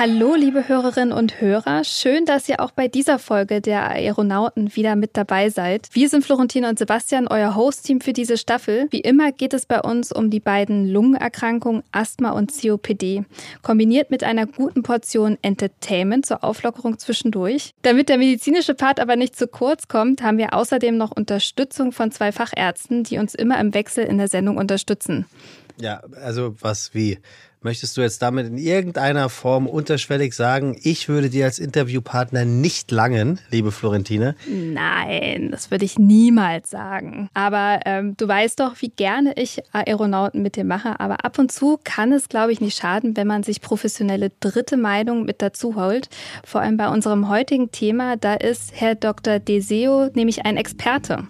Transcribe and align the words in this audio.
Hallo, 0.00 0.34
liebe 0.34 0.66
Hörerinnen 0.66 1.12
und 1.12 1.42
Hörer. 1.42 1.84
Schön, 1.84 2.24
dass 2.24 2.48
ihr 2.48 2.60
auch 2.60 2.70
bei 2.70 2.88
dieser 2.88 3.18
Folge 3.18 3.60
der 3.60 3.90
Aeronauten 3.90 4.74
wieder 4.74 4.96
mit 4.96 5.14
dabei 5.14 5.50
seid. 5.50 5.90
Wir 5.92 6.08
sind 6.08 6.24
Florentine 6.24 6.70
und 6.70 6.78
Sebastian, 6.78 7.28
euer 7.28 7.54
Host-Team 7.54 8.00
für 8.00 8.14
diese 8.14 8.38
Staffel. 8.38 8.86
Wie 8.88 9.00
immer 9.00 9.30
geht 9.30 9.52
es 9.52 9.66
bei 9.66 9.78
uns 9.78 10.10
um 10.10 10.30
die 10.30 10.40
beiden 10.40 10.88
Lungenerkrankungen 10.88 11.82
Asthma 11.92 12.30
und 12.30 12.50
COPD, 12.50 13.26
kombiniert 13.60 14.10
mit 14.10 14.24
einer 14.24 14.46
guten 14.46 14.82
Portion 14.82 15.36
Entertainment 15.42 16.24
zur 16.24 16.44
Auflockerung 16.44 16.98
zwischendurch. 16.98 17.74
Damit 17.82 18.08
der 18.08 18.16
medizinische 18.16 18.72
Part 18.72 19.00
aber 19.00 19.16
nicht 19.16 19.36
zu 19.36 19.48
kurz 19.48 19.86
kommt, 19.86 20.22
haben 20.22 20.38
wir 20.38 20.54
außerdem 20.54 20.96
noch 20.96 21.10
Unterstützung 21.10 21.92
von 21.92 22.10
zwei 22.10 22.32
Fachärzten, 22.32 23.04
die 23.04 23.18
uns 23.18 23.34
immer 23.34 23.60
im 23.60 23.74
Wechsel 23.74 24.04
in 24.04 24.16
der 24.16 24.28
Sendung 24.28 24.56
unterstützen. 24.56 25.26
Ja, 25.78 26.00
also 26.22 26.54
was 26.60 26.94
wie? 26.94 27.18
Möchtest 27.62 27.94
du 27.98 28.00
jetzt 28.00 28.22
damit 28.22 28.46
in 28.46 28.56
irgendeiner 28.56 29.28
Form 29.28 29.66
unterschwellig 29.66 30.32
sagen, 30.34 30.78
ich 30.82 31.10
würde 31.10 31.28
dir 31.28 31.44
als 31.44 31.58
Interviewpartner 31.58 32.46
nicht 32.46 32.90
langen, 32.90 33.38
liebe 33.50 33.70
Florentine? 33.70 34.34
Nein, 34.48 35.50
das 35.50 35.70
würde 35.70 35.84
ich 35.84 35.98
niemals 35.98 36.70
sagen. 36.70 37.28
Aber 37.34 37.80
ähm, 37.84 38.16
du 38.16 38.26
weißt 38.26 38.60
doch, 38.60 38.76
wie 38.80 38.88
gerne 38.88 39.34
ich 39.36 39.60
Aeronauten 39.72 40.40
mit 40.40 40.56
dir 40.56 40.64
mache. 40.64 40.98
Aber 41.00 41.22
ab 41.26 41.38
und 41.38 41.52
zu 41.52 41.78
kann 41.84 42.12
es, 42.12 42.30
glaube 42.30 42.50
ich, 42.52 42.62
nicht 42.62 42.78
schaden, 42.78 43.14
wenn 43.18 43.26
man 43.26 43.42
sich 43.42 43.60
professionelle 43.60 44.30
dritte 44.40 44.78
Meinung 44.78 45.26
mit 45.26 45.42
dazu 45.42 45.76
holt. 45.76 46.08
Vor 46.44 46.62
allem 46.62 46.78
bei 46.78 46.88
unserem 46.88 47.28
heutigen 47.28 47.70
Thema, 47.70 48.16
da 48.16 48.34
ist 48.34 48.72
Herr 48.74 48.94
Dr. 48.94 49.38
Deseo 49.38 50.08
nämlich 50.14 50.46
ein 50.46 50.56
Experte. 50.56 51.26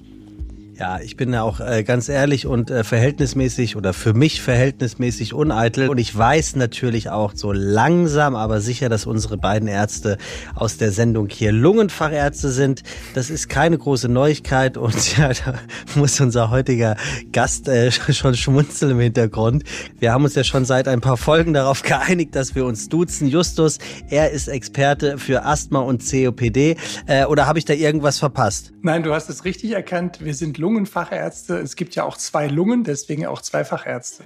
Ja, 0.80 0.98
ich 0.98 1.14
bin 1.14 1.30
ja 1.34 1.42
auch 1.42 1.60
äh, 1.60 1.84
ganz 1.84 2.08
ehrlich 2.08 2.46
und 2.46 2.70
äh, 2.70 2.84
verhältnismäßig 2.84 3.76
oder 3.76 3.92
für 3.92 4.14
mich 4.14 4.40
verhältnismäßig 4.40 5.34
uneitel. 5.34 5.90
Und 5.90 5.98
ich 5.98 6.16
weiß 6.16 6.56
natürlich 6.56 7.10
auch 7.10 7.32
so 7.34 7.52
langsam, 7.52 8.34
aber 8.34 8.62
sicher, 8.62 8.88
dass 8.88 9.04
unsere 9.04 9.36
beiden 9.36 9.68
Ärzte 9.68 10.16
aus 10.54 10.78
der 10.78 10.90
Sendung 10.90 11.28
hier 11.28 11.52
Lungenfachärzte 11.52 12.48
sind. 12.48 12.82
Das 13.12 13.28
ist 13.28 13.50
keine 13.50 13.76
große 13.76 14.08
Neuigkeit 14.08 14.78
und 14.78 15.18
ja, 15.18 15.28
da 15.34 15.58
muss 15.96 16.18
unser 16.18 16.48
heutiger 16.48 16.96
Gast 17.30 17.68
äh, 17.68 17.92
schon 17.92 18.34
schmunzeln 18.34 18.92
im 18.92 19.00
Hintergrund. 19.00 19.64
Wir 19.98 20.14
haben 20.14 20.24
uns 20.24 20.34
ja 20.34 20.44
schon 20.44 20.64
seit 20.64 20.88
ein 20.88 21.02
paar 21.02 21.18
Folgen 21.18 21.52
darauf 21.52 21.82
geeinigt, 21.90 22.34
dass 22.34 22.54
wir 22.54 22.64
uns 22.64 22.88
duzen. 22.88 23.28
Justus, 23.28 23.80
er 24.08 24.30
ist 24.30 24.48
Experte 24.48 25.18
für 25.18 25.44
Asthma 25.44 25.80
und 25.80 26.02
COPD. 26.10 26.78
Äh, 27.04 27.26
oder 27.26 27.46
habe 27.46 27.58
ich 27.58 27.66
da 27.66 27.74
irgendwas 27.74 28.18
verpasst? 28.18 28.72
Nein, 28.80 29.02
du 29.02 29.12
hast 29.12 29.28
es 29.28 29.44
richtig 29.44 29.72
erkannt. 29.72 30.24
Wir 30.24 30.32
sind 30.32 30.56
Lungenfachärzte. 30.56 30.69
Lungenfachärzte. 30.70 31.58
Es 31.58 31.74
gibt 31.74 31.96
ja 31.96 32.04
auch 32.04 32.16
zwei 32.16 32.46
Lungen, 32.46 32.84
deswegen 32.84 33.26
auch 33.26 33.42
zwei 33.42 33.64
Fachärzte. 33.64 34.22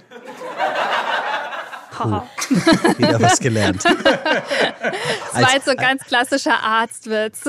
Puh. 1.91 2.21
Wieder 2.97 3.21
was 3.21 3.39
gelernt. 3.39 3.83
Das 5.33 5.43
war 5.43 5.53
jetzt 5.53 5.65
so 5.65 5.71
ein 5.71 5.77
ganz 5.77 6.03
klassischer 6.03 6.63
Arztwitz. 6.63 7.41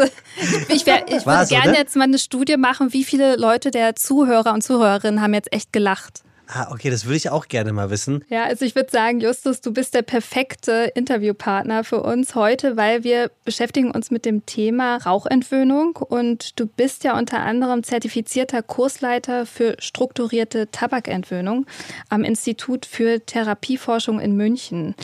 Ich, 0.69 0.87
wär, 0.87 1.07
ich 1.07 1.25
würde 1.25 1.47
gerne 1.47 1.71
oder? 1.71 1.79
jetzt 1.79 1.95
mal 1.95 2.05
eine 2.05 2.19
Studie 2.19 2.57
machen, 2.57 2.93
wie 2.93 3.05
viele 3.05 3.37
Leute 3.37 3.71
der 3.71 3.95
Zuhörer 3.95 4.53
und 4.53 4.63
Zuhörerinnen 4.63 5.23
haben 5.23 5.35
jetzt 5.35 5.53
echt 5.53 5.73
gelacht. 5.73 6.25
Ah, 6.49 6.69
okay, 6.71 6.91
das 6.91 7.05
würde 7.05 7.17
ich 7.17 7.31
auch 7.31 7.49
gerne 7.49 7.73
mal 7.73 7.91
wissen. 7.91 8.25
Ja, 8.29 8.45
also 8.45 8.65
ich 8.65 8.75
würde 8.75 8.91
sagen, 8.91 9.21
Justus, 9.21 9.61
du 9.61 9.73
bist 9.73 9.95
der 9.95 10.03
perfekte 10.03 10.93
Interviewpartner 10.95 11.83
für 11.83 12.03
uns 12.03 12.35
heute, 12.35 12.77
weil 12.77 13.03
wir 13.03 13.31
beschäftigen 13.45 13.91
uns 13.91 14.11
mit 14.11 14.25
dem 14.25 14.47
Thema 14.47 14.99
Rauchentwöhnung 14.99 15.97
und 15.97 16.59
du 16.61 16.67
bist 16.67 17.05
ja 17.05 17.19
unter 17.19 17.41
anderem 17.41 17.83
zertifizierter 17.83 18.63
Kursleiter 18.63 19.45
für 19.45 19.77
strukturierte 19.81 20.71
Tabakentwöhnung 20.71 21.67
am 22.09 22.23
Institut 22.23 22.87
für 22.87 23.25
Therapieforschung 23.25 24.21
in 24.21 24.37
München. 24.37 24.95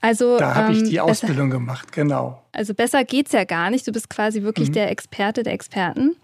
Also, 0.00 0.38
da 0.38 0.54
habe 0.54 0.72
ich 0.72 0.84
die 0.84 0.96
ähm, 0.96 1.02
Ausbildung 1.02 1.48
besser, 1.48 1.58
gemacht, 1.58 1.92
genau. 1.92 2.42
Also 2.52 2.74
besser 2.74 3.04
geht's 3.04 3.32
ja 3.32 3.44
gar 3.44 3.70
nicht. 3.70 3.86
Du 3.86 3.92
bist 3.92 4.08
quasi 4.08 4.42
wirklich 4.42 4.68
mhm. 4.68 4.74
der 4.74 4.90
Experte 4.90 5.42
der 5.42 5.52
Experten. 5.52 6.16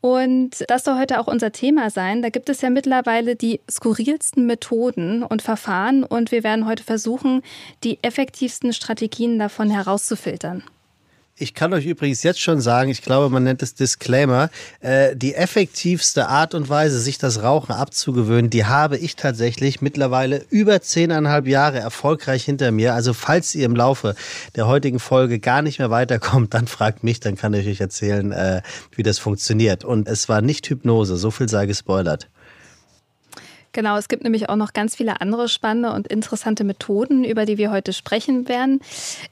Und 0.00 0.64
das 0.68 0.84
soll 0.84 0.98
heute 0.98 1.18
auch 1.18 1.26
unser 1.26 1.52
Thema 1.52 1.90
sein. 1.90 2.22
Da 2.22 2.28
gibt 2.28 2.48
es 2.48 2.60
ja 2.60 2.70
mittlerweile 2.70 3.34
die 3.34 3.60
skurrilsten 3.70 4.46
Methoden 4.46 5.22
und 5.22 5.42
Verfahren 5.42 6.04
und 6.04 6.30
wir 6.30 6.44
werden 6.44 6.66
heute 6.66 6.84
versuchen, 6.84 7.42
die 7.82 7.98
effektivsten 8.02 8.72
Strategien 8.72 9.38
davon 9.38 9.70
herauszufiltern. 9.70 10.62
Ich 11.38 11.52
kann 11.52 11.74
euch 11.74 11.84
übrigens 11.84 12.22
jetzt 12.22 12.40
schon 12.40 12.62
sagen, 12.62 12.88
ich 12.88 13.02
glaube, 13.02 13.28
man 13.28 13.44
nennt 13.44 13.62
es 13.62 13.74
Disclaimer, 13.74 14.48
äh, 14.80 15.14
die 15.14 15.34
effektivste 15.34 16.28
Art 16.28 16.54
und 16.54 16.70
Weise, 16.70 16.98
sich 16.98 17.18
das 17.18 17.42
Rauchen 17.42 17.72
abzugewöhnen, 17.72 18.48
die 18.48 18.64
habe 18.64 18.96
ich 18.96 19.16
tatsächlich 19.16 19.82
mittlerweile 19.82 20.46
über 20.48 20.80
zehneinhalb 20.80 21.46
Jahre 21.46 21.78
erfolgreich 21.78 22.46
hinter 22.46 22.70
mir. 22.70 22.94
Also 22.94 23.12
falls 23.12 23.54
ihr 23.54 23.66
im 23.66 23.76
Laufe 23.76 24.14
der 24.54 24.66
heutigen 24.66 24.98
Folge 24.98 25.38
gar 25.38 25.60
nicht 25.60 25.78
mehr 25.78 25.90
weiterkommt, 25.90 26.54
dann 26.54 26.66
fragt 26.66 27.04
mich, 27.04 27.20
dann 27.20 27.36
kann 27.36 27.52
ich 27.52 27.68
euch 27.68 27.82
erzählen, 27.82 28.32
äh, 28.32 28.62
wie 28.92 29.02
das 29.02 29.18
funktioniert. 29.18 29.84
Und 29.84 30.08
es 30.08 30.30
war 30.30 30.40
nicht 30.40 30.66
Hypnose, 30.70 31.18
so 31.18 31.30
viel 31.30 31.50
sei 31.50 31.66
gespoilert. 31.66 32.28
Genau, 33.76 33.98
es 33.98 34.08
gibt 34.08 34.24
nämlich 34.24 34.48
auch 34.48 34.56
noch 34.56 34.72
ganz 34.72 34.96
viele 34.96 35.20
andere 35.20 35.50
spannende 35.50 35.92
und 35.92 36.08
interessante 36.08 36.64
Methoden, 36.64 37.24
über 37.24 37.44
die 37.44 37.58
wir 37.58 37.70
heute 37.70 37.92
sprechen 37.92 38.48
werden. 38.48 38.80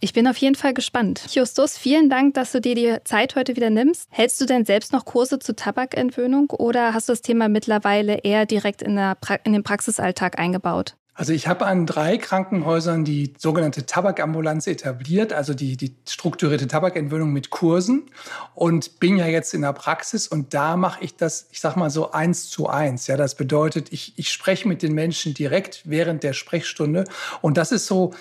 Ich 0.01 0.13
bin 0.13 0.29
auf 0.29 0.37
jeden 0.37 0.55
Fall 0.55 0.75
gespannt. 0.75 1.25
Justus, 1.31 1.79
vielen 1.79 2.11
Dank, 2.11 2.35
dass 2.35 2.53
du 2.53 2.61
dir 2.61 2.75
die 2.75 2.95
Zeit 3.05 3.37
heute 3.37 3.57
wieder 3.57 3.71
nimmst. 3.71 4.07
Hältst 4.11 4.39
du 4.43 4.45
denn 4.45 4.67
selbst 4.67 4.93
noch 4.93 5.07
Kurse 5.07 5.39
zur 5.39 5.57
Tabakentwöhnung 5.57 6.51
oder 6.51 6.93
hast 6.93 7.09
du 7.09 7.15
das 7.15 7.23
Thema 7.23 7.49
mittlerweile 7.49 8.19
eher 8.19 8.45
direkt 8.45 8.83
in, 8.83 8.99
in 9.45 9.53
den 9.55 9.63
Praxisalltag 9.63 10.39
eingebaut? 10.39 10.95
Also 11.17 11.33
ich 11.33 11.47
habe 11.47 11.65
an 11.67 11.87
drei 11.87 12.19
Krankenhäusern 12.19 13.05
die 13.05 13.35
sogenannte 13.39 13.87
Tabakambulanz 13.87 14.67
etabliert, 14.67 15.33
also 15.33 15.55
die, 15.55 15.77
die 15.77 15.95
strukturierte 16.09 16.67
Tabakentwöhnung 16.67 17.33
mit 17.33 17.51
Kursen 17.51 18.11
und 18.57 18.99
bin 18.99 19.17
ja 19.17 19.27
jetzt 19.27 19.55
in 19.55 19.63
der 19.63 19.75
Praxis 19.75 20.27
und 20.27 20.55
da 20.55 20.77
mache 20.77 21.05
ich 21.05 21.17
das, 21.17 21.47
ich 21.53 21.61
sag 21.61 21.77
mal 21.77 21.89
so 21.89 22.11
eins 22.11 22.51
zu 22.51 22.69
eins. 22.69 23.07
Ja, 23.07 23.17
das 23.17 23.37
bedeutet, 23.37 23.93
ich, 23.93 24.15
ich 24.17 24.33
spreche 24.33 24.67
mit 24.67 24.83
den 24.83 24.93
Menschen 24.93 25.35
direkt 25.35 25.83
während 25.85 26.25
der 26.25 26.33
Sprechstunde 26.33 27.05
und 27.41 27.57
das 27.57 27.71
ist 27.71 27.87
so 27.87 28.13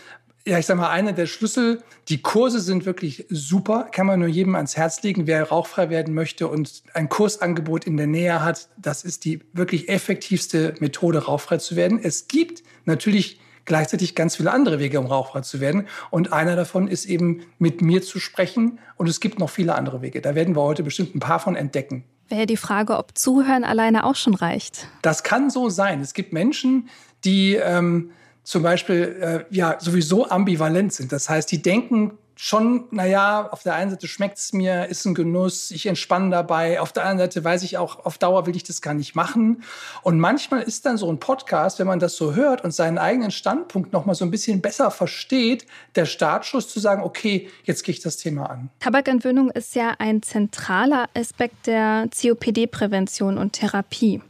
ja, 0.45 0.59
ich 0.59 0.65
sag 0.65 0.77
mal, 0.77 0.89
einer 0.89 1.13
der 1.13 1.25
Schlüssel. 1.25 1.81
Die 2.09 2.21
Kurse 2.21 2.59
sind 2.59 2.85
wirklich 2.85 3.25
super, 3.29 3.87
kann 3.91 4.05
man 4.05 4.19
nur 4.19 4.27
jedem 4.27 4.55
ans 4.55 4.75
Herz 4.75 5.01
legen, 5.01 5.25
wer 5.25 5.47
rauchfrei 5.47 5.89
werden 5.89 6.13
möchte 6.13 6.47
und 6.47 6.83
ein 6.93 7.07
Kursangebot 7.07 7.85
in 7.85 7.95
der 7.95 8.07
Nähe 8.07 8.43
hat. 8.43 8.67
Das 8.77 9.03
ist 9.03 9.23
die 9.23 9.41
wirklich 9.53 9.87
effektivste 9.87 10.75
Methode, 10.79 11.25
rauchfrei 11.25 11.57
zu 11.57 11.75
werden. 11.75 11.99
Es 12.01 12.27
gibt 12.27 12.63
natürlich 12.83 13.39
gleichzeitig 13.65 14.15
ganz 14.15 14.35
viele 14.35 14.51
andere 14.51 14.79
Wege, 14.79 14.99
um 14.99 15.05
rauchfrei 15.05 15.41
zu 15.41 15.61
werden. 15.61 15.87
Und 16.09 16.33
einer 16.33 16.57
davon 16.57 16.89
ist 16.89 17.05
eben 17.05 17.43
mit 17.57 17.81
mir 17.81 18.01
zu 18.01 18.19
sprechen. 18.19 18.79
Und 18.97 19.07
es 19.07 19.21
gibt 19.21 19.39
noch 19.39 19.49
viele 19.49 19.75
andere 19.75 20.01
Wege. 20.01 20.21
Da 20.21 20.35
werden 20.35 20.55
wir 20.55 20.61
heute 20.61 20.83
bestimmt 20.83 21.15
ein 21.15 21.19
paar 21.19 21.39
von 21.39 21.55
entdecken. 21.55 22.03
Wäre 22.27 22.45
die 22.45 22.57
Frage, 22.57 22.97
ob 22.97 23.17
Zuhören 23.17 23.63
alleine 23.63 24.05
auch 24.05 24.15
schon 24.15 24.33
reicht. 24.33 24.87
Das 25.01 25.23
kann 25.23 25.49
so 25.49 25.69
sein. 25.69 26.01
Es 26.01 26.13
gibt 26.13 26.33
Menschen, 26.33 26.89
die 27.23 27.55
ähm, 27.55 28.11
zum 28.43 28.63
Beispiel 28.63 29.45
äh, 29.49 29.55
ja 29.55 29.77
sowieso 29.79 30.29
ambivalent 30.29 30.93
sind. 30.93 31.11
Das 31.11 31.29
heißt, 31.29 31.51
die 31.51 31.61
denken 31.61 32.17
schon, 32.35 32.85
naja, 32.91 33.47
auf 33.51 33.63
der 33.63 33.75
einen 33.75 33.91
Seite 33.91 34.07
schmeckt 34.07 34.37
es 34.37 34.53
mir, 34.53 34.87
ist 34.87 35.05
ein 35.05 35.13
Genuss, 35.13 35.71
ich 35.71 35.85
entspanne 35.85 36.29
dabei. 36.31 36.81
Auf 36.81 36.91
der 36.91 37.03
anderen 37.03 37.29
Seite 37.29 37.43
weiß 37.43 37.63
ich 37.63 37.77
auch, 37.77 38.05
auf 38.05 38.17
Dauer 38.17 38.45
will 38.47 38.55
ich 38.55 38.63
das 38.63 38.81
gar 38.81 38.93
nicht 38.93 39.15
machen. 39.15 39.63
Und 40.01 40.19
manchmal 40.19 40.61
ist 40.63 40.85
dann 40.85 40.97
so 40.97 41.09
ein 41.11 41.19
Podcast, 41.19 41.79
wenn 41.79 41.87
man 41.87 41.99
das 41.99 42.15
so 42.15 42.35
hört 42.35 42.63
und 42.63 42.71
seinen 42.71 42.97
eigenen 42.97 43.31
Standpunkt 43.31 43.94
noch 43.94 44.06
mal 44.06 44.15
so 44.15 44.25
ein 44.25 44.31
bisschen 44.31 44.62
besser 44.62 44.91
versteht, 44.91 45.65
der 45.95 46.06
Startschuss 46.06 46.68
zu 46.68 46.79
sagen, 46.79 47.03
okay, 47.03 47.50
jetzt 47.63 47.83
gehe 47.83 47.94
ich 47.94 48.01
das 48.01 48.18
Thema 48.18 48.50
an. 48.50 48.69
Tabakentwöhnung 48.79 49.50
ist 49.51 49.75
ja 49.75 49.94
ein 50.00 50.21
zentraler 50.21 51.09
Aspekt 51.13 51.68
der 51.68 52.09
COPD-Prävention 52.19 53.38
und 53.38 53.53
Therapie. 53.53 54.21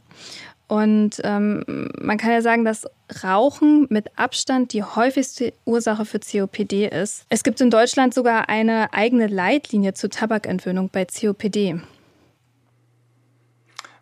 Und 0.66 1.20
ähm, 1.24 1.90
man 2.00 2.16
kann 2.16 2.30
ja 2.30 2.40
sagen, 2.40 2.64
dass 2.64 2.86
Rauchen 3.22 3.86
mit 3.90 4.18
Abstand 4.18 4.72
die 4.72 4.82
häufigste 4.82 5.52
Ursache 5.66 6.04
für 6.04 6.18
COPD 6.18 6.88
ist. 6.88 7.26
Es 7.28 7.44
gibt 7.44 7.60
in 7.60 7.70
Deutschland 7.70 8.14
sogar 8.14 8.48
eine 8.48 8.92
eigene 8.94 9.26
Leitlinie 9.26 9.92
zur 9.92 10.10
Tabakentwöhnung 10.10 10.88
bei 10.90 11.04
COPD. 11.04 11.80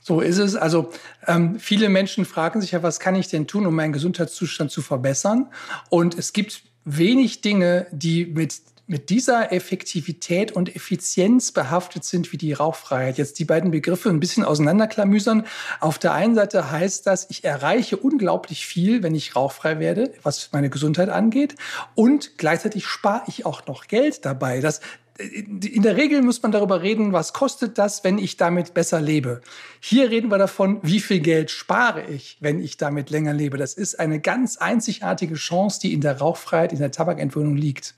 So 0.03 0.20
ist 0.20 0.38
es. 0.38 0.56
Also 0.56 0.91
ähm, 1.26 1.59
viele 1.59 1.88
Menschen 1.88 2.25
fragen 2.25 2.61
sich 2.61 2.73
ja, 2.73 2.82
was 2.82 3.00
kann 3.00 3.14
ich 3.14 3.29
denn 3.29 3.47
tun, 3.47 3.67
um 3.67 3.75
meinen 3.75 3.93
Gesundheitszustand 3.93 4.70
zu 4.70 4.82
verbessern? 4.82 5.49
Und 5.91 6.17
es 6.19 6.32
gibt 6.32 6.62
wenig 6.85 7.41
Dinge, 7.41 7.87
die 7.93 8.26
mit 8.26 8.55
mit 8.92 9.08
dieser 9.08 9.52
Effektivität 9.52 10.52
und 10.52 10.76
Effizienz 10.76 11.50
behaftet 11.50 12.04
sind 12.04 12.30
wie 12.30 12.36
die 12.36 12.52
Rauchfreiheit. 12.52 13.16
Jetzt 13.16 13.38
die 13.38 13.46
beiden 13.46 13.70
Begriffe 13.70 14.10
ein 14.10 14.20
bisschen 14.20 14.44
auseinanderklamüsern. 14.44 15.46
Auf 15.80 15.98
der 15.98 16.12
einen 16.12 16.34
Seite 16.34 16.70
heißt 16.70 17.06
das, 17.06 17.26
ich 17.30 17.42
erreiche 17.42 17.96
unglaublich 17.96 18.66
viel, 18.66 19.02
wenn 19.02 19.14
ich 19.14 19.34
rauchfrei 19.34 19.78
werde, 19.78 20.12
was 20.22 20.50
meine 20.52 20.68
Gesundheit 20.68 21.08
angeht. 21.08 21.54
Und 21.94 22.36
gleichzeitig 22.36 22.86
spare 22.86 23.22
ich 23.28 23.46
auch 23.46 23.66
noch 23.66 23.86
Geld 23.86 24.26
dabei. 24.26 24.60
Das, 24.60 24.82
in 25.19 25.82
der 25.82 25.97
Regel 25.97 26.23
muss 26.23 26.43
man 26.43 26.53
darüber 26.53 26.82
reden, 26.82 27.12
was 27.12 27.32
kostet 27.32 27.79
das, 27.79 28.03
wenn 28.03 28.19
ich 28.19 28.37
damit 28.37 28.75
besser 28.75 29.00
lebe. 29.00 29.43
Hier 29.81 30.11
reden 30.11 30.31
wir 30.31 30.38
davon, 30.38 30.81
wie 30.82 31.00
viel 31.00 31.20
Geld 31.20 31.50
spare 31.50 32.05
ich, 32.06 32.38
wenn 32.41 32.61
ich 32.61 32.76
damit 32.76 33.11
länger 33.11 33.35
lebe. 33.35 33.59
Das 33.59 33.75
ist 33.75 34.00
eine 34.00 34.20
ganz 34.20 34.56
einzigartige 34.56 35.35
Chance, 35.35 35.81
die 35.81 35.93
in 35.93 36.00
der 36.00 36.19
Rauchfreiheit, 36.19 36.73
in 36.73 36.79
der 36.79 36.91
Tabakentwöhnung 36.91 37.56
liegt. 37.56 37.94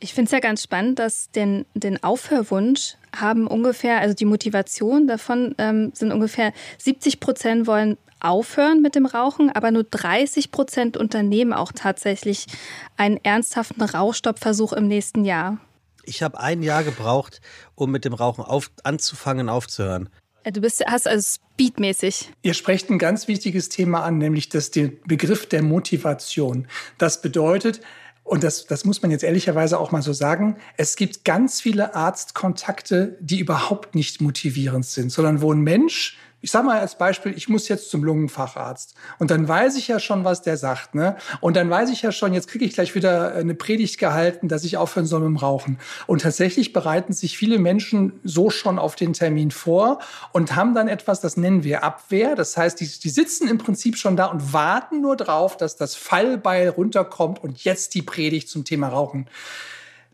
Ich 0.00 0.14
finde 0.14 0.26
es 0.26 0.32
ja 0.32 0.40
ganz 0.40 0.62
spannend, 0.62 0.98
dass 0.98 1.30
den, 1.30 1.64
den 1.74 2.02
Aufhörwunsch 2.02 2.96
haben 3.16 3.46
ungefähr, 3.46 4.00
also 4.00 4.14
die 4.14 4.24
Motivation 4.24 5.06
davon 5.06 5.54
ähm, 5.58 5.92
sind 5.94 6.12
ungefähr 6.12 6.52
70 6.78 7.20
Prozent 7.20 7.66
wollen 7.66 7.96
aufhören 8.20 8.82
mit 8.82 8.94
dem 8.94 9.06
Rauchen, 9.06 9.50
aber 9.50 9.70
nur 9.70 9.84
30 9.84 10.50
Prozent 10.50 10.96
unternehmen 10.96 11.52
auch 11.52 11.72
tatsächlich 11.72 12.46
einen 12.96 13.18
ernsthaften 13.22 13.82
Rauchstoppversuch 13.82 14.72
im 14.72 14.88
nächsten 14.88 15.24
Jahr. 15.24 15.58
Ich 16.04 16.22
habe 16.22 16.40
ein 16.40 16.62
Jahr 16.62 16.84
gebraucht, 16.84 17.40
um 17.74 17.90
mit 17.90 18.04
dem 18.04 18.14
Rauchen 18.14 18.44
auf, 18.44 18.70
anzufangen, 18.84 19.48
aufzuhören. 19.48 20.08
Äh, 20.44 20.52
du 20.52 20.60
bist, 20.60 20.84
hast 20.86 21.06
also 21.06 21.38
speedmäßig. 21.54 22.30
Ihr 22.42 22.54
sprecht 22.54 22.90
ein 22.90 22.98
ganz 22.98 23.28
wichtiges 23.28 23.68
Thema 23.68 24.02
an, 24.02 24.18
nämlich 24.18 24.48
das, 24.48 24.70
den 24.70 24.98
Begriff 25.06 25.46
der 25.48 25.62
Motivation. 25.62 26.68
Das 26.96 27.20
bedeutet, 27.22 27.80
und 28.24 28.44
das, 28.44 28.66
das 28.66 28.84
muss 28.84 29.00
man 29.02 29.10
jetzt 29.10 29.24
ehrlicherweise 29.24 29.78
auch 29.78 29.90
mal 29.90 30.02
so 30.02 30.12
sagen, 30.12 30.58
es 30.76 30.96
gibt 30.96 31.24
ganz 31.24 31.60
viele 31.60 31.94
Arztkontakte, 31.94 33.16
die 33.20 33.38
überhaupt 33.38 33.94
nicht 33.94 34.20
motivierend 34.20 34.84
sind, 34.84 35.10
sondern 35.10 35.40
wo 35.40 35.52
ein 35.52 35.62
Mensch 35.62 36.18
ich 36.40 36.52
sage 36.52 36.66
mal 36.66 36.78
als 36.78 36.96
Beispiel, 36.96 37.32
ich 37.36 37.48
muss 37.48 37.66
jetzt 37.66 37.90
zum 37.90 38.04
Lungenfacharzt. 38.04 38.94
Und 39.18 39.32
dann 39.32 39.48
weiß 39.48 39.76
ich 39.76 39.88
ja 39.88 39.98
schon, 39.98 40.24
was 40.24 40.40
der 40.40 40.56
sagt. 40.56 40.94
Ne? 40.94 41.16
Und 41.40 41.56
dann 41.56 41.68
weiß 41.68 41.90
ich 41.90 42.02
ja 42.02 42.12
schon, 42.12 42.32
jetzt 42.32 42.46
kriege 42.46 42.64
ich 42.64 42.74
gleich 42.74 42.94
wieder 42.94 43.34
eine 43.34 43.54
Predigt 43.54 43.98
gehalten, 43.98 44.46
dass 44.46 44.62
ich 44.62 44.76
aufhören 44.76 45.06
soll 45.06 45.20
mit 45.20 45.28
dem 45.28 45.36
Rauchen. 45.36 45.78
Und 46.06 46.22
tatsächlich 46.22 46.72
bereiten 46.72 47.12
sich 47.12 47.36
viele 47.36 47.58
Menschen 47.58 48.20
so 48.22 48.50
schon 48.50 48.78
auf 48.78 48.94
den 48.94 49.14
Termin 49.14 49.50
vor 49.50 49.98
und 50.32 50.54
haben 50.54 50.74
dann 50.74 50.86
etwas, 50.86 51.20
das 51.20 51.36
nennen 51.36 51.64
wir 51.64 51.82
Abwehr. 51.82 52.36
Das 52.36 52.56
heißt, 52.56 52.78
die, 52.78 52.86
die 52.86 53.10
sitzen 53.10 53.48
im 53.48 53.58
Prinzip 53.58 53.96
schon 53.96 54.16
da 54.16 54.26
und 54.26 54.52
warten 54.52 55.00
nur 55.00 55.16
drauf, 55.16 55.56
dass 55.56 55.76
das 55.76 55.96
Fallbeil 55.96 56.68
runterkommt 56.68 57.42
und 57.42 57.64
jetzt 57.64 57.94
die 57.94 58.02
Predigt 58.02 58.48
zum 58.48 58.64
Thema 58.64 58.88
Rauchen. 58.88 59.26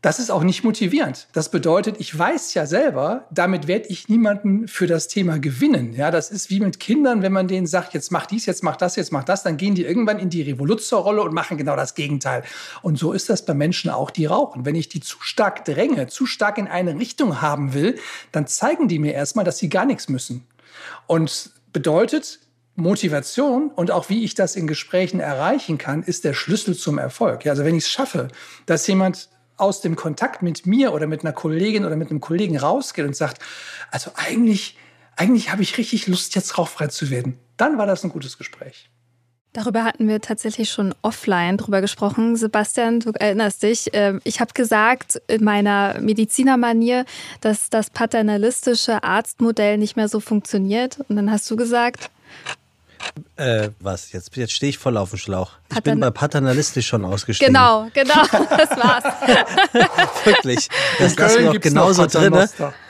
Das 0.05 0.19
ist 0.19 0.31
auch 0.31 0.43
nicht 0.43 0.65
motivierend. 0.65 1.29
Das 1.33 1.49
bedeutet, 1.49 1.97
ich 1.99 2.17
weiß 2.17 2.53
ja 2.53 2.67
selber, 2.67 3.25
damit 3.31 3.67
werde 3.67 3.89
ich 3.89 4.07
niemanden 4.11 4.69
für 4.69 4.87
das 4.87 5.09
Thema 5.09 5.39
gewinnen. 5.39 5.95
Ja, 5.95 6.11
das 6.11 6.31
ist 6.31 6.51
wie 6.51 6.61
mit 6.61 6.79
Kindern, 6.79 7.23
wenn 7.23 7.33
man 7.33 7.49
denen 7.49 7.67
sagt, 7.67 7.95
jetzt 7.95 8.13
mach 8.13 8.27
dies, 8.27 8.45
jetzt 8.45 8.63
mach 8.63 8.77
das, 8.77 8.97
jetzt 8.97 9.13
mach 9.13 9.25
das, 9.25 9.45
dann 9.45 9.57
gehen 9.57 9.75
die 9.75 9.83
irgendwann 9.83 10.19
in 10.19 10.29
die 10.29 10.43
Revoluzerrolle 10.43 11.23
und 11.23 11.33
machen 11.33 11.57
genau 11.57 11.75
das 11.75 11.95
Gegenteil. 11.95 12.43
Und 12.83 12.99
so 12.99 13.15
ist 13.15 13.31
das 13.31 13.47
bei 13.47 13.55
Menschen 13.55 13.89
auch, 13.89 14.11
die 14.11 14.27
rauchen. 14.27 14.67
Wenn 14.67 14.75
ich 14.75 14.91
die 14.91 15.01
zu 15.01 15.17
stark 15.23 15.65
dränge, 15.65 16.07
zu 16.07 16.27
stark 16.27 16.59
in 16.59 16.69
eine 16.69 16.99
Richtung 16.99 17.41
haben 17.41 17.73
will, 17.73 17.99
dann 18.31 18.47
zeigen 18.47 18.89
die 18.89 18.99
mir 18.99 19.15
erstmal, 19.15 19.47
dass 19.47 19.57
sie 19.57 19.71
gar 19.71 19.87
nichts 19.87 20.11
müssen. 20.11 20.47
Und 21.07 21.53
bedeutet, 21.73 22.41
Motivation 22.77 23.71
und 23.71 23.91
auch 23.91 24.11
wie 24.11 24.23
ich 24.23 24.35
das 24.35 24.55
in 24.55 24.67
Gesprächen 24.67 25.21
erreichen 25.21 25.79
kann, 25.79 26.03
ist 26.03 26.25
der 26.25 26.35
Schlüssel 26.35 26.77
zum 26.77 26.99
Erfolg. 26.99 27.47
Ja, 27.47 27.53
also 27.53 27.65
wenn 27.65 27.75
ich 27.75 27.85
es 27.85 27.91
schaffe, 27.91 28.29
dass 28.67 28.87
jemand 28.87 29.31
aus 29.57 29.81
dem 29.81 29.97
Kontakt 29.97 30.43
mit 30.43 30.67
mir 30.67 30.93
oder 30.93 31.07
mit 31.07 31.25
einer 31.25 31.33
Kollegin 31.33 31.85
oder 31.85 31.97
mit 31.97 32.11
einem 32.11 32.21
Kollegen 32.21 32.57
rausgeht 32.57 33.05
und 33.05 33.17
sagt, 33.17 33.41
also 33.91 34.11
eigentlich, 34.17 34.77
eigentlich 35.17 35.51
habe 35.51 35.63
ich 35.63 35.79
richtig 35.79 36.07
Lust, 36.07 36.35
jetzt 36.35 36.59
rauchfrei 36.59 36.89
zu 36.89 37.11
werden, 37.11 37.39
dann 37.57 37.79
war 37.79 37.87
das 37.87 38.05
ein 38.05 38.11
gutes 38.11 38.39
Gespräch. 38.39 38.91
Darüber 39.55 39.85
hatten 39.85 40.09
wir 40.09 40.21
tatsächlich 40.21 40.69
schon 40.71 40.93
offline 41.03 41.57
drüber 41.57 41.81
gesprochen. 41.81 42.35
Sebastian, 42.35 42.99
du 42.99 43.13
erinnerst 43.13 43.63
dich. 43.63 43.89
Ähm, 43.93 44.21
ich 44.25 44.41
habe 44.41 44.53
gesagt 44.53 45.23
in 45.29 45.45
meiner 45.45 46.01
Medizinermanier, 46.01 47.05
dass 47.41 47.71
das 47.71 47.89
paternalistische 47.89 49.05
Arztmodell 49.05 49.79
nicht 49.79 49.95
mehr 49.95 50.09
so 50.09 50.19
funktioniert. 50.19 50.99
Und 51.09 51.15
dann 51.15 51.31
hast 51.31 51.49
du 51.49 51.55
gesagt, 51.55 52.11
äh, 53.37 53.71
was? 53.81 54.13
Jetzt, 54.13 54.37
jetzt 54.37 54.53
stehe 54.53 54.71
ich 54.71 54.79
voll 54.79 54.97
auf 54.97 55.11
dem 55.11 55.19
Schlauch. 55.19 55.53
Ich 55.73 55.83
bin 55.83 56.01
bei 56.01 56.11
paternalistisch 56.11 56.87
schon 56.87 57.05
ausgestiegen. 57.05 57.53
Genau, 57.53 57.89
genau, 57.93 58.15
das 58.33 58.71
war's. 58.71 59.05
Wirklich. 60.25 60.69
Das 60.99 61.17
lassen 61.17 61.43
wir 61.43 61.51
auch 61.51 61.61
genauso 61.61 62.07
drin. 62.07 62.33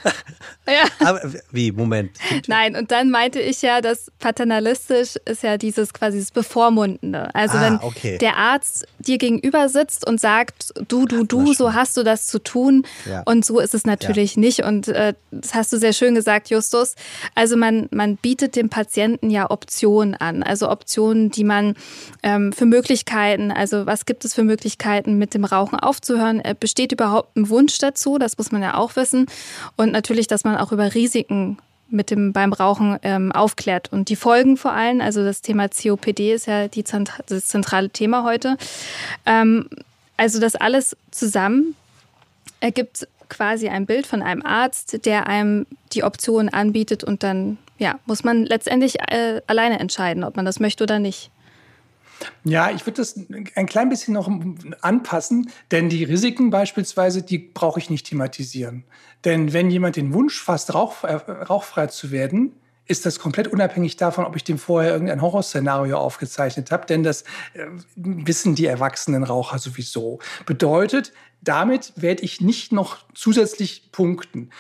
Ja. 0.67 1.07
Aber 1.07 1.21
wie, 1.51 1.73
Moment. 1.73 2.13
Nein, 2.47 2.75
und 2.75 2.91
dann 2.91 3.11
meinte 3.11 3.39
ich 3.39 3.61
ja, 3.61 3.83
dass 3.83 4.11
paternalistisch 4.19 5.17
ist 5.27 5.43
ja 5.43 5.59
dieses 5.59 5.93
quasi 5.93 6.19
das 6.19 6.31
Bevormundende. 6.31 7.35
Also 7.35 7.59
ah, 7.59 7.63
wenn 7.63 7.77
okay. 7.81 8.17
der 8.19 8.39
Arzt 8.39 8.87
dir 8.99 9.19
gegenüber 9.19 9.69
sitzt 9.69 10.07
und 10.07 10.21
sagt, 10.21 10.73
du, 10.89 11.05
du, 11.05 11.25
du, 11.25 11.53
so 11.53 11.75
hast 11.75 11.97
du 11.99 12.03
das 12.03 12.29
zu 12.29 12.39
tun. 12.39 12.87
Ja. 13.05 13.23
Und 13.27 13.45
so 13.45 13.61
ist 13.61 13.75
es 13.75 13.85
natürlich 13.85 14.37
ja. 14.37 14.41
nicht. 14.41 14.65
Und 14.65 14.89
äh, 14.89 15.13
das 15.31 15.55
hast 15.55 15.73
du 15.73 15.79
sehr 15.79 15.93
schön 15.93 16.15
gesagt, 16.15 16.49
Justus. 16.49 16.95
Also 17.35 17.57
man, 17.57 17.89
man 17.91 18.17
bietet 18.17 18.57
dem 18.57 18.71
Patienten 18.71 19.29
ja 19.29 19.51
Optionen 19.51 20.15
an. 20.15 20.43
Also 20.43 20.71
Optionen, 20.71 21.31
die 21.31 21.45
man 21.45 21.75
ähm, 22.23 22.53
für 22.55 22.65
Möglichkeiten, 22.65 23.53
also 23.53 23.85
was 23.85 24.07
gibt 24.07 24.25
es 24.25 24.33
für 24.33 24.45
Möglichkeiten, 24.45 25.19
mit 25.19 25.35
dem 25.35 25.45
Rauchen 25.45 25.79
aufzuhören? 25.79 26.43
Besteht 26.59 26.93
überhaupt 26.93 27.37
ein 27.37 27.51
Wunsch 27.51 27.77
dazu? 27.77 28.17
Das 28.17 28.39
muss 28.39 28.51
man 28.51 28.63
ja 28.63 28.79
auch 28.79 28.97
wissen. 28.97 29.27
Und 29.77 29.94
natürlich, 29.95 30.27
dass 30.27 30.45
man 30.45 30.59
auch 30.59 30.73
über 30.73 30.95
Risiken 30.95 31.57
mit 31.89 32.11
dem 32.11 32.33
beim 32.33 32.53
Rauchen 32.53 32.99
ähm, 33.03 33.33
aufklärt 33.33 33.93
und 33.93 34.09
die 34.09 34.17
Folgen 34.17 34.57
vor 34.57 34.73
allem. 34.73 35.01
Also 35.01 35.25
das 35.25 35.41
Thema 35.41 35.69
COPD 35.69 36.35
ist 36.35 36.47
ja 36.47 36.69
die, 36.69 36.85
das 36.85 37.47
zentrale 37.47 37.89
Thema 37.89 38.25
heute. 38.25 38.57
Ähm, 39.25 39.69
also 40.17 40.41
das 40.41 40.57
alles 40.57 40.97
zusammen 41.11 41.77
ergibt 42.61 43.09
quasi 43.29 43.69
ein 43.69 43.87
Bild 43.87 44.07
von 44.07 44.23
einem 44.23 44.43
Arzt, 44.43 45.07
der 45.07 45.27
einem 45.27 45.67
die 45.93 46.05
Option 46.05 46.49
anbietet 46.49 47.05
und 47.05 47.23
dann 47.23 47.59
ja 47.79 47.99
muss 48.07 48.25
man 48.25 48.45
letztendlich 48.45 49.01
äh, 49.01 49.41
alleine 49.47 49.79
entscheiden, 49.79 50.25
ob 50.25 50.37
man 50.37 50.45
das 50.45 50.61
möchte 50.61 50.85
oder 50.85 50.99
nicht. 50.99 51.31
Ja, 52.45 52.71
ich 52.71 52.87
würde 52.87 52.97
das 52.99 53.17
ein 53.55 53.67
klein 53.67 53.89
bisschen 53.89 54.15
noch 54.15 54.31
anpassen, 54.81 55.51
denn 55.71 55.89
die 55.89 56.05
Risiken 56.05 56.51
beispielsweise, 56.51 57.23
die 57.23 57.39
brauche 57.39 57.79
ich 57.81 57.91
nicht 57.91 58.07
thematisieren. 58.07 58.85
Denn 59.25 59.53
wenn 59.53 59.71
jemand 59.71 59.97
den 59.97 60.13
Wunsch 60.13 60.41
fasst, 60.41 60.75
rauch, 60.75 61.05
äh, 61.05 61.15
rauchfrei 61.15 61.87
zu 61.87 62.11
werden, 62.11 62.53
ist 62.87 63.07
das 63.07 63.19
komplett 63.19 63.49
unabhängig 63.49 63.97
davon, 63.97 64.25
ob 64.25 64.37
ich 64.37 64.45
dem 64.45 64.59
vorher 64.59 64.93
irgendein 64.93 65.23
Horrorszenario 65.23 65.97
aufgezeichnet 65.97 66.71
habe, 66.71 66.87
denn 66.87 67.03
das 67.03 67.23
äh, 67.55 67.67
wissen 67.97 68.55
die 68.55 68.67
erwachsenen 68.67 69.25
Raucher 69.25 69.59
sowieso. 69.59 70.19
Bedeutet, 70.45 71.13
damit 71.41 71.93
werde 71.97 72.23
ich 72.23 72.41
nicht 72.41 72.73
noch 72.73 72.99
zusätzlich 73.15 73.91
punkten. 73.93 74.51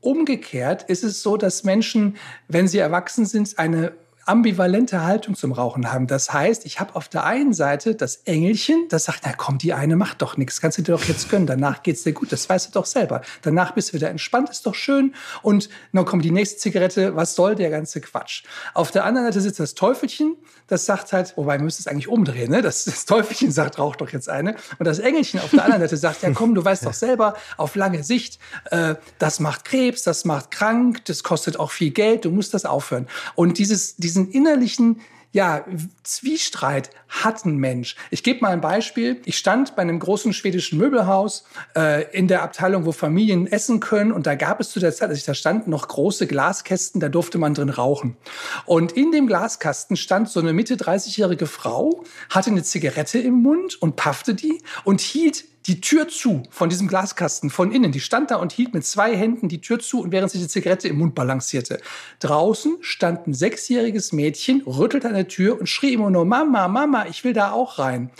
Umgekehrt 0.00 0.82
ist 0.84 1.04
es 1.04 1.22
so, 1.22 1.36
dass 1.36 1.64
Menschen, 1.64 2.16
wenn 2.48 2.68
sie 2.68 2.78
erwachsen 2.78 3.24
sind, 3.24 3.58
eine 3.58 3.92
ambivalente 4.32 5.04
Haltung 5.04 5.34
zum 5.34 5.52
Rauchen 5.52 5.92
haben. 5.92 6.06
Das 6.06 6.32
heißt, 6.32 6.64
ich 6.64 6.80
habe 6.80 6.96
auf 6.96 7.10
der 7.10 7.24
einen 7.24 7.52
Seite 7.52 7.94
das 7.94 8.16
Engelchen, 8.24 8.86
das 8.88 9.04
sagt, 9.04 9.20
na 9.24 9.34
komm, 9.36 9.58
die 9.58 9.74
eine 9.74 9.94
macht 9.94 10.22
doch 10.22 10.38
nichts, 10.38 10.58
kannst 10.62 10.78
du 10.78 10.82
dir 10.82 10.92
doch 10.92 11.04
jetzt 11.04 11.28
gönnen, 11.28 11.46
danach 11.46 11.82
geht's 11.82 12.02
dir 12.02 12.14
gut, 12.14 12.32
das 12.32 12.48
weißt 12.48 12.68
du 12.68 12.72
doch 12.72 12.86
selber. 12.86 13.20
Danach 13.42 13.72
bist 13.72 13.90
du 13.90 13.92
wieder 13.92 14.08
entspannt, 14.08 14.48
ist 14.48 14.64
doch 14.64 14.74
schön 14.74 15.14
und 15.42 15.68
dann 15.92 16.06
kommt 16.06 16.24
die 16.24 16.30
nächste 16.30 16.56
Zigarette, 16.56 17.14
was 17.14 17.34
soll 17.34 17.56
der 17.56 17.68
ganze 17.68 18.00
Quatsch? 18.00 18.44
Auf 18.72 18.90
der 18.90 19.04
anderen 19.04 19.26
Seite 19.26 19.42
sitzt 19.42 19.60
das 19.60 19.74
Teufelchen, 19.74 20.36
das 20.66 20.86
sagt 20.86 21.12
halt, 21.12 21.36
wobei 21.36 21.58
wir 21.58 21.64
müssen 21.64 21.82
es 21.82 21.86
eigentlich 21.86 22.08
umdrehen, 22.08 22.50
ne? 22.50 22.62
Das, 22.62 22.84
das 22.86 23.04
Teufelchen 23.04 23.52
sagt, 23.52 23.78
rauch 23.78 23.96
doch 23.96 24.08
jetzt 24.08 24.30
eine 24.30 24.56
und 24.78 24.86
das 24.86 24.98
Engelchen 24.98 25.40
auf 25.40 25.50
der 25.50 25.64
anderen 25.64 25.82
Seite 25.82 25.98
sagt, 25.98 26.22
ja 26.22 26.30
komm, 26.30 26.54
du 26.54 26.64
weißt 26.64 26.86
doch 26.86 26.94
selber, 26.94 27.34
auf 27.58 27.74
lange 27.74 28.02
Sicht, 28.02 28.38
äh, 28.70 28.94
das 29.18 29.40
macht 29.40 29.66
Krebs, 29.66 30.04
das 30.04 30.24
macht 30.24 30.50
krank, 30.50 31.04
das 31.04 31.22
kostet 31.22 31.60
auch 31.60 31.70
viel 31.70 31.90
Geld, 31.90 32.24
du 32.24 32.30
musst 32.30 32.54
das 32.54 32.64
aufhören. 32.64 33.06
Und 33.34 33.58
dieses, 33.58 33.96
dieses 33.96 34.21
diesen 34.22 34.30
innerlichen 34.30 35.00
ja, 35.34 35.64
Zwiestreit 36.02 36.90
hat 37.08 37.46
ein 37.46 37.56
Mensch. 37.56 37.96
Ich 38.10 38.22
gebe 38.22 38.40
mal 38.42 38.50
ein 38.50 38.60
Beispiel. 38.60 39.22
Ich 39.24 39.38
stand 39.38 39.74
bei 39.74 39.80
einem 39.80 39.98
großen 39.98 40.34
schwedischen 40.34 40.78
Möbelhaus 40.78 41.44
äh, 41.74 42.04
in 42.12 42.28
der 42.28 42.42
Abteilung, 42.42 42.84
wo 42.84 42.92
Familien 42.92 43.46
essen 43.46 43.80
können. 43.80 44.12
Und 44.12 44.26
da 44.26 44.34
gab 44.34 44.60
es 44.60 44.68
zu 44.68 44.78
der 44.78 44.92
Zeit, 44.92 45.08
als 45.08 45.20
ich 45.20 45.24
da 45.24 45.32
stand, 45.32 45.68
noch 45.68 45.88
große 45.88 46.26
Glaskästen, 46.26 47.00
da 47.00 47.08
durfte 47.08 47.38
man 47.38 47.54
drin 47.54 47.70
rauchen. 47.70 48.18
Und 48.66 48.92
in 48.92 49.10
dem 49.10 49.26
Glaskasten 49.26 49.96
stand 49.96 50.28
so 50.28 50.38
eine 50.38 50.52
Mitte 50.52 50.74
30-jährige 50.74 51.46
Frau, 51.46 52.04
hatte 52.28 52.50
eine 52.50 52.62
Zigarette 52.62 53.18
im 53.18 53.40
Mund 53.40 53.80
und 53.80 53.96
paffte 53.96 54.34
die 54.34 54.60
und 54.84 55.00
hielt 55.00 55.44
die 55.66 55.80
Tür 55.80 56.08
zu 56.08 56.42
von 56.50 56.68
diesem 56.68 56.88
Glaskasten 56.88 57.50
von 57.50 57.72
innen. 57.72 57.92
Die 57.92 58.00
stand 58.00 58.30
da 58.30 58.36
und 58.36 58.52
hielt 58.52 58.74
mit 58.74 58.84
zwei 58.84 59.16
Händen 59.16 59.48
die 59.48 59.60
Tür 59.60 59.78
zu 59.78 60.00
und 60.00 60.12
während 60.12 60.30
sie 60.30 60.38
die 60.38 60.48
Zigarette 60.48 60.88
im 60.88 60.98
Mund 60.98 61.14
balancierte. 61.14 61.80
Draußen 62.20 62.78
stand 62.80 63.26
ein 63.26 63.34
sechsjähriges 63.34 64.12
Mädchen, 64.12 64.62
rüttelte 64.62 65.08
an 65.08 65.14
der 65.14 65.28
Tür 65.28 65.58
und 65.58 65.68
schrie 65.68 65.92
immer 65.92 66.10
nur, 66.10 66.24
Mama, 66.24 66.68
Mama, 66.68 67.06
ich 67.06 67.24
will 67.24 67.32
da 67.32 67.52
auch 67.52 67.78
rein. 67.78 68.10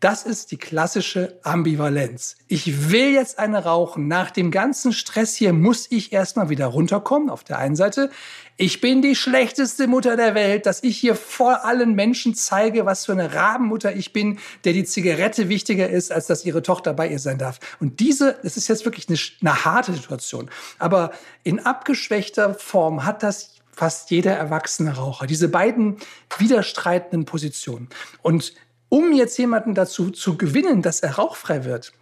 Das 0.00 0.22
ist 0.22 0.52
die 0.52 0.58
klassische 0.58 1.40
Ambivalenz. 1.42 2.36
Ich 2.46 2.90
will 2.90 3.12
jetzt 3.12 3.40
eine 3.40 3.64
rauchen. 3.64 4.06
Nach 4.06 4.30
dem 4.30 4.52
ganzen 4.52 4.92
Stress 4.92 5.34
hier 5.34 5.52
muss 5.52 5.90
ich 5.90 6.12
erstmal 6.12 6.50
wieder 6.50 6.66
runterkommen. 6.66 7.30
Auf 7.30 7.42
der 7.42 7.58
einen 7.58 7.74
Seite. 7.74 8.10
Ich 8.56 8.80
bin 8.80 9.02
die 9.02 9.16
schlechteste 9.16 9.88
Mutter 9.88 10.16
der 10.16 10.36
Welt, 10.36 10.66
dass 10.66 10.84
ich 10.84 10.96
hier 10.96 11.16
vor 11.16 11.64
allen 11.64 11.94
Menschen 11.94 12.34
zeige, 12.34 12.86
was 12.86 13.06
für 13.06 13.12
eine 13.12 13.34
Rabenmutter 13.34 13.94
ich 13.94 14.12
bin, 14.12 14.38
der 14.64 14.72
die 14.72 14.84
Zigarette 14.84 15.48
wichtiger 15.48 15.88
ist, 15.88 16.12
als 16.12 16.26
dass 16.26 16.44
ihre 16.44 16.62
Tochter 16.62 16.94
bei 16.94 17.08
ihr 17.08 17.18
sein 17.18 17.38
darf. 17.38 17.58
Und 17.80 17.98
diese, 17.98 18.38
es 18.44 18.56
ist 18.56 18.68
jetzt 18.68 18.84
wirklich 18.84 19.08
eine, 19.08 19.18
eine 19.40 19.64
harte 19.64 19.92
Situation. 19.92 20.48
Aber 20.78 21.10
in 21.42 21.58
abgeschwächter 21.66 22.54
Form 22.54 23.04
hat 23.04 23.24
das 23.24 23.54
fast 23.72 24.10
jeder 24.10 24.32
erwachsene 24.32 24.96
Raucher. 24.96 25.26
Diese 25.26 25.48
beiden 25.48 25.98
widerstreitenden 26.38 27.24
Positionen. 27.24 27.88
Und 28.22 28.54
um 28.88 29.12
jetzt 29.12 29.38
jemanden 29.38 29.74
dazu 29.74 30.10
zu 30.10 30.36
gewinnen, 30.36 30.82
dass 30.82 31.00
er 31.00 31.16
rauchfrei 31.16 31.64
wird, 31.64 31.92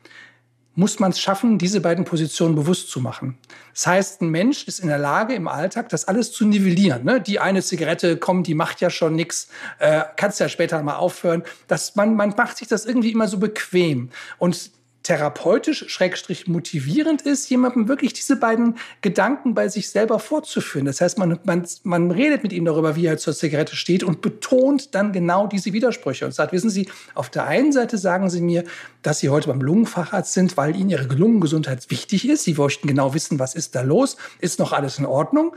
muss 0.76 1.00
man 1.00 1.10
es 1.10 1.18
schaffen, 1.18 1.56
diese 1.58 1.80
beiden 1.80 2.04
Positionen 2.04 2.54
bewusst 2.54 2.90
zu 2.90 3.00
machen. 3.00 3.38
Das 3.72 3.86
heißt, 3.86 4.20
ein 4.20 4.28
Mensch 4.28 4.64
ist 4.68 4.78
in 4.78 4.88
der 4.88 4.98
Lage, 4.98 5.34
im 5.34 5.48
Alltag 5.48 5.88
das 5.88 6.06
alles 6.06 6.32
zu 6.32 6.46
nivellieren. 6.46 7.02
Ne? 7.02 7.20
Die 7.20 7.40
eine 7.40 7.62
Zigarette 7.62 8.18
kommt, 8.18 8.46
die 8.46 8.54
macht 8.54 8.82
ja 8.82 8.90
schon 8.90 9.14
nichts, 9.14 9.48
äh, 9.78 10.02
kannst 10.16 10.38
ja 10.38 10.50
später 10.50 10.82
mal 10.82 10.96
aufhören. 10.96 11.42
Das, 11.66 11.96
man, 11.96 12.14
man 12.14 12.34
macht 12.36 12.58
sich 12.58 12.68
das 12.68 12.84
irgendwie 12.84 13.10
immer 13.10 13.26
so 13.26 13.38
bequem. 13.38 14.10
Und 14.36 14.70
therapeutisch, 15.06 15.84
schrägstrich 15.88 16.48
motivierend 16.48 17.22
ist, 17.22 17.48
jemandem 17.48 17.86
wirklich 17.86 18.12
diese 18.12 18.34
beiden 18.34 18.76
Gedanken 19.02 19.54
bei 19.54 19.68
sich 19.68 19.88
selber 19.88 20.18
fortzuführen. 20.18 20.84
Das 20.84 21.00
heißt, 21.00 21.16
man, 21.16 21.38
man, 21.44 21.64
man 21.84 22.10
redet 22.10 22.42
mit 22.42 22.52
ihm 22.52 22.64
darüber, 22.64 22.96
wie 22.96 23.06
er 23.06 23.16
zur 23.16 23.32
Zigarette 23.32 23.76
steht 23.76 24.02
und 24.02 24.20
betont 24.20 24.96
dann 24.96 25.12
genau 25.12 25.46
diese 25.46 25.72
Widersprüche 25.72 26.24
und 26.26 26.34
sagt, 26.34 26.52
wissen 26.52 26.70
Sie, 26.70 26.88
auf 27.14 27.30
der 27.30 27.46
einen 27.46 27.70
Seite 27.72 27.98
sagen 27.98 28.30
Sie 28.30 28.40
mir, 28.40 28.64
dass 29.02 29.20
Sie 29.20 29.28
heute 29.28 29.46
beim 29.46 29.60
Lungenfacharzt 29.60 30.32
sind, 30.32 30.56
weil 30.56 30.74
Ihnen 30.74 30.90
Ihre 30.90 31.04
Lungengesundheit 31.04 31.88
wichtig 31.88 32.28
ist. 32.28 32.42
Sie 32.42 32.54
möchten 32.54 32.88
genau 32.88 33.14
wissen, 33.14 33.38
was 33.38 33.54
ist 33.54 33.76
da 33.76 33.82
los? 33.82 34.16
Ist 34.40 34.58
noch 34.58 34.72
alles 34.72 34.98
in 34.98 35.06
Ordnung? 35.06 35.54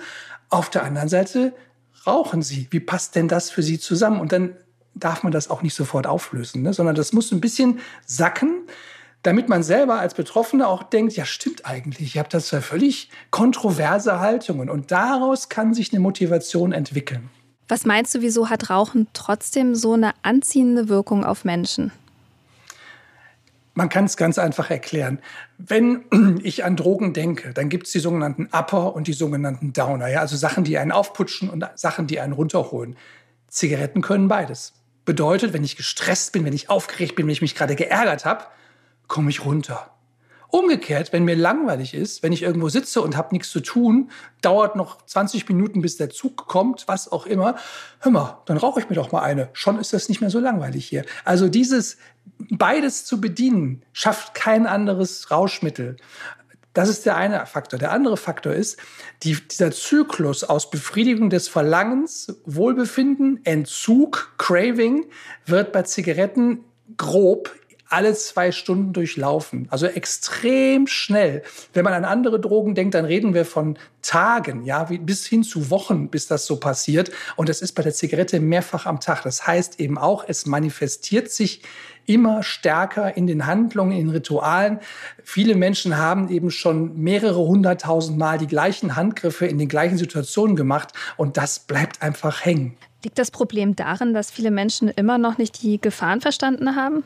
Auf 0.49 0.69
der 0.69 0.83
anderen 0.83 1.09
Seite 1.09 1.53
rauchen 2.05 2.43
Sie. 2.43 2.67
Wie 2.69 2.79
passt 2.79 3.15
denn 3.15 3.27
das 3.27 3.49
für 3.49 3.63
Sie 3.63 3.79
zusammen? 3.79 4.21
Und 4.21 4.31
dann 4.31 4.55
darf 4.93 5.23
man 5.23 5.31
das 5.31 5.49
auch 5.49 5.63
nicht 5.63 5.73
sofort 5.73 6.05
auflösen, 6.05 6.61
ne? 6.61 6.71
sondern 6.71 6.93
das 6.93 7.13
muss 7.13 7.31
ein 7.31 7.41
bisschen 7.41 7.79
sacken 8.05 8.67
damit 9.23 9.49
man 9.49 9.63
selber 9.63 9.99
als 9.99 10.13
Betroffener 10.13 10.67
auch 10.67 10.83
denkt, 10.83 11.15
ja 11.15 11.25
stimmt 11.25 11.65
eigentlich, 11.65 12.15
ich 12.15 12.17
habe 12.17 12.29
das 12.29 12.51
ja 12.51 12.61
völlig 12.61 13.09
kontroverse 13.31 14.19
Haltungen 14.19 14.69
und 14.69 14.91
daraus 14.91 15.49
kann 15.49 15.73
sich 15.73 15.91
eine 15.91 15.99
Motivation 15.99 16.71
entwickeln. 16.71 17.29
Was 17.67 17.85
meinst 17.85 18.15
du, 18.15 18.21
wieso 18.21 18.49
hat 18.49 18.69
Rauchen 18.69 19.07
trotzdem 19.13 19.75
so 19.75 19.93
eine 19.93 20.13
anziehende 20.23 20.89
Wirkung 20.89 21.23
auf 21.23 21.45
Menschen? 21.45 21.91
Man 23.75 23.89
kann 23.89 24.05
es 24.05 24.17
ganz 24.17 24.39
einfach 24.39 24.71
erklären. 24.71 25.19
Wenn 25.57 26.03
ich 26.43 26.63
an 26.65 26.75
Drogen 26.75 27.13
denke, 27.13 27.53
dann 27.53 27.69
gibt 27.69 27.85
es 27.85 27.93
die 27.93 27.99
sogenannten 27.99 28.49
Upper 28.51 28.95
und 28.95 29.07
die 29.07 29.13
sogenannten 29.13 29.71
Downer. 29.71 30.07
Ja? 30.07 30.21
Also 30.21 30.35
Sachen, 30.35 30.63
die 30.63 30.77
einen 30.77 30.91
aufputschen 30.91 31.49
und 31.49 31.65
Sachen, 31.75 32.07
die 32.07 32.19
einen 32.19 32.33
runterholen. 32.33 32.97
Zigaretten 33.47 34.01
können 34.01 34.27
beides. 34.27 34.73
Bedeutet, 35.05 35.53
wenn 35.53 35.63
ich 35.63 35.77
gestresst 35.77 36.33
bin, 36.33 36.45
wenn 36.45 36.53
ich 36.53 36.69
aufgeregt 36.69 37.15
bin, 37.15 37.27
wenn 37.27 37.33
ich 37.33 37.41
mich 37.41 37.55
gerade 37.55 37.75
geärgert 37.75 38.25
habe, 38.25 38.45
komme 39.09 39.29
ich 39.29 39.43
runter. 39.43 39.91
Umgekehrt, 40.51 41.13
wenn 41.13 41.25
mir 41.25 41.35
langweilig 41.35 41.93
ist, 41.93 42.23
wenn 42.23 42.33
ich 42.33 42.41
irgendwo 42.41 42.69
sitze 42.69 43.01
und 43.01 43.15
habe 43.15 43.35
nichts 43.35 43.51
zu 43.51 43.59
tun, 43.59 44.09
dauert 44.41 44.75
noch 44.75 45.05
20 45.05 45.47
Minuten, 45.47 45.81
bis 45.81 45.97
der 45.97 46.09
Zug 46.09 46.47
kommt, 46.47 46.87
was 46.87 47.11
auch 47.11 47.27
immer, 47.27 47.55
hör 47.99 48.11
mal, 48.11 48.41
dann 48.45 48.57
rauche 48.57 48.79
ich 48.79 48.89
mir 48.89 48.95
doch 48.95 49.11
mal 49.11 49.21
eine. 49.21 49.49
Schon 49.53 49.77
ist 49.77 49.93
das 49.93 50.09
nicht 50.09 50.21
mehr 50.21 50.31
so 50.31 50.39
langweilig 50.39 50.87
hier. 50.87 51.05
Also 51.23 51.49
dieses 51.49 51.97
beides 52.49 53.05
zu 53.05 53.21
bedienen, 53.21 53.83
schafft 53.93 54.33
kein 54.33 54.65
anderes 54.65 55.29
Rauschmittel. 55.29 55.97
Das 56.73 56.89
ist 56.89 57.05
der 57.05 57.15
eine 57.15 57.45
Faktor. 57.45 57.77
Der 57.77 57.91
andere 57.91 58.17
Faktor 58.17 58.53
ist, 58.53 58.79
die, 59.21 59.35
dieser 59.35 59.71
Zyklus 59.71 60.43
aus 60.43 60.71
Befriedigung 60.71 61.29
des 61.29 61.47
Verlangens, 61.47 62.41
Wohlbefinden, 62.45 63.41
Entzug, 63.43 64.33
Craving 64.39 65.05
wird 65.45 65.73
bei 65.73 65.83
Zigaretten 65.83 66.63
grob 66.97 67.51
alle 67.89 68.13
zwei 68.13 68.51
Stunden 68.51 68.93
durchlaufen. 68.93 69.67
Also 69.69 69.87
extrem 69.87 70.87
schnell. 70.87 71.43
Wenn 71.73 71.83
man 71.83 71.93
an 71.93 72.05
andere 72.05 72.39
Drogen 72.39 72.75
denkt, 72.75 72.93
dann 72.93 73.05
reden 73.05 73.33
wir 73.33 73.45
von 73.45 73.77
Tagen, 74.01 74.63
ja, 74.63 74.83
bis 74.83 75.25
hin 75.25 75.43
zu 75.43 75.69
Wochen, 75.69 76.09
bis 76.09 76.27
das 76.27 76.45
so 76.45 76.57
passiert. 76.57 77.11
Und 77.35 77.49
das 77.49 77.61
ist 77.61 77.73
bei 77.73 77.83
der 77.83 77.93
Zigarette 77.93 78.39
mehrfach 78.39 78.85
am 78.85 78.99
Tag. 78.99 79.23
Das 79.23 79.45
heißt 79.45 79.79
eben 79.79 79.97
auch, 79.97 80.23
es 80.27 80.45
manifestiert 80.45 81.31
sich 81.31 81.61
immer 82.05 82.41
stärker 82.41 83.15
in 83.17 83.27
den 83.27 83.45
Handlungen, 83.45 83.97
in 83.97 84.09
Ritualen. 84.09 84.79
Viele 85.23 85.55
Menschen 85.55 85.97
haben 85.97 86.29
eben 86.29 86.49
schon 86.49 86.97
mehrere 86.99 87.39
hunderttausend 87.39 88.17
Mal 88.17 88.39
die 88.39 88.47
gleichen 88.47 88.95
Handgriffe 88.95 89.45
in 89.45 89.59
den 89.59 89.67
gleichen 89.67 89.97
Situationen 89.97 90.55
gemacht 90.55 90.91
und 91.17 91.37
das 91.37 91.59
bleibt 91.59 92.01
einfach 92.01 92.43
hängen. 92.43 92.77
Liegt 93.03 93.19
das 93.19 93.31
Problem 93.31 93.75
darin, 93.75 94.13
dass 94.13 94.31
viele 94.31 94.51
Menschen 94.51 94.89
immer 94.89 95.17
noch 95.17 95.37
nicht 95.37 95.61
die 95.61 95.79
Gefahren 95.79 96.19
verstanden 96.19 96.75
haben? 96.75 97.03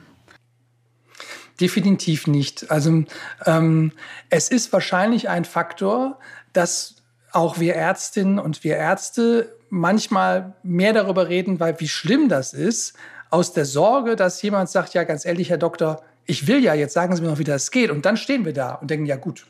Definitiv 1.59 2.27
nicht. 2.27 2.71
Also 2.71 3.03
ähm, 3.45 3.91
es 4.29 4.49
ist 4.49 4.73
wahrscheinlich 4.73 5.29
ein 5.29 5.45
Faktor, 5.45 6.19
dass 6.51 6.95
auch 7.31 7.59
wir 7.59 7.75
Ärztinnen 7.75 8.39
und 8.39 8.63
wir 8.63 8.77
Ärzte 8.77 9.55
manchmal 9.69 10.53
mehr 10.63 10.93
darüber 10.93 11.29
reden, 11.29 11.59
weil 11.59 11.79
wie 11.79 11.87
schlimm 11.87 12.29
das 12.29 12.53
ist, 12.53 12.93
aus 13.29 13.53
der 13.53 13.65
Sorge, 13.65 14.15
dass 14.15 14.41
jemand 14.41 14.69
sagt, 14.69 14.93
ja 14.93 15.03
ganz 15.03 15.25
ehrlich, 15.25 15.49
Herr 15.49 15.57
Doktor, 15.57 16.03
ich 16.25 16.47
will 16.47 16.63
ja, 16.63 16.73
jetzt 16.73 16.93
sagen 16.93 17.15
Sie 17.15 17.21
mir 17.21 17.29
noch, 17.29 17.39
wie 17.39 17.43
das 17.43 17.71
geht. 17.71 17.89
Und 17.89 18.05
dann 18.05 18.17
stehen 18.17 18.45
wir 18.45 18.53
da 18.53 18.73
und 18.75 18.89
denken, 18.91 19.05
ja 19.05 19.15
gut, 19.15 19.47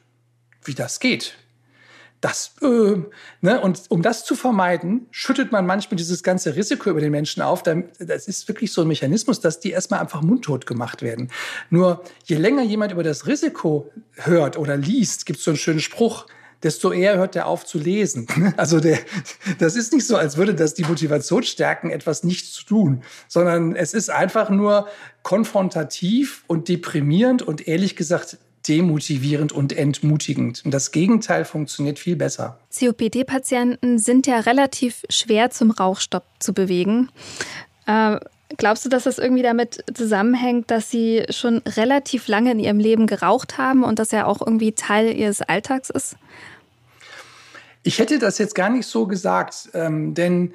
wie 0.64 0.74
das 0.74 1.00
geht 1.00 1.36
das, 2.24 2.56
äh, 2.62 2.96
ne? 3.42 3.60
Und 3.62 3.84
um 3.90 4.02
das 4.02 4.24
zu 4.24 4.36
vermeiden, 4.36 5.08
schüttet 5.12 5.52
man 5.52 5.66
manchmal 5.66 5.98
dieses 5.98 6.24
ganze 6.24 6.56
Risiko 6.56 6.90
über 6.90 7.02
den 7.02 7.12
Menschen 7.12 7.42
auf. 7.42 7.64
Das 7.64 8.28
ist 8.28 8.48
wirklich 8.48 8.72
so 8.72 8.82
ein 8.82 8.88
Mechanismus, 8.88 9.42
dass 9.42 9.60
die 9.60 9.72
erstmal 9.72 10.00
einfach 10.00 10.22
mundtot 10.22 10.66
gemacht 10.66 11.02
werden. 11.02 11.32
Nur 11.70 12.04
je 12.24 12.38
länger 12.38 12.64
jemand 12.64 12.94
über 12.94 13.04
das 13.04 13.28
Risiko 13.28 13.92
hört 14.14 14.58
oder 14.58 14.78
liest, 14.78 15.26
gibt 15.26 15.40
es 15.40 15.46
so 15.46 15.52
einen 15.52 15.58
schönen 15.58 15.82
Spruch, 15.82 16.26
desto 16.64 16.94
eher 16.94 17.18
hört 17.18 17.36
er 17.36 17.48
auf 17.48 17.66
zu 17.66 17.78
lesen. 17.78 18.28
Also 18.56 18.80
der, 18.80 19.00
das 19.60 19.76
ist 19.76 19.92
nicht 19.92 20.08
so, 20.08 20.16
als 20.16 20.38
würde 20.38 20.56
das 20.56 20.74
die 20.74 20.84
Motivation 20.84 21.44
stärken, 21.44 21.90
etwas 21.90 22.24
nicht 22.24 22.54
zu 22.54 22.64
tun, 22.64 23.04
sondern 23.28 23.76
es 23.76 23.94
ist 23.94 24.10
einfach 24.10 24.50
nur 24.50 24.88
konfrontativ 25.24 26.46
und 26.48 26.70
deprimierend 26.70 27.42
und 27.42 27.68
ehrlich 27.68 27.96
gesagt 27.96 28.38
demotivierend 28.68 29.52
und 29.52 29.74
entmutigend. 29.74 30.64
Und 30.66 30.74
das 30.74 30.92
Gegenteil 30.92 31.46
funktioniert 31.46 32.00
viel 32.00 32.16
besser. 32.16 32.58
COPD-Patienten 32.78 34.00
sind 34.00 34.28
ja 34.28 34.40
relativ 34.40 35.04
schwer 35.10 35.50
zum 35.50 35.72
Rauchstopp 35.72 36.24
zu 36.40 36.54
bewegen. 36.54 37.10
Äh, 37.86 38.18
glaubst 38.58 38.86
du, 38.86 38.90
dass 38.90 39.04
das 39.04 39.18
irgendwie 39.18 39.44
damit 39.44 39.84
zusammenhängt, 39.94 40.72
dass 40.72 40.90
sie 40.90 41.26
schon 41.30 41.58
relativ 41.66 42.28
lange 42.28 42.52
in 42.52 42.60
ihrem 42.60 42.80
Leben 42.80 43.08
geraucht 43.08 43.58
haben 43.58 43.84
und 43.84 44.00
das 44.00 44.12
ja 44.12 44.26
auch 44.26 44.42
irgendwie 44.42 44.72
Teil 44.72 45.16
ihres 45.16 45.42
Alltags 45.42 45.90
ist? 45.90 46.16
Ich 47.84 48.00
hätte 48.00 48.18
das 48.18 48.38
jetzt 48.38 48.56
gar 48.56 48.70
nicht 48.70 48.88
so 48.88 49.08
gesagt, 49.08 49.70
ähm, 49.74 50.14
denn 50.14 50.54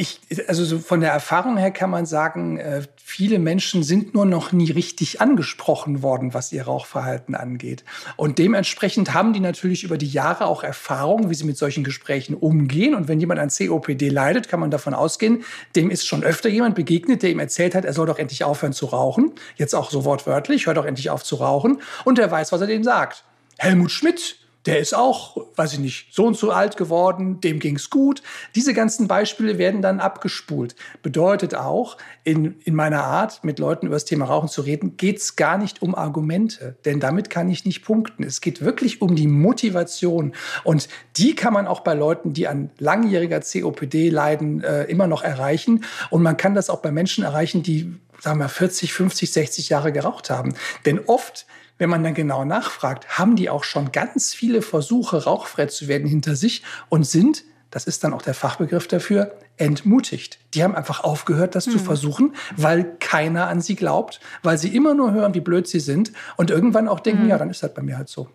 ich, 0.00 0.20
also 0.46 0.64
so 0.64 0.78
von 0.78 1.00
der 1.00 1.10
Erfahrung 1.10 1.56
her 1.56 1.72
kann 1.72 1.90
man 1.90 2.06
sagen, 2.06 2.56
äh, 2.58 2.82
viele 3.02 3.40
Menschen 3.40 3.82
sind 3.82 4.14
nur 4.14 4.26
noch 4.26 4.52
nie 4.52 4.70
richtig 4.70 5.20
angesprochen 5.20 6.02
worden, 6.02 6.34
was 6.34 6.52
ihr 6.52 6.62
Rauchverhalten 6.62 7.34
angeht. 7.34 7.84
Und 8.16 8.38
dementsprechend 8.38 9.12
haben 9.12 9.32
die 9.32 9.40
natürlich 9.40 9.82
über 9.82 9.98
die 9.98 10.06
Jahre 10.06 10.46
auch 10.46 10.62
Erfahrung, 10.62 11.30
wie 11.30 11.34
sie 11.34 11.44
mit 11.44 11.58
solchen 11.58 11.82
Gesprächen 11.82 12.36
umgehen. 12.36 12.94
Und 12.94 13.08
wenn 13.08 13.18
jemand 13.18 13.40
an 13.40 13.48
COPD 13.48 14.08
leidet, 14.08 14.48
kann 14.48 14.60
man 14.60 14.70
davon 14.70 14.94
ausgehen, 14.94 15.42
dem 15.74 15.90
ist 15.90 16.06
schon 16.06 16.22
öfter 16.22 16.48
jemand 16.48 16.76
begegnet, 16.76 17.24
der 17.24 17.30
ihm 17.30 17.40
erzählt 17.40 17.74
hat, 17.74 17.84
er 17.84 17.92
soll 17.92 18.06
doch 18.06 18.20
endlich 18.20 18.44
aufhören 18.44 18.72
zu 18.72 18.86
rauchen. 18.86 19.32
Jetzt 19.56 19.74
auch 19.74 19.90
so 19.90 20.04
wortwörtlich, 20.04 20.66
hör 20.68 20.74
doch 20.74 20.84
endlich 20.84 21.10
auf 21.10 21.24
zu 21.24 21.36
rauchen. 21.36 21.82
Und 22.04 22.20
er 22.20 22.30
weiß, 22.30 22.52
was 22.52 22.60
er 22.60 22.68
dem 22.68 22.84
sagt. 22.84 23.24
Helmut 23.58 23.90
Schmidt 23.90 24.36
der 24.68 24.80
ist 24.80 24.94
auch, 24.94 25.38
weiß 25.56 25.72
ich 25.72 25.78
nicht, 25.78 26.14
so 26.14 26.26
und 26.26 26.36
so 26.36 26.50
alt 26.50 26.76
geworden, 26.76 27.40
dem 27.40 27.58
ging's 27.58 27.88
gut. 27.88 28.22
Diese 28.54 28.74
ganzen 28.74 29.08
Beispiele 29.08 29.56
werden 29.56 29.80
dann 29.80 29.98
abgespult. 29.98 30.76
Bedeutet 31.02 31.54
auch, 31.54 31.96
in, 32.22 32.60
in 32.64 32.74
meiner 32.74 33.02
Art, 33.04 33.44
mit 33.44 33.58
Leuten 33.58 33.86
über 33.86 33.96
das 33.96 34.04
Thema 34.04 34.26
Rauchen 34.26 34.50
zu 34.50 34.60
reden, 34.60 34.98
geht's 34.98 35.36
gar 35.36 35.56
nicht 35.56 35.80
um 35.80 35.94
Argumente, 35.94 36.76
denn 36.84 37.00
damit 37.00 37.30
kann 37.30 37.48
ich 37.48 37.64
nicht 37.64 37.82
punkten. 37.82 38.22
Es 38.22 38.42
geht 38.42 38.60
wirklich 38.60 39.00
um 39.00 39.16
die 39.16 39.26
Motivation 39.26 40.34
und 40.64 40.90
die 41.16 41.34
kann 41.34 41.54
man 41.54 41.66
auch 41.66 41.80
bei 41.80 41.94
Leuten, 41.94 42.34
die 42.34 42.46
an 42.46 42.68
langjähriger 42.78 43.40
COPD 43.40 44.10
leiden, 44.10 44.62
äh, 44.62 44.84
immer 44.84 45.06
noch 45.06 45.22
erreichen. 45.22 45.82
Und 46.10 46.22
man 46.22 46.36
kann 46.36 46.54
das 46.54 46.68
auch 46.68 46.82
bei 46.82 46.92
Menschen 46.92 47.24
erreichen, 47.24 47.62
die, 47.62 47.96
sagen 48.20 48.38
wir, 48.38 48.50
40, 48.50 48.92
50, 48.92 49.32
60 49.32 49.70
Jahre 49.70 49.92
geraucht 49.92 50.28
haben. 50.28 50.52
Denn 50.84 51.00
oft 51.06 51.46
wenn 51.78 51.88
man 51.88 52.02
dann 52.02 52.14
genau 52.14 52.44
nachfragt, 52.44 53.18
haben 53.18 53.36
die 53.36 53.50
auch 53.50 53.64
schon 53.64 53.92
ganz 53.92 54.34
viele 54.34 54.62
Versuche, 54.62 55.24
rauchfrei 55.24 55.66
zu 55.66 55.88
werden 55.88 56.08
hinter 56.08 56.36
sich 56.36 56.62
und 56.88 57.04
sind 57.04 57.44
das 57.70 57.84
ist 57.84 58.02
dann 58.02 58.14
auch 58.14 58.22
der 58.22 58.34
Fachbegriff 58.34 58.88
dafür, 58.88 59.36
entmutigt. 59.58 60.38
Die 60.54 60.62
haben 60.62 60.74
einfach 60.74 61.04
aufgehört, 61.04 61.54
das 61.54 61.66
hm. 61.66 61.72
zu 61.72 61.78
versuchen, 61.78 62.34
weil 62.56 62.96
keiner 62.98 63.48
an 63.48 63.60
sie 63.60 63.76
glaubt, 63.76 64.20
weil 64.42 64.56
sie 64.56 64.74
immer 64.74 64.94
nur 64.94 65.12
hören, 65.12 65.34
wie 65.34 65.40
blöd 65.40 65.68
sie 65.68 65.80
sind 65.80 66.12
und 66.36 66.50
irgendwann 66.50 66.88
auch 66.88 67.00
denken, 67.00 67.22
hm. 67.22 67.28
ja, 67.28 67.38
dann 67.38 67.50
ist 67.50 67.62
das 67.62 67.74
bei 67.74 67.82
mir 67.82 67.98
halt 67.98 68.08
so. 68.08 68.28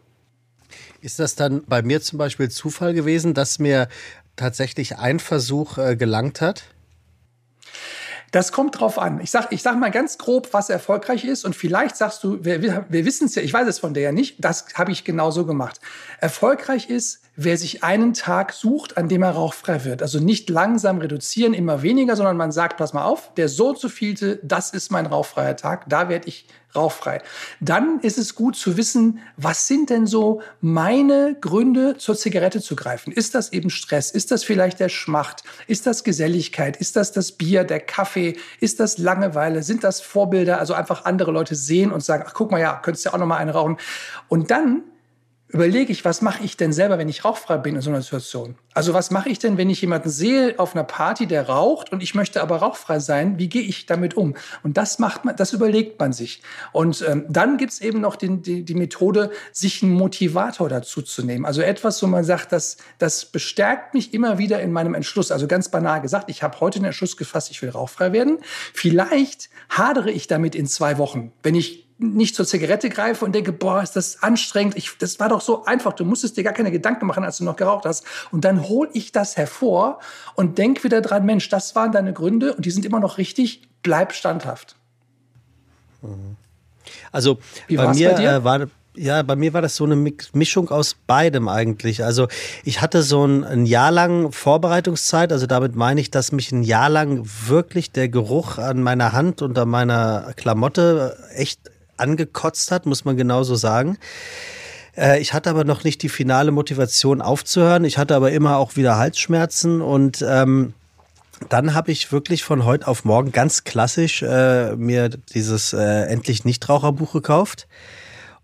Ist 1.01 1.19
das 1.19 1.35
dann 1.35 1.63
bei 1.65 1.81
mir 1.81 2.01
zum 2.01 2.17
Beispiel 2.17 2.49
Zufall 2.49 2.93
gewesen, 2.93 3.33
dass 3.33 3.59
mir 3.59 3.87
tatsächlich 4.35 4.97
ein 4.97 5.19
Versuch 5.19 5.77
äh, 5.77 5.95
gelangt 5.95 6.39
hat? 6.39 6.63
Das 8.33 8.51
kommt 8.51 8.79
drauf 8.79 8.97
an. 8.97 9.21
Ich 9.21 9.29
sag, 9.29 9.51
ich 9.51 9.61
sag 9.61 9.77
mal 9.77 9.91
ganz 9.91 10.17
grob, 10.17 10.49
was 10.53 10.71
erfolgreich 10.71 11.23
ist. 11.23 11.45
Und 11.45 11.55
vielleicht 11.55 11.95
sagst 11.95 12.23
du, 12.23 12.43
wir, 12.43 12.63
wir, 12.63 13.05
wissen 13.05 13.27
es 13.27 13.35
ja, 13.35 13.43
ich 13.43 13.53
weiß 13.53 13.67
es 13.67 13.77
von 13.77 13.93
der 13.93 14.01
ja 14.01 14.11
nicht, 14.11 14.43
das 14.43 14.65
habe 14.73 14.91
ich 14.91 15.03
genauso 15.03 15.45
gemacht. 15.45 15.79
Erfolgreich 16.19 16.89
ist, 16.89 17.21
wer 17.35 17.59
sich 17.59 17.83
einen 17.83 18.15
Tag 18.15 18.53
sucht, 18.53 18.97
an 18.97 19.07
dem 19.07 19.21
er 19.21 19.29
rauchfrei 19.29 19.85
wird. 19.85 20.01
Also 20.01 20.19
nicht 20.19 20.49
langsam 20.49 20.97
reduzieren, 20.97 21.53
immer 21.53 21.83
weniger, 21.83 22.15
sondern 22.15 22.35
man 22.35 22.51
sagt, 22.51 22.77
pass 22.77 22.91
mal 22.91 23.05
auf, 23.05 23.31
der 23.35 23.49
so 23.49 23.73
zu 23.73 23.87
vielte, 23.87 24.39
das 24.41 24.71
ist 24.71 24.91
mein 24.91 25.05
rauchfreier 25.05 25.55
Tag, 25.55 25.87
da 25.87 26.09
werde 26.09 26.27
ich 26.27 26.47
rauchfrei. 26.75 27.21
Dann 27.59 27.99
ist 27.99 28.17
es 28.17 28.35
gut 28.35 28.55
zu 28.55 28.77
wissen, 28.77 29.19
was 29.37 29.67
sind 29.67 29.89
denn 29.89 30.07
so 30.07 30.41
meine 30.61 31.35
Gründe, 31.39 31.97
zur 31.97 32.15
Zigarette 32.15 32.61
zu 32.61 32.75
greifen? 32.75 33.11
Ist 33.11 33.35
das 33.35 33.51
eben 33.53 33.69
Stress? 33.69 34.11
Ist 34.11 34.31
das 34.31 34.43
vielleicht 34.43 34.79
der 34.79 34.89
Schmacht? 34.89 35.43
Ist 35.67 35.85
das 35.85 36.03
Geselligkeit? 36.03 36.77
Ist 36.77 36.95
das 36.95 37.11
das 37.11 37.33
Bier, 37.33 37.63
der 37.63 37.79
Kaffee? 37.79 38.37
Ist 38.59 38.79
das 38.79 38.97
Langeweile? 38.97 39.63
Sind 39.63 39.83
das 39.83 40.01
Vorbilder? 40.01 40.59
Also 40.59 40.73
einfach 40.73 41.05
andere 41.05 41.31
Leute 41.31 41.55
sehen 41.55 41.91
und 41.91 42.03
sagen, 42.03 42.23
ach 42.27 42.33
guck 42.33 42.51
mal, 42.51 42.59
ja, 42.59 42.75
könntest 42.75 43.05
ja 43.05 43.13
auch 43.13 43.17
noch 43.17 43.25
mal 43.25 43.37
eine 43.37 43.51
rauchen. 43.51 43.77
Und 44.27 44.51
dann 44.51 44.83
überlege 45.53 45.91
ich, 45.91 46.03
was 46.03 46.21
mache 46.23 46.43
ich 46.43 46.57
denn 46.57 46.73
selber, 46.73 46.97
wenn 46.97 47.07
ich 47.07 47.23
rauchfrei 47.23 47.57
bin 47.57 47.75
in 47.75 47.81
so 47.81 47.91
einer 47.91 48.01
Situation? 48.01 48.55
Also 48.73 48.95
was 48.95 49.11
mache 49.11 49.29
ich 49.29 49.37
denn, 49.37 49.55
wenn 49.55 49.69
ich 49.69 49.81
jemanden 49.81 50.09
sehe 50.09 50.57
auf 50.57 50.73
einer 50.73 50.83
Party, 50.83 51.27
der 51.27 51.47
raucht 51.47 51.91
und 51.91 52.01
ich 52.01 52.15
möchte 52.15 52.41
aber 52.41 52.57
rauchfrei 52.57 52.99
sein? 52.99 53.37
Wie 53.37 53.49
gehe 53.49 53.61
ich 53.61 53.85
damit 53.85 54.15
um? 54.15 54.35
Und 54.63 54.77
das 54.77 54.97
macht 54.97 55.25
man, 55.25 55.35
das 55.35 55.53
überlegt 55.53 55.99
man 55.99 56.11
sich. 56.11 56.41
Und 56.71 57.05
ähm, 57.07 57.25
dann 57.29 57.57
gibt's 57.57 57.81
eben 57.81 58.01
noch 58.01 58.15
den, 58.15 58.41
die, 58.41 58.65
die 58.65 58.73
Methode, 58.73 59.29
sich 59.51 59.83
einen 59.83 59.93
Motivator 59.93 60.69
dazu 60.69 61.03
zu 61.03 61.23
nehmen. 61.23 61.45
Also 61.45 61.61
etwas, 61.61 62.01
wo 62.01 62.07
man 62.07 62.23
sagt, 62.23 62.51
das, 62.51 62.77
das 62.97 63.25
bestärkt 63.25 63.93
mich 63.93 64.11
immer 64.13 64.39
wieder 64.39 64.59
in 64.59 64.71
meinem 64.71 64.95
Entschluss. 64.95 65.31
Also 65.31 65.47
ganz 65.47 65.69
banal 65.69 66.01
gesagt, 66.01 66.31
ich 66.31 66.41
habe 66.41 66.59
heute 66.61 66.79
den 66.79 66.85
Entschluss 66.85 67.15
gefasst, 67.15 67.51
ich 67.51 67.61
will 67.61 67.69
rauchfrei 67.69 68.11
werden. 68.11 68.39
Vielleicht 68.73 69.51
hadere 69.69 70.09
ich 70.09 70.25
damit 70.25 70.55
in 70.55 70.65
zwei 70.65 70.97
Wochen, 70.97 71.31
wenn 71.43 71.53
ich 71.53 71.82
nicht 71.97 72.35
zur 72.35 72.45
Zigarette 72.45 72.89
greife 72.89 73.23
und 73.23 73.33
denke, 73.33 73.51
boah, 73.51 73.81
ist 73.81 73.95
das 73.95 74.21
anstrengend. 74.23 74.75
Ich, 74.77 74.97
das 74.97 75.19
war 75.19 75.29
doch 75.29 75.41
so 75.41 75.65
einfach. 75.65 75.93
Du 75.93 76.05
musstest 76.05 76.37
dir 76.37 76.43
gar 76.43 76.53
keine 76.53 76.71
Gedanken 76.71 77.05
machen, 77.05 77.23
als 77.23 77.37
du 77.37 77.43
noch 77.43 77.55
geraucht 77.55 77.85
hast. 77.85 78.05
Und 78.31 78.45
dann 78.45 78.67
hole 78.67 78.89
ich 78.93 79.11
das 79.11 79.37
hervor 79.37 79.99
und 80.35 80.57
denk 80.57 80.83
wieder 80.83 81.01
dran, 81.01 81.25
Mensch, 81.25 81.49
das 81.49 81.75
waren 81.75 81.91
deine 81.91 82.13
Gründe 82.13 82.53
und 82.53 82.65
die 82.65 82.71
sind 82.71 82.85
immer 82.85 82.99
noch 82.99 83.17
richtig. 83.17 83.61
Bleib 83.83 84.13
standhaft. 84.13 84.75
Also 87.11 87.39
Wie 87.67 87.77
bei 87.77 87.93
mir 87.93 88.11
bei 88.11 88.23
äh, 88.23 88.43
war 88.43 88.67
ja, 88.95 89.23
bei 89.23 89.35
mir 89.35 89.53
war 89.53 89.61
das 89.61 89.75
so 89.75 89.85
eine 89.85 89.95
Mischung 90.33 90.69
aus 90.69 90.95
beidem 91.07 91.47
eigentlich. 91.47 92.03
Also 92.03 92.27
ich 92.63 92.81
hatte 92.81 93.01
so 93.01 93.25
ein, 93.25 93.43
ein, 93.43 93.65
Jahr 93.65 93.91
lang 93.91 94.31
Vorbereitungszeit. 94.31 95.31
Also 95.31 95.47
damit 95.47 95.75
meine 95.75 95.99
ich, 95.99 96.11
dass 96.11 96.31
mich 96.31 96.51
ein 96.51 96.63
Jahr 96.63 96.89
lang 96.89 97.27
wirklich 97.47 97.91
der 97.91 98.07
Geruch 98.07 98.59
an 98.59 98.83
meiner 98.83 99.11
Hand 99.11 99.41
und 99.41 99.57
an 99.57 99.69
meiner 99.69 100.33
Klamotte 100.35 101.17
echt 101.33 101.71
angekotzt 102.03 102.69
hat, 102.71 102.85
muss 102.85 103.05
man 103.05 103.17
genauso 103.17 103.55
sagen. 103.55 103.97
Äh, 104.95 105.19
ich 105.21 105.33
hatte 105.33 105.49
aber 105.49 105.63
noch 105.63 105.83
nicht 105.83 106.03
die 106.03 106.09
finale 106.09 106.51
Motivation 106.51 107.21
aufzuhören. 107.21 107.85
Ich 107.85 107.97
hatte 107.97 108.15
aber 108.15 108.31
immer 108.31 108.57
auch 108.57 108.75
wieder 108.75 108.97
Halsschmerzen 108.97 109.81
und 109.81 110.23
ähm, 110.27 110.73
dann 111.49 111.73
habe 111.73 111.91
ich 111.91 112.11
wirklich 112.11 112.43
von 112.43 112.63
heute 112.63 112.87
auf 112.87 113.05
morgen 113.05 113.31
ganz 113.31 113.63
klassisch 113.63 114.21
äh, 114.21 114.75
mir 114.75 115.09
dieses 115.09 115.73
äh, 115.73 116.03
endlich 116.03 116.45
Nichtraucherbuch 116.45 117.13
gekauft. 117.13 117.67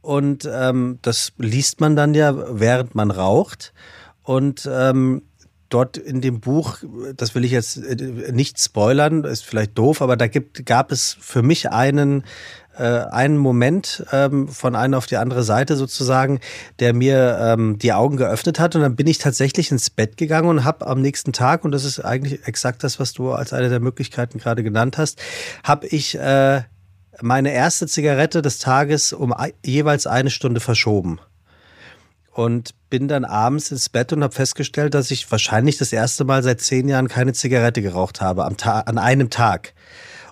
Und 0.02 0.50
ähm, 0.52 0.98
das 1.02 1.34
liest 1.38 1.82
man 1.82 1.96
dann 1.96 2.14
ja, 2.14 2.34
während 2.60 2.96
man 2.96 3.12
raucht. 3.12 3.74
Und 4.24 4.68
ähm, 4.72 5.22
dort 5.70 5.98
in 5.98 6.22
dem 6.22 6.40
Buch, 6.40 6.78
das 7.16 7.36
will 7.36 7.46
ich 7.46 7.52
jetzt 7.52 7.78
äh, 7.78 8.32
nicht 8.32 8.60
spoilern, 8.60 9.24
ist 9.24 9.46
vielleicht 9.46 9.78
doof, 9.78 10.02
aber 10.02 10.18
da 10.18 10.28
gibt, 10.28 10.66
gab 10.66 10.92
es 10.92 11.18
für 11.20 11.42
mich 11.42 11.70
einen 11.70 12.24
äh, 12.80 13.06
einen 13.12 13.38
Moment 13.38 14.06
ähm, 14.12 14.48
von 14.48 14.76
einer 14.76 14.98
auf 14.98 15.06
die 15.06 15.18
andere 15.18 15.44
Seite 15.44 15.76
sozusagen, 15.76 16.40
der 16.80 16.94
mir 16.94 17.38
ähm, 17.42 17.78
die 17.78 17.94
Augen 17.94 18.16
geöffnet 18.18 18.60
hat. 18.60 18.76
Und 18.76 18.82
dann 18.82 18.96
bin 18.96 19.08
ich 19.08 19.18
tatsächlich 19.18 19.70
ins 19.70 19.90
Bett 19.90 20.18
gegangen 20.18 20.48
und 20.48 20.64
habe 20.64 20.88
am 20.88 21.02
nächsten 21.02 21.34
Tag, 21.34 21.66
und 21.66 21.72
das 21.72 21.84
ist 21.84 22.00
eigentlich 22.00 22.48
exakt 22.48 22.84
das, 22.84 23.00
was 23.00 23.14
du 23.14 23.32
als 23.32 23.54
eine 23.54 23.70
der 23.70 23.82
Möglichkeiten 23.82 24.40
gerade 24.40 24.64
genannt 24.64 24.98
hast, 24.98 25.22
habe 25.64 25.88
ich 25.88 26.18
äh, 26.18 26.62
meine 27.22 27.52
erste 27.52 27.88
Zigarette 27.88 28.42
des 28.42 28.60
Tages 28.60 29.12
um 29.12 29.34
jeweils 29.66 30.08
eine 30.08 30.30
Stunde 30.30 30.62
verschoben 30.62 31.20
und 32.40 32.74
bin 32.90 33.10
dann 33.10 33.26
abends 33.26 33.70
ins 33.70 33.90
Bett 33.90 34.14
und 34.14 34.24
habe 34.24 34.34
festgestellt, 34.34 34.94
dass 34.94 35.12
ich 35.12 35.30
wahrscheinlich 35.30 35.78
das 35.78 35.92
erste 35.92 36.24
Mal 36.24 36.42
seit 36.42 36.62
zehn 36.62 36.88
Jahren 36.88 37.10
keine 37.10 37.34
Zigarette 37.34 37.82
geraucht 37.82 38.22
habe 38.22 38.46
am 38.46 38.56
Ta 38.56 38.80
an 38.80 38.98
einem 38.98 39.30
Tag. 39.30 39.74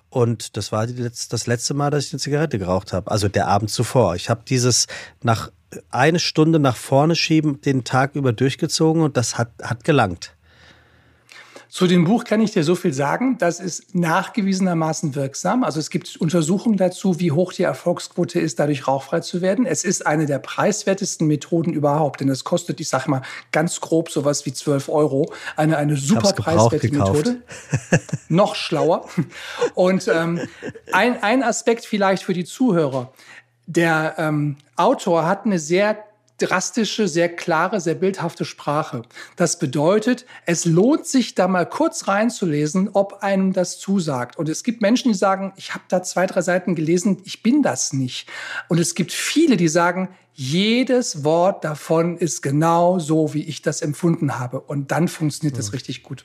Und 0.08 0.56
das 0.56 0.72
war 0.72 0.86
das 0.86 1.46
letzte 1.46 1.74
Mal, 1.74 1.90
dass 1.90 2.06
ich 2.06 2.12
eine 2.14 2.20
Zigarette 2.20 2.58
geraucht 2.58 2.94
habe. 2.94 3.10
Also 3.10 3.28
der 3.28 3.46
Abend 3.46 3.70
zuvor. 3.70 4.16
Ich 4.16 4.30
habe 4.30 4.40
dieses 4.48 4.86
nach 5.22 5.50
eine 5.90 6.18
Stunde 6.18 6.58
nach 6.58 6.76
vorne 6.76 7.14
schieben 7.14 7.60
den 7.60 7.84
Tag 7.84 8.14
über 8.14 8.32
durchgezogen 8.32 9.02
und 9.02 9.18
das 9.18 9.36
hat, 9.36 9.50
hat 9.62 9.84
gelangt. 9.84 10.34
Zu 11.68 11.86
dem 11.86 12.04
Buch 12.04 12.24
kann 12.24 12.40
ich 12.40 12.52
dir 12.52 12.64
so 12.64 12.74
viel 12.74 12.94
sagen. 12.94 13.36
Das 13.38 13.60
ist 13.60 13.94
nachgewiesenermaßen 13.94 15.14
wirksam. 15.14 15.64
Also 15.64 15.80
es 15.80 15.90
gibt 15.90 16.16
Untersuchungen 16.16 16.78
dazu, 16.78 17.20
wie 17.20 17.30
hoch 17.30 17.52
die 17.52 17.64
Erfolgsquote 17.64 18.40
ist, 18.40 18.58
dadurch 18.58 18.88
rauchfrei 18.88 19.20
zu 19.20 19.42
werden. 19.42 19.66
Es 19.66 19.84
ist 19.84 20.06
eine 20.06 20.24
der 20.24 20.38
preiswertesten 20.38 21.26
Methoden 21.26 21.74
überhaupt, 21.74 22.20
denn 22.20 22.30
es 22.30 22.44
kostet, 22.44 22.80
ich 22.80 22.88
sage 22.88 23.10
mal 23.10 23.22
ganz 23.52 23.80
grob, 23.80 24.10
sowas 24.10 24.46
wie 24.46 24.52
12 24.52 24.88
Euro. 24.88 25.30
Eine, 25.56 25.76
eine 25.76 25.96
super 25.96 26.32
preiswerte 26.32 26.90
Methode. 26.90 27.42
Noch 28.28 28.54
schlauer. 28.54 29.06
Und 29.74 30.08
ähm, 30.08 30.40
ein, 30.92 31.22
ein 31.22 31.42
Aspekt 31.42 31.84
vielleicht 31.84 32.22
für 32.22 32.32
die 32.32 32.44
Zuhörer. 32.44 33.12
Der 33.66 34.14
ähm, 34.16 34.56
Autor 34.76 35.26
hat 35.26 35.44
eine 35.44 35.58
sehr 35.58 36.07
drastische, 36.38 37.08
sehr 37.08 37.28
klare, 37.28 37.80
sehr 37.80 37.94
bildhafte 37.94 38.44
Sprache. 38.44 39.02
Das 39.36 39.58
bedeutet, 39.58 40.24
es 40.46 40.64
lohnt 40.64 41.06
sich 41.06 41.34
da 41.34 41.48
mal 41.48 41.66
kurz 41.66 42.08
reinzulesen, 42.08 42.90
ob 42.92 43.22
einem 43.22 43.52
das 43.52 43.78
zusagt. 43.78 44.38
Und 44.38 44.48
es 44.48 44.62
gibt 44.62 44.80
Menschen, 44.80 45.12
die 45.12 45.18
sagen, 45.18 45.52
ich 45.56 45.74
habe 45.74 45.84
da 45.88 46.02
zwei, 46.02 46.26
drei 46.26 46.40
Seiten 46.40 46.74
gelesen, 46.74 47.18
ich 47.24 47.42
bin 47.42 47.62
das 47.62 47.92
nicht. 47.92 48.28
Und 48.68 48.78
es 48.78 48.94
gibt 48.94 49.12
viele, 49.12 49.56
die 49.56 49.68
sagen, 49.68 50.08
jedes 50.34 51.24
Wort 51.24 51.64
davon 51.64 52.16
ist 52.16 52.42
genau 52.42 53.00
so, 53.00 53.34
wie 53.34 53.42
ich 53.42 53.60
das 53.60 53.82
empfunden 53.82 54.38
habe. 54.38 54.60
Und 54.60 54.92
dann 54.92 55.08
funktioniert 55.08 55.56
ja. 55.56 55.58
das 55.58 55.72
richtig 55.72 56.04
gut. 56.04 56.24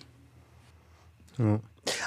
Ja. 1.39 1.60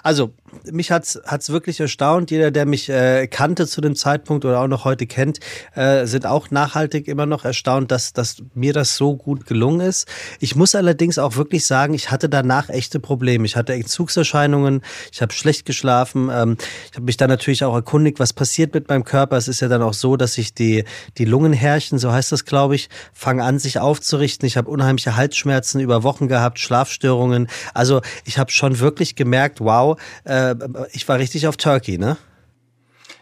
Also, 0.02 0.32
mich 0.70 0.90
hat's 0.90 1.20
hat's 1.26 1.50
wirklich 1.50 1.80
erstaunt. 1.80 2.30
Jeder, 2.30 2.50
der 2.50 2.66
mich 2.66 2.88
äh, 2.88 3.26
kannte 3.26 3.66
zu 3.66 3.80
dem 3.80 3.94
Zeitpunkt 3.94 4.44
oder 4.44 4.60
auch 4.60 4.68
noch 4.68 4.84
heute 4.84 5.06
kennt, 5.06 5.40
äh, 5.74 6.06
sind 6.06 6.26
auch 6.26 6.50
nachhaltig 6.50 7.08
immer 7.08 7.26
noch 7.26 7.44
erstaunt, 7.44 7.90
dass, 7.90 8.12
dass 8.12 8.42
mir 8.54 8.72
das 8.72 8.96
so 8.96 9.16
gut 9.16 9.46
gelungen 9.46 9.80
ist. 9.80 10.08
Ich 10.40 10.56
muss 10.56 10.74
allerdings 10.74 11.18
auch 11.18 11.36
wirklich 11.36 11.66
sagen, 11.66 11.94
ich 11.94 12.10
hatte 12.10 12.28
danach 12.28 12.68
echte 12.68 13.00
Probleme. 13.00 13.44
Ich 13.44 13.56
hatte 13.56 13.74
Entzugserscheinungen, 13.74 14.82
ich 15.12 15.20
habe 15.20 15.32
schlecht 15.32 15.66
geschlafen. 15.66 16.30
Ähm, 16.32 16.56
ich 16.90 16.96
habe 16.96 17.04
mich 17.04 17.16
dann 17.16 17.28
natürlich 17.28 17.64
auch 17.64 17.74
erkundigt, 17.74 18.18
was 18.18 18.32
passiert 18.32 18.72
mit 18.72 18.88
meinem 18.88 19.04
Körper. 19.04 19.36
Es 19.36 19.48
ist 19.48 19.60
ja 19.60 19.68
dann 19.68 19.82
auch 19.82 19.94
so, 19.94 20.16
dass 20.16 20.34
sich 20.34 20.54
die, 20.54 20.84
die 21.18 21.24
Lungenhärchen, 21.24 21.98
so 21.98 22.12
heißt 22.12 22.32
das, 22.32 22.44
glaube 22.44 22.76
ich, 22.76 22.88
fangen 23.12 23.40
an, 23.40 23.58
sich 23.58 23.78
aufzurichten. 23.78 24.46
Ich 24.46 24.56
habe 24.56 24.70
unheimliche 24.70 25.16
Halsschmerzen 25.16 25.80
über 25.80 26.02
Wochen 26.02 26.28
gehabt, 26.28 26.58
Schlafstörungen. 26.58 27.48
Also 27.74 28.00
ich 28.24 28.38
habe 28.38 28.50
schon 28.50 28.78
wirklich 28.78 29.16
gemerkt, 29.16 29.60
wow, 29.66 30.00
äh, 30.24 30.54
ich 30.92 31.06
war 31.06 31.18
richtig 31.18 31.46
auf 31.46 31.58
Turkey, 31.58 31.98
ne? 31.98 32.16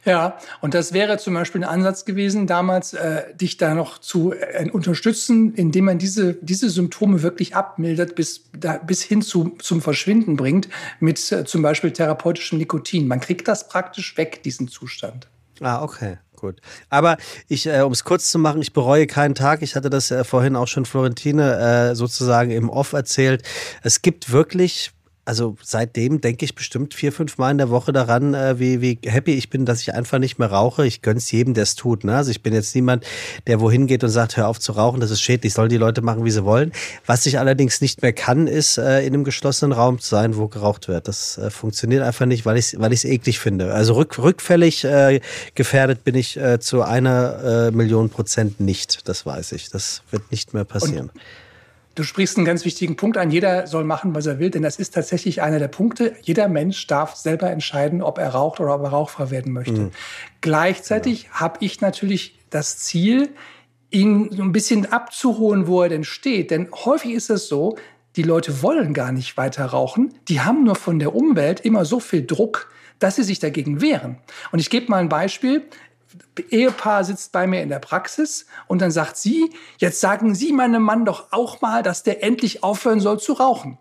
Ja, 0.05 0.37
und 0.61 0.75
das 0.75 0.93
wäre 0.93 1.17
zum 1.17 1.33
Beispiel 1.33 1.65
ein 1.65 1.69
Ansatz 1.69 2.05
gewesen, 2.05 2.47
damals 2.47 2.93
äh, 2.93 3.35
dich 3.35 3.57
da 3.57 3.75
noch 3.75 3.99
zu 3.99 4.33
äh, 4.33 4.69
unterstützen, 4.71 5.55
indem 5.55 5.87
man 5.87 5.99
diese, 5.99 6.35
diese 6.35 6.69
Symptome 6.69 7.23
wirklich 7.23 7.57
abmildert, 7.57 8.15
bis, 8.15 8.43
da, 8.53 8.77
bis 8.77 9.03
hin 9.03 9.23
zu, 9.23 9.57
zum 9.61 9.81
Verschwinden 9.81 10.37
bringt, 10.37 10.69
mit 11.01 11.33
äh, 11.33 11.45
zum 11.45 11.63
Beispiel 11.63 11.91
therapeutischem 11.91 12.59
Nikotin. 12.59 13.09
Man 13.09 13.21
kriegt 13.21 13.49
das 13.49 13.69
praktisch 13.69 14.17
weg, 14.19 14.43
diesen 14.43 14.69
Zustand. 14.69 15.27
Ah, 15.61 15.83
okay. 15.83 16.19
Gut. 16.37 16.61
Aber 16.91 17.17
ich, 17.49 17.67
äh, 17.67 17.81
um 17.81 17.93
es 17.93 18.05
kurz 18.05 18.31
zu 18.31 18.39
machen, 18.39 18.61
ich 18.61 18.75
bereue 18.75 19.07
keinen 19.07 19.35
Tag. 19.35 19.63
Ich 19.63 19.77
hatte 19.77 19.89
das 19.89 20.11
äh, 20.11 20.25
vorhin 20.25 20.57
auch 20.57 20.69
schon 20.69 20.85
Florentine 20.85 21.93
äh, 21.93 21.95
sozusagen 21.95 22.51
im 22.51 22.69
Off 22.69 22.93
erzählt. 22.93 23.43
Es 23.83 24.03
gibt 24.03 24.31
wirklich 24.31 24.91
also 25.25 25.57
seitdem 25.63 26.21
denke 26.21 26.45
ich 26.45 26.55
bestimmt 26.55 26.93
vier, 26.93 27.11
fünf 27.13 27.39
Mal 27.39 27.51
in 27.51 27.59
der 27.59 27.71
Woche 27.71 27.93
daran, 27.93 28.35
äh, 28.35 28.59
wie, 28.59 28.81
wie 28.81 28.99
happy 29.07 29.33
ich 29.33 29.49
bin, 29.49 29.65
dass 29.65 29.81
ich 29.81 29.95
einfach 29.95 30.19
nicht 30.19 30.39
mehr 30.39 30.51
rauche. 30.51 30.87
Ich 30.87 31.01
gönn's 31.01 31.31
jedem, 31.31 31.55
der 31.55 31.63
es 31.63 31.75
tut. 31.75 32.05
Ne? 32.05 32.15
Also 32.15 32.31
ich 32.31 32.43
bin 32.43 32.53
jetzt 32.53 32.75
niemand, 32.75 33.05
der 33.47 33.61
wohin 33.61 33.87
geht 33.87 34.05
und 34.05 34.11
sagt, 34.11 34.37
hör 34.37 34.49
auf 34.49 34.61
zu 34.61 34.73
rauchen, 34.73 35.01
das 35.01 35.11
ist 35.11 35.23
schädlich, 35.23 35.55
sollen 35.55 35.71
die 35.71 35.79
Leute 35.79 36.03
machen, 36.03 36.25
wie 36.25 36.31
sie 36.31 36.45
wollen. 36.45 36.73
Was 37.07 37.25
ich 37.27 37.39
allerdings 37.39 37.81
nicht 37.81 38.03
mehr 38.03 38.13
kann, 38.13 38.47
ist 38.47 38.77
äh, 38.77 39.01
in 39.01 39.15
einem 39.15 39.25
geschlossenen 39.25 39.73
Raum 39.73 39.99
zu 39.99 40.09
sein, 40.09 40.37
wo 40.37 40.49
geraucht 40.49 40.89
wird. 40.89 41.09
Das 41.09 41.39
äh, 41.39 41.51
funktioniert 41.51 42.03
einfach 42.03 42.27
nicht, 42.27 42.45
weil 42.45 42.59
ich 42.59 42.79
weil 42.79 42.93
ich's 42.93 43.05
eklig 43.05 43.39
finde. 43.39 43.73
Also 43.73 43.95
rück, 43.95 44.19
rückfällig 44.19 44.85
äh, 44.85 45.21
gefährdet 45.55 46.05
bin 46.05 46.15
ich 46.17 46.37
äh, 46.37 46.61
zu 46.61 46.83
einer 46.83 47.69
äh, 47.69 47.71
Million 47.71 48.11
Prozent 48.11 48.61
nicht. 48.61 49.09
Das 49.09 49.25
weiß 49.25 49.53
ich. 49.53 49.71
Das 49.71 50.03
wird 50.11 50.31
nicht 50.31 50.53
mehr 50.53 50.65
passieren. 50.65 51.11
Und 51.15 51.21
Du 51.95 52.03
sprichst 52.03 52.37
einen 52.37 52.45
ganz 52.45 52.65
wichtigen 52.65 52.97
Punkt 52.97 53.17
an. 53.17 53.31
Jeder 53.31 53.67
soll 53.67 53.85
machen, 53.85 54.15
was 54.15 54.27
er 54.27 54.39
will, 54.39 54.51
denn 54.51 54.63
das 54.63 54.77
ist 54.77 54.95
tatsächlich 54.95 55.43
einer 55.43 55.59
der 55.59 55.69
Punkte. 55.69 56.15
Jeder 56.23 56.49
Mensch 56.49 56.87
darf 56.87 57.15
selber 57.15 57.51
entscheiden, 57.51 58.03
ob 58.03 58.19
er 58.19 58.31
raucht 58.31 58.59
oder 58.61 58.75
ob 58.75 58.83
er 58.83 58.89
rauchfrei 58.89 59.31
werden 59.31 59.53
möchte. 59.53 59.81
Mhm. 59.81 59.91
Gleichzeitig 60.41 61.25
ja. 61.25 61.31
habe 61.41 61.59
ich 61.61 61.81
natürlich 61.81 62.39
das 62.51 62.79
Ziel, 62.79 63.31
ihn 63.91 64.31
so 64.33 64.43
ein 64.43 64.51
bisschen 64.51 64.91
abzuholen, 64.91 65.69
wo 65.69 65.83
er 65.83 65.89
denn 65.89 66.05
steht. 66.05 66.51
Denn 66.51 66.69
häufig 66.85 67.13
ist 67.13 67.31
es 67.31 67.47
so, 67.47 67.77
die 68.17 68.23
Leute 68.23 68.63
wollen 68.63 68.93
gar 68.93 69.13
nicht 69.13 69.37
weiter 69.37 69.65
rauchen. 69.67 70.15
Die 70.29 70.41
haben 70.41 70.65
nur 70.65 70.75
von 70.75 70.99
der 70.99 71.15
Umwelt 71.15 71.61
immer 71.61 71.85
so 71.85 72.01
viel 72.01 72.27
Druck, 72.27 72.71
dass 72.99 73.17
sie 73.17 73.23
sich 73.25 73.39
dagegen 73.39 73.81
wehren. 73.81 74.19
Und 74.53 74.59
ich 74.59 74.71
gebe 74.71 74.91
mal 74.91 74.99
ein 74.99 75.09
Beispiel. 75.09 75.63
Ehepaar 76.51 77.05
sitzt 77.05 77.33
bei 77.33 77.47
mir 77.47 77.63
in 77.63 77.69
der 77.69 77.79
Praxis 77.79 78.47
und 78.67 78.83
dann 78.83 78.91
sagt 78.91 79.17
sie, 79.17 79.51
jetzt 79.79 80.01
sagen 80.01 80.35
Sie 80.35 80.53
meinem 80.53 80.83
Mann 80.83 81.05
doch 81.05 81.33
auch 81.33 81.61
mal, 81.61 81.83
dass 81.83 82.03
der 82.03 82.23
endlich 82.23 82.63
aufhören 82.63 83.01
soll 83.01 83.21
zu 83.21 83.35
rauchen. 83.35 83.79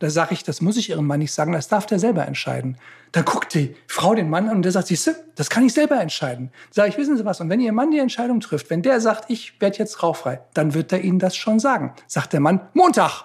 Da 0.00 0.10
sage 0.10 0.34
ich, 0.34 0.42
das 0.42 0.60
muss 0.60 0.76
ich 0.76 0.90
Ihrem 0.90 1.06
Mann 1.06 1.20
nicht 1.20 1.32
sagen, 1.32 1.52
das 1.52 1.68
darf 1.68 1.86
der 1.86 1.98
selber 1.98 2.26
entscheiden. 2.26 2.78
Da 3.12 3.22
guckt 3.22 3.54
die 3.54 3.76
Frau 3.86 4.14
den 4.14 4.28
Mann 4.28 4.48
an 4.48 4.56
und 4.56 4.62
der 4.62 4.72
sagt, 4.72 4.88
siehste, 4.88 5.24
das 5.36 5.50
kann 5.50 5.64
ich 5.64 5.72
selber 5.72 6.00
entscheiden. 6.00 6.50
Sage 6.70 6.90
ich, 6.90 6.98
wissen 6.98 7.16
Sie 7.16 7.24
was, 7.24 7.40
und 7.40 7.48
wenn 7.48 7.60
Ihr 7.60 7.72
Mann 7.72 7.90
die 7.90 8.00
Entscheidung 8.00 8.40
trifft, 8.40 8.70
wenn 8.70 8.82
der 8.82 9.00
sagt, 9.00 9.30
ich 9.30 9.60
werde 9.60 9.78
jetzt 9.78 10.02
rauchfrei, 10.02 10.40
dann 10.52 10.74
wird 10.74 10.92
er 10.92 11.02
Ihnen 11.02 11.20
das 11.20 11.36
schon 11.36 11.60
sagen. 11.60 11.94
Sagt 12.08 12.32
der 12.32 12.40
Mann, 12.40 12.68
Montag. 12.74 13.24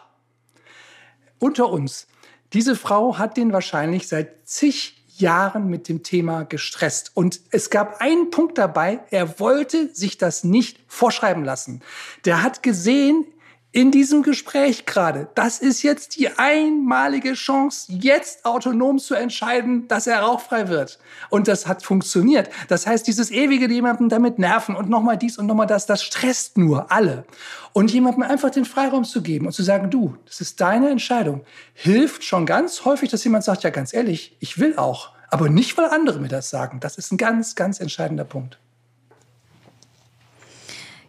Unter 1.39 1.69
uns. 1.69 2.07
Diese 2.53 2.75
Frau 2.75 3.17
hat 3.17 3.37
den 3.37 3.51
wahrscheinlich 3.51 4.07
seit 4.07 4.47
zig 4.47 4.98
Jahren 5.19 5.69
mit 5.69 5.87
dem 5.89 6.03
Thema 6.03 6.43
gestresst. 6.43 7.11
Und 7.13 7.41
es 7.51 7.69
gab 7.69 8.01
einen 8.01 8.31
Punkt 8.31 8.57
dabei, 8.57 8.99
er 9.11 9.39
wollte 9.39 9.93
sich 9.93 10.17
das 10.17 10.43
nicht 10.43 10.79
vorschreiben 10.87 11.43
lassen. 11.43 11.81
Der 12.25 12.43
hat 12.43 12.63
gesehen, 12.63 13.25
in 13.71 13.91
diesem 13.91 14.23
Gespräch 14.23 14.87
gerade, 14.87 15.29
das 15.35 15.59
ist 15.59 15.83
jetzt 15.83 16.17
die 16.17 16.29
einmalige 16.39 17.33
Chance, 17.33 17.91
jetzt 17.91 18.43
autonom 18.43 18.97
zu 18.97 19.13
entscheiden, 19.13 19.87
dass 19.87 20.07
er 20.07 20.21
rauchfrei 20.21 20.69
wird. 20.69 20.97
Und 21.29 21.47
das 21.47 21.67
hat 21.67 21.83
funktioniert. 21.83 22.49
Das 22.67 22.87
heißt, 22.87 23.05
dieses 23.05 23.29
ewige 23.29 23.71
jemanden 23.71 24.09
damit 24.09 24.39
nerven 24.39 24.75
und 24.75 24.89
nochmal 24.89 25.17
dies 25.17 25.37
und 25.37 25.45
nochmal 25.45 25.67
das, 25.67 25.85
das 25.85 26.01
stresst 26.01 26.57
nur 26.57 26.91
alle. 26.91 27.25
Und 27.71 27.91
jemandem 27.91 28.23
einfach 28.23 28.49
den 28.49 28.65
Freiraum 28.65 29.03
zu 29.03 29.21
geben 29.21 29.45
und 29.45 29.51
zu 29.51 29.61
sagen, 29.61 29.91
du, 29.91 30.17
das 30.25 30.41
ist 30.41 30.59
deine 30.59 30.89
Entscheidung, 30.89 31.41
hilft 31.73 32.23
schon 32.23 32.47
ganz 32.47 32.85
häufig, 32.85 33.11
dass 33.11 33.23
jemand 33.23 33.43
sagt, 33.43 33.63
ja, 33.63 33.69
ganz 33.69 33.93
ehrlich, 33.93 34.35
ich 34.39 34.57
will 34.57 34.77
auch. 34.77 35.11
Aber 35.29 35.47
nicht, 35.47 35.77
weil 35.77 35.89
andere 35.89 36.19
mir 36.19 36.27
das 36.27 36.49
sagen. 36.49 36.79
Das 36.79 36.97
ist 36.97 37.11
ein 37.11 37.17
ganz, 37.17 37.53
ganz 37.53 37.79
entscheidender 37.79 38.23
Punkt. 38.23 38.57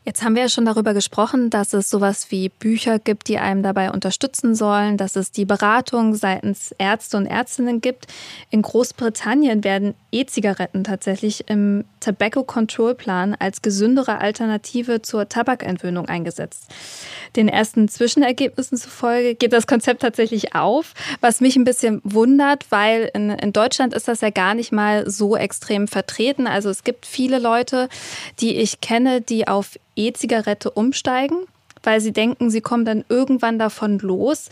Jetzt 0.02 0.24
haben 0.24 0.34
wir 0.34 0.42
ja 0.42 0.48
schon 0.48 0.64
darüber 0.64 0.94
gesprochen, 0.94 1.50
dass 1.50 1.74
es 1.74 1.90
sowas 1.90 2.30
wie 2.30 2.48
Bücher 2.48 2.98
gibt, 2.98 3.28
die 3.28 3.38
einem 3.38 3.62
dabei 3.62 3.90
unterstützen 3.90 4.54
sollen, 4.54 4.96
dass 4.96 5.14
es 5.14 5.30
die 5.30 5.44
Beratung 5.44 6.14
seitens 6.14 6.72
Ärzte 6.78 7.18
und 7.18 7.26
Ärztinnen 7.26 7.82
gibt. 7.82 8.06
In 8.48 8.62
Großbritannien 8.62 9.62
werden 9.62 9.94
E-Zigaretten 10.10 10.84
tatsächlich 10.84 11.48
im 11.50 11.84
Tobacco 12.00 12.44
Control 12.44 12.94
Plan 12.94 13.36
als 13.38 13.60
gesündere 13.60 14.22
Alternative 14.22 15.02
zur 15.02 15.28
Tabakentwöhnung 15.28 16.08
eingesetzt. 16.08 16.64
Den 17.36 17.48
ersten 17.48 17.86
Zwischenergebnissen 17.88 18.78
zufolge 18.78 19.34
geht 19.34 19.52
das 19.52 19.66
Konzept 19.66 20.00
tatsächlich 20.00 20.54
auf, 20.54 20.94
was 21.20 21.40
mich 21.40 21.56
ein 21.56 21.64
bisschen 21.64 22.00
wundert, 22.04 22.64
weil 22.70 23.10
in, 23.14 23.30
in 23.30 23.52
Deutschland 23.52 23.94
ist 23.94 24.08
das 24.08 24.22
ja 24.22 24.30
gar 24.30 24.54
nicht 24.54 24.72
mal 24.72 25.08
so 25.08 25.36
extrem 25.36 25.86
vertreten. 25.86 26.46
Also 26.46 26.70
es 26.70 26.84
gibt 26.84 27.04
viele 27.04 27.38
Leute, 27.38 27.88
die 28.40 28.56
ich 28.56 28.80
kenne, 28.80 29.20
die 29.20 29.46
auf 29.46 29.78
E-Zigarette 29.96 30.70
umsteigen 30.70 31.46
weil 31.82 32.00
sie 32.00 32.12
denken, 32.12 32.50
sie 32.50 32.60
kommen 32.60 32.84
dann 32.84 33.04
irgendwann 33.08 33.58
davon 33.58 33.98
los. 33.98 34.48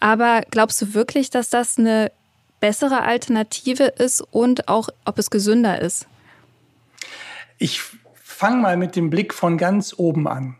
Aber 0.00 0.42
glaubst 0.50 0.80
du 0.82 0.94
wirklich, 0.94 1.30
dass 1.30 1.50
das 1.50 1.78
eine 1.78 2.10
bessere 2.60 3.02
Alternative 3.02 3.84
ist 3.84 4.20
und 4.30 4.68
auch, 4.68 4.88
ob 5.04 5.18
es 5.18 5.30
gesünder 5.30 5.80
ist? 5.80 6.06
Ich 7.58 7.80
fange 8.14 8.56
mal 8.56 8.76
mit 8.76 8.96
dem 8.96 9.10
Blick 9.10 9.34
von 9.34 9.58
ganz 9.58 9.94
oben 9.96 10.26
an. 10.26 10.56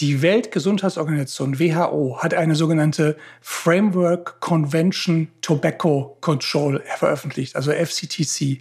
Die 0.00 0.22
Weltgesundheitsorganisation 0.22 1.60
WHO 1.60 2.18
hat 2.20 2.34
eine 2.34 2.56
sogenannte 2.56 3.16
Framework 3.40 4.40
Convention 4.40 5.28
Tobacco 5.40 6.16
Control 6.20 6.82
veröffentlicht, 6.96 7.54
also 7.54 7.70
FCTC. 7.70 8.60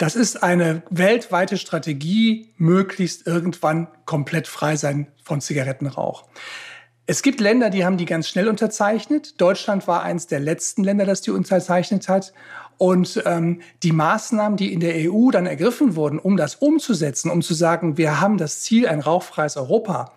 Das 0.00 0.16
ist 0.16 0.42
eine 0.42 0.82
weltweite 0.88 1.58
Strategie, 1.58 2.54
möglichst 2.56 3.26
irgendwann 3.26 3.86
komplett 4.06 4.48
frei 4.48 4.76
sein 4.76 5.08
von 5.22 5.42
Zigarettenrauch. 5.42 6.24
Es 7.04 7.20
gibt 7.20 7.38
Länder, 7.38 7.68
die 7.68 7.84
haben 7.84 7.98
die 7.98 8.06
ganz 8.06 8.26
schnell 8.26 8.48
unterzeichnet. 8.48 9.38
Deutschland 9.38 9.86
war 9.86 10.02
eines 10.02 10.26
der 10.26 10.40
letzten 10.40 10.84
Länder, 10.84 11.04
das 11.04 11.20
die 11.20 11.32
unterzeichnet 11.32 12.08
hat. 12.08 12.32
Und 12.78 13.22
ähm, 13.26 13.60
die 13.82 13.92
Maßnahmen, 13.92 14.56
die 14.56 14.72
in 14.72 14.80
der 14.80 15.12
EU 15.12 15.30
dann 15.32 15.44
ergriffen 15.44 15.96
wurden, 15.96 16.18
um 16.18 16.38
das 16.38 16.54
umzusetzen, 16.54 17.30
um 17.30 17.42
zu 17.42 17.52
sagen, 17.52 17.98
wir 17.98 18.22
haben 18.22 18.38
das 18.38 18.62
Ziel, 18.62 18.88
ein 18.88 19.00
rauchfreies 19.00 19.58
Europa, 19.58 20.14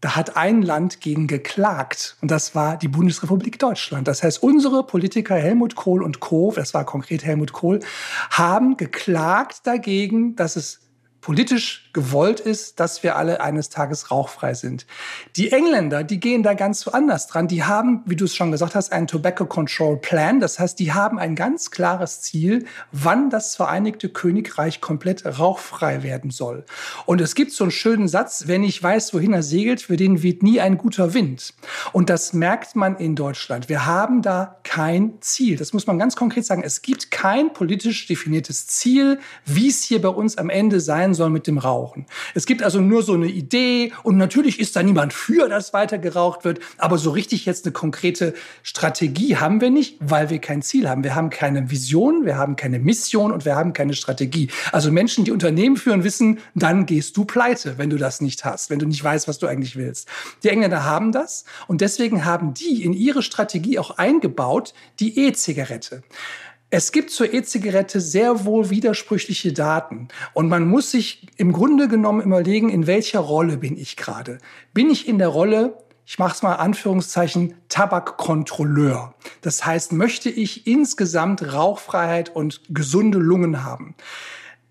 da 0.00 0.14
hat 0.14 0.36
ein 0.36 0.62
Land 0.62 1.00
gegen 1.00 1.26
geklagt 1.26 2.16
und 2.20 2.30
das 2.30 2.54
war 2.54 2.76
die 2.76 2.88
Bundesrepublik 2.88 3.58
Deutschland. 3.58 4.06
Das 4.06 4.22
heißt, 4.22 4.42
unsere 4.42 4.84
Politiker 4.84 5.34
Helmut 5.34 5.74
Kohl 5.74 6.02
und 6.02 6.20
Co., 6.20 6.52
das 6.54 6.72
war 6.74 6.84
konkret 6.84 7.24
Helmut 7.24 7.52
Kohl, 7.52 7.80
haben 8.30 8.76
geklagt 8.76 9.66
dagegen, 9.66 10.36
dass 10.36 10.56
es 10.56 10.87
politisch 11.20 11.90
gewollt 11.92 12.38
ist, 12.38 12.78
dass 12.78 13.02
wir 13.02 13.16
alle 13.16 13.40
eines 13.40 13.70
Tages 13.70 14.10
rauchfrei 14.10 14.54
sind. 14.54 14.86
Die 15.36 15.50
Engländer, 15.50 16.04
die 16.04 16.20
gehen 16.20 16.42
da 16.42 16.54
ganz 16.54 16.86
anders 16.86 17.26
dran. 17.26 17.48
Die 17.48 17.64
haben, 17.64 18.02
wie 18.06 18.16
du 18.16 18.24
es 18.24 18.36
schon 18.36 18.52
gesagt 18.52 18.74
hast, 18.74 18.92
einen 18.92 19.08
Tobacco 19.08 19.44
Control 19.44 19.96
Plan. 19.98 20.38
Das 20.38 20.58
heißt, 20.58 20.78
die 20.78 20.92
haben 20.92 21.18
ein 21.18 21.34
ganz 21.34 21.70
klares 21.70 22.20
Ziel, 22.20 22.66
wann 22.92 23.30
das 23.30 23.56
Vereinigte 23.56 24.08
Königreich 24.08 24.80
komplett 24.80 25.26
rauchfrei 25.26 26.02
werden 26.02 26.30
soll. 26.30 26.64
Und 27.04 27.20
es 27.20 27.34
gibt 27.34 27.52
so 27.52 27.64
einen 27.64 27.72
schönen 27.72 28.08
Satz, 28.08 28.44
wenn 28.46 28.62
ich 28.62 28.80
weiß, 28.80 29.12
wohin 29.12 29.32
er 29.32 29.42
segelt, 29.42 29.82
für 29.82 29.96
den 29.96 30.22
weht 30.22 30.42
nie 30.42 30.60
ein 30.60 30.78
guter 30.78 31.14
Wind. 31.14 31.54
Und 31.92 32.10
das 32.10 32.32
merkt 32.32 32.76
man 32.76 32.96
in 32.96 33.16
Deutschland. 33.16 33.68
Wir 33.68 33.86
haben 33.86 34.22
da 34.22 34.60
kein 34.62 35.20
Ziel. 35.20 35.56
Das 35.56 35.72
muss 35.72 35.86
man 35.86 35.98
ganz 35.98 36.14
konkret 36.14 36.44
sagen. 36.44 36.62
Es 36.62 36.80
gibt 36.80 37.10
kein 37.10 37.52
politisch 37.52 38.06
definiertes 38.06 38.68
Ziel, 38.68 39.18
wie 39.44 39.68
es 39.68 39.82
hier 39.82 40.00
bei 40.00 40.08
uns 40.08 40.38
am 40.38 40.48
Ende 40.48 40.80
sein 40.80 41.07
soll 41.14 41.30
mit 41.30 41.46
dem 41.46 41.58
Rauch 41.58 41.88
rauchen. 41.88 42.06
Es 42.34 42.46
gibt 42.46 42.62
also 42.62 42.80
nur 42.80 43.02
so 43.02 43.14
eine 43.14 43.26
Idee 43.26 43.92
und 44.02 44.16
natürlich 44.16 44.60
ist 44.60 44.76
da 44.76 44.82
niemand 44.82 45.12
für, 45.12 45.48
dass 45.48 45.72
weiter 45.72 45.98
geraucht 45.98 46.44
wird, 46.44 46.60
aber 46.76 46.98
so 46.98 47.10
richtig 47.10 47.46
jetzt 47.46 47.64
eine 47.64 47.72
konkrete 47.72 48.34
Strategie 48.62 49.36
haben 49.36 49.60
wir 49.60 49.70
nicht, 49.70 49.96
weil 50.00 50.30
wir 50.30 50.38
kein 50.38 50.62
Ziel 50.62 50.88
haben. 50.88 51.04
Wir 51.04 51.14
haben 51.14 51.30
keine 51.30 51.70
Vision, 51.70 52.24
wir 52.24 52.36
haben 52.36 52.56
keine 52.56 52.78
Mission 52.78 53.32
und 53.32 53.44
wir 53.44 53.56
haben 53.56 53.72
keine 53.72 53.94
Strategie. 53.94 54.48
Also 54.72 54.90
Menschen, 54.90 55.24
die 55.24 55.32
Unternehmen 55.32 55.76
führen, 55.76 56.04
wissen, 56.04 56.38
dann 56.54 56.86
gehst 56.86 57.16
du 57.16 57.24
pleite, 57.24 57.78
wenn 57.78 57.90
du 57.90 57.96
das 57.96 58.20
nicht 58.20 58.44
hast, 58.44 58.70
wenn 58.70 58.78
du 58.78 58.86
nicht 58.86 59.02
weißt, 59.02 59.28
was 59.28 59.38
du 59.38 59.46
eigentlich 59.46 59.76
willst. 59.76 60.08
Die 60.42 60.48
Engländer 60.48 60.84
haben 60.84 61.12
das 61.12 61.44
und 61.66 61.80
deswegen 61.80 62.24
haben 62.24 62.54
die 62.54 62.82
in 62.82 62.92
ihre 62.92 63.22
Strategie 63.22 63.78
auch 63.78 63.98
eingebaut 63.98 64.74
die 65.00 65.26
E-Zigarette. 65.26 66.02
Es 66.70 66.92
gibt 66.92 67.10
zur 67.10 67.32
E-Zigarette 67.32 67.98
sehr 67.98 68.44
wohl 68.44 68.68
widersprüchliche 68.68 69.54
Daten. 69.54 70.08
Und 70.34 70.48
man 70.48 70.68
muss 70.68 70.90
sich 70.90 71.26
im 71.36 71.52
Grunde 71.52 71.88
genommen 71.88 72.20
überlegen, 72.20 72.68
in 72.68 72.86
welcher 72.86 73.20
Rolle 73.20 73.56
bin 73.56 73.78
ich 73.78 73.96
gerade? 73.96 74.36
Bin 74.74 74.90
ich 74.90 75.08
in 75.08 75.16
der 75.16 75.28
Rolle, 75.28 75.78
ich 76.04 76.18
mache 76.18 76.34
es 76.34 76.42
mal 76.42 76.56
Anführungszeichen, 76.56 77.54
Tabakkontrolleur? 77.70 79.14
Das 79.40 79.64
heißt, 79.64 79.92
möchte 79.92 80.28
ich 80.28 80.66
insgesamt 80.66 81.54
Rauchfreiheit 81.54 82.36
und 82.36 82.60
gesunde 82.68 83.18
Lungen 83.18 83.64
haben? 83.64 83.94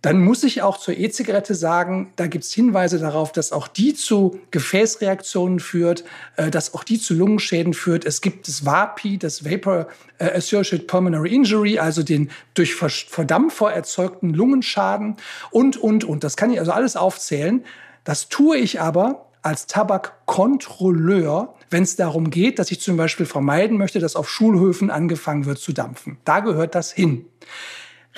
Dann 0.02 0.24
muss 0.24 0.44
ich 0.44 0.62
auch 0.62 0.78
zur 0.78 0.96
E-Zigarette 0.96 1.56
sagen, 1.56 2.14
da 2.18 2.28
gibt 2.28 2.44
es 2.44 2.54
Hinweise 2.54 3.00
darauf, 3.00 3.32
dass 3.32 3.52
auch 3.52 3.68
die 3.68 3.96
zu 3.96 4.40
Gefäßreaktionen 4.52 5.60
führt, 5.60 6.04
äh, 6.36 6.52
dass 6.52 6.74
auch 6.76 6.84
die 6.84 7.00
zu 7.00 7.16
Lungenschäden 7.16 7.74
führt. 7.74 8.06
Es 8.06 8.22
gibt 8.22 8.48
das 8.48 8.64
VAPI, 8.64 9.18
das 9.18 9.44
Vapor 9.44 9.88
äh, 10.20 10.26
Associated 10.38 10.88
Pulmonary 10.88 11.34
Injury, 11.34 11.80
also 11.80 12.04
den 12.04 12.30
durch 12.54 12.76
Verdampfer 12.76 13.74
erzeugten 13.74 14.34
Lungenschaden 14.34 15.18
und, 15.50 15.78
und, 15.78 16.04
und. 16.04 16.24
Das 16.24 16.38
kann 16.38 16.52
ich 16.52 16.60
also 16.60 16.72
alles 16.72 16.96
aufzählen. 16.96 17.66
Das 18.04 18.30
tue 18.30 18.58
ich 18.58 18.80
aber 18.80 19.26
als 19.42 19.66
Tabakkontrolleur, 19.66 21.56
wenn 21.70 21.84
es 21.84 21.96
darum 21.96 22.30
geht, 22.30 22.60
dass 22.60 22.70
ich 22.70 22.82
zum 22.82 22.98
Beispiel 22.98 23.26
vermeiden 23.26 23.78
möchte, 23.78 24.00
dass 24.00 24.16
auf 24.16 24.30
Schulhöfen 24.30 24.92
angefangen 24.92 25.46
wird 25.46 25.58
zu 25.58 25.74
dampfen. 25.74 26.18
Da 26.24 26.42
gehört 26.42 26.76
das 26.76 26.92
hin. 26.92 27.26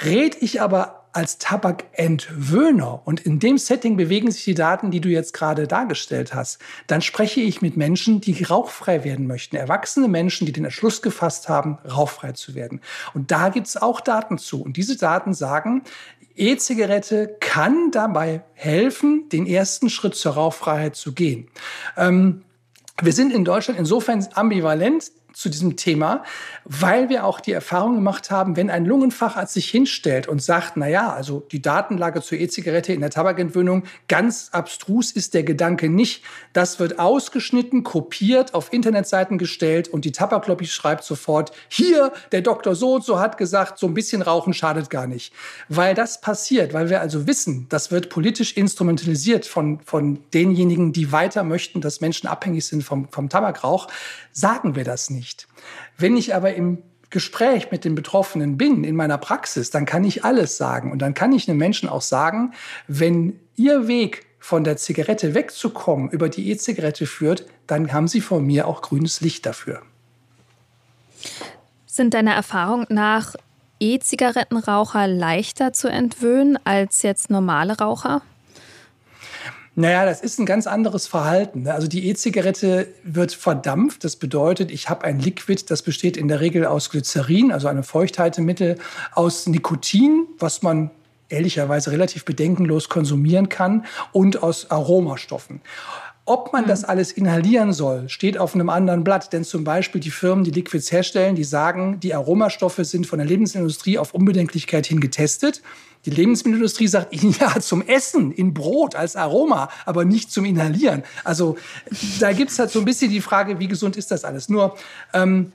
Red 0.04 0.42
ich 0.42 0.62
aber 0.62 0.99
als 1.12 1.38
Tabakentwöhner 1.38 3.02
und 3.06 3.19
in 3.22 3.39
dem 3.39 3.58
Setting 3.58 3.98
bewegen 3.98 4.32
sich 4.32 4.43
die 4.43 4.54
Daten, 4.54 4.91
die 4.91 5.02
du 5.02 5.10
jetzt 5.10 5.34
gerade 5.34 5.67
dargestellt 5.67 6.34
hast, 6.34 6.60
dann 6.88 7.02
spreche 7.02 7.41
ich 7.41 7.62
mit 7.62 7.78
Menschen, 7.78 8.22
die 8.22 8.43
rauchfrei 8.43 9.04
werden 9.04 9.28
möchten. 9.28 9.56
Erwachsene 9.56 10.08
Menschen, 10.08 10.45
die 10.45 10.52
den 10.52 10.65
Entschluss 10.65 11.02
gefasst 11.02 11.50
haben, 11.50 11.80
rauchfrei 11.89 12.34
zu 12.34 12.54
werden. 12.56 12.82
Und 13.13 13.32
da 13.32 13.50
gibt 13.50 13.67
es 13.67 13.78
auch 13.78 14.02
Daten 14.02 14.38
zu. 14.38 14.62
Und 14.62 14.78
diese 14.78 14.98
Daten 14.98 15.34
sagen, 15.34 15.84
E-Zigarette 16.36 17.38
kann 17.39 17.91
dabei 17.91 18.43
helfen, 18.54 19.28
den 19.30 19.45
ersten 19.45 19.89
Schritt 19.89 20.15
zur 20.15 20.34
Rauchfreiheit 20.34 20.95
zu 20.95 21.13
gehen. 21.13 21.50
Ähm, 21.98 22.43
wir 23.02 23.13
sind 23.13 23.34
in 23.34 23.45
Deutschland 23.45 23.80
insofern 23.80 24.26
ambivalent 24.34 25.12
zu 25.39 25.47
diesem 25.47 25.78
Thema, 25.78 26.23
weil 26.65 27.08
wir 27.08 27.23
auch 27.23 27.39
die 27.39 27.54
Erfahrung 27.54 27.95
gemacht 27.95 28.30
haben, 28.30 28.58
wenn 28.58 28.69
ein 28.69 28.84
Lungenfacharzt 28.84 29.54
sich 29.54 29.69
hinstellt 29.69 30.28
und 30.28 30.43
sagt, 30.43 30.75
na 30.75 30.89
ja, 30.89 31.13
also 31.13 31.45
die 31.52 31.62
Datenlage 31.62 32.21
zur 32.21 32.38
E-Zigarette 32.38 32.91
in 32.91 32.99
der 32.99 33.10
Tabakentwöhnung, 33.10 33.84
ganz 34.10 34.49
abstrus 34.52 35.12
ist 35.12 35.34
der 35.34 35.43
Gedanke 35.43 35.88
nicht. 35.88 36.23
Das 36.52 36.80
wird 36.80 36.99
ausgeschnitten, 36.99 37.84
kopiert, 37.84 38.54
auf 38.54 38.73
Internetseiten 38.73 39.38
gestellt 39.38 39.88
und 39.88 40.04
die 40.04 40.12
Tabaklobby 40.12 40.67
schreibt 40.67 41.06
sofort, 41.06 41.54
hier, 41.69 42.12
der 42.34 42.41
Doktor 42.41 42.75
so 42.75 42.95
und 42.95 43.06
so 43.06 43.19
hat 43.21 43.38
gesagt, 43.38 43.80
so 43.80 43.88
ein 43.88 43.93
bisschen 43.93 44.21
Rauchen 44.21 44.54
schadet 44.54 44.89
gar 44.89 45.08
nicht. 45.08 45.32
Weil 45.69 45.95
das 45.95 46.19
passiert, 46.19 46.73
weil 46.73 46.89
wir 46.89 46.99
also 46.99 47.28
wissen, 47.28 47.67
das 47.69 47.91
wird 47.91 48.10
politisch 48.10 48.58
instrumentalisiert 48.58 49.45
von, 49.45 49.80
von 49.86 50.19
denjenigen, 50.34 50.91
die 50.91 51.13
weiter 51.13 51.45
möchten, 51.45 51.80
dass 51.80 52.02
Menschen 52.02 52.28
abhängig 52.28 52.65
sind 52.65 52.84
vom, 52.84 53.08
vom 53.10 53.30
Tabakrauch, 53.30 53.88
sagen 54.34 54.75
wir 54.75 54.84
das 54.84 55.10
nicht. 55.10 55.29
Wenn 55.98 56.18
ich 56.18 56.36
aber 56.36 56.54
im 56.54 56.84
Gespräch 57.10 57.72
mit 57.72 57.86
den 57.86 57.96
Betroffenen 57.96 58.58
bin, 58.58 58.84
in 58.84 58.96
meiner 58.96 59.18
Praxis, 59.18 59.72
dann 59.72 59.86
kann 59.86 60.04
ich 60.04 60.24
alles 60.24 60.58
sagen. 60.58 60.92
Und 60.92 61.00
dann 61.00 61.13
kann 61.13 61.32
ich 61.32 61.50
einem 61.50 61.58
Menschen 61.58 61.89
auch 61.89 62.02
sagen, 62.02 62.54
wenn 62.88 63.39
Ihr 63.56 63.88
Weg 63.88 64.26
von 64.39 64.63
der 64.63 64.78
Zigarette 64.78 65.34
wegzukommen 65.34 66.10
über 66.12 66.30
die 66.30 66.50
E-Zigarette 66.50 67.06
führt, 67.06 67.46
dann 67.68 67.92
haben 67.92 68.08
Sie 68.08 68.22
von 68.22 68.46
mir 68.46 68.68
auch 68.68 68.82
grünes 68.82 69.22
Licht 69.22 69.46
dafür. 69.46 69.82
Sind 71.86 72.13
deiner 72.13 72.34
Erfahrung 72.34 72.86
nach 72.89 73.36
E-Zigarettenraucher 73.80 75.08
leichter 75.08 75.74
zu 75.74 75.89
entwöhnen 75.89 76.58
als 76.63 77.02
jetzt 77.02 77.30
normale 77.30 77.78
Raucher? 77.78 78.22
Naja, 79.80 80.04
das 80.04 80.20
ist 80.20 80.38
ein 80.38 80.46
ganz 80.46 80.68
anderes 80.68 81.08
Verhalten. 81.08 81.63
Ne? 81.63 81.74
Also 81.74 81.88
die 81.88 82.10
E-Zigarette 82.10 82.89
wird 83.04 83.32
verdampft. 83.32 84.04
Das 84.04 84.18
bedeutet, 84.18 84.72
ich 84.72 84.89
habe 84.89 85.06
ein 85.06 85.20
Liquid, 85.22 85.63
das 85.70 85.84
besteht 85.84 86.18
in 86.18 86.28
der 86.28 86.42
Regel 86.42 86.65
aus 86.65 86.89
Glycerin, 86.89 87.54
also 87.54 87.70
einem 87.70 87.84
Feuchthaltemittel, 87.84 88.76
aus 89.13 89.48
Nikotin, 89.48 90.28
was 90.38 90.63
man 90.63 90.92
ehrlicherweise 91.30 91.92
relativ 91.92 92.26
bedenkenlos 92.26 92.89
konsumieren 92.89 93.48
kann, 93.48 93.86
und 94.12 94.44
aus 94.44 94.70
Aromastoffen. 94.70 95.62
Ob 96.30 96.54
man 96.54 96.68
das 96.68 96.84
mhm. 96.84 96.89
alles 96.89 97.12
inhalieren 97.12 97.74
soll, 97.74 98.08
steht 98.08 98.38
auf 98.38 98.54
einem 98.54 98.70
anderen 98.70 99.04
Blatt. 99.04 99.34
Denn 99.34 99.44
zum 99.44 99.63
Beispiel 99.63 100.00
die 100.00 100.12
Firmen, 100.12 100.44
die 100.44 100.52
Liquids 100.52 100.92
herstellen, 100.92 101.36
die 101.36 101.44
sagen, 101.44 102.00
die 102.02 102.13
Aromastoffe 102.13 102.86
sind 102.86 103.08
von 103.08 103.18
der 103.18 103.28
Lebensindustrie 103.28 103.98
auf 103.98 104.13
Unbedenklichkeit 104.13 104.86
hin 104.86 105.00
getestet. 105.00 105.63
Die 106.06 106.12
Lebensmittelindustrie 106.12 106.88
sagt 106.88 107.13
Ihnen 107.13 107.36
ja 107.39 107.60
zum 107.60 107.82
Essen, 107.82 108.32
in 108.32 108.54
Brot 108.54 108.94
als 108.94 109.15
Aroma, 109.15 109.70
aber 109.88 110.06
nicht 110.06 110.32
zum 110.32 110.46
Inhalieren. 110.46 111.02
Also 111.24 111.58
da 112.20 112.32
gibt 112.32 112.52
es 112.52 112.60
halt 112.60 112.70
so 112.70 112.78
ein 112.78 112.86
bisschen 112.86 113.10
die 113.10 113.22
Frage, 113.22 113.58
wie 113.58 113.68
gesund 113.68 113.98
ist 113.98 114.12
das 114.12 114.24
alles? 114.24 114.50
Nur 114.50 114.76
ähm, 115.15 115.52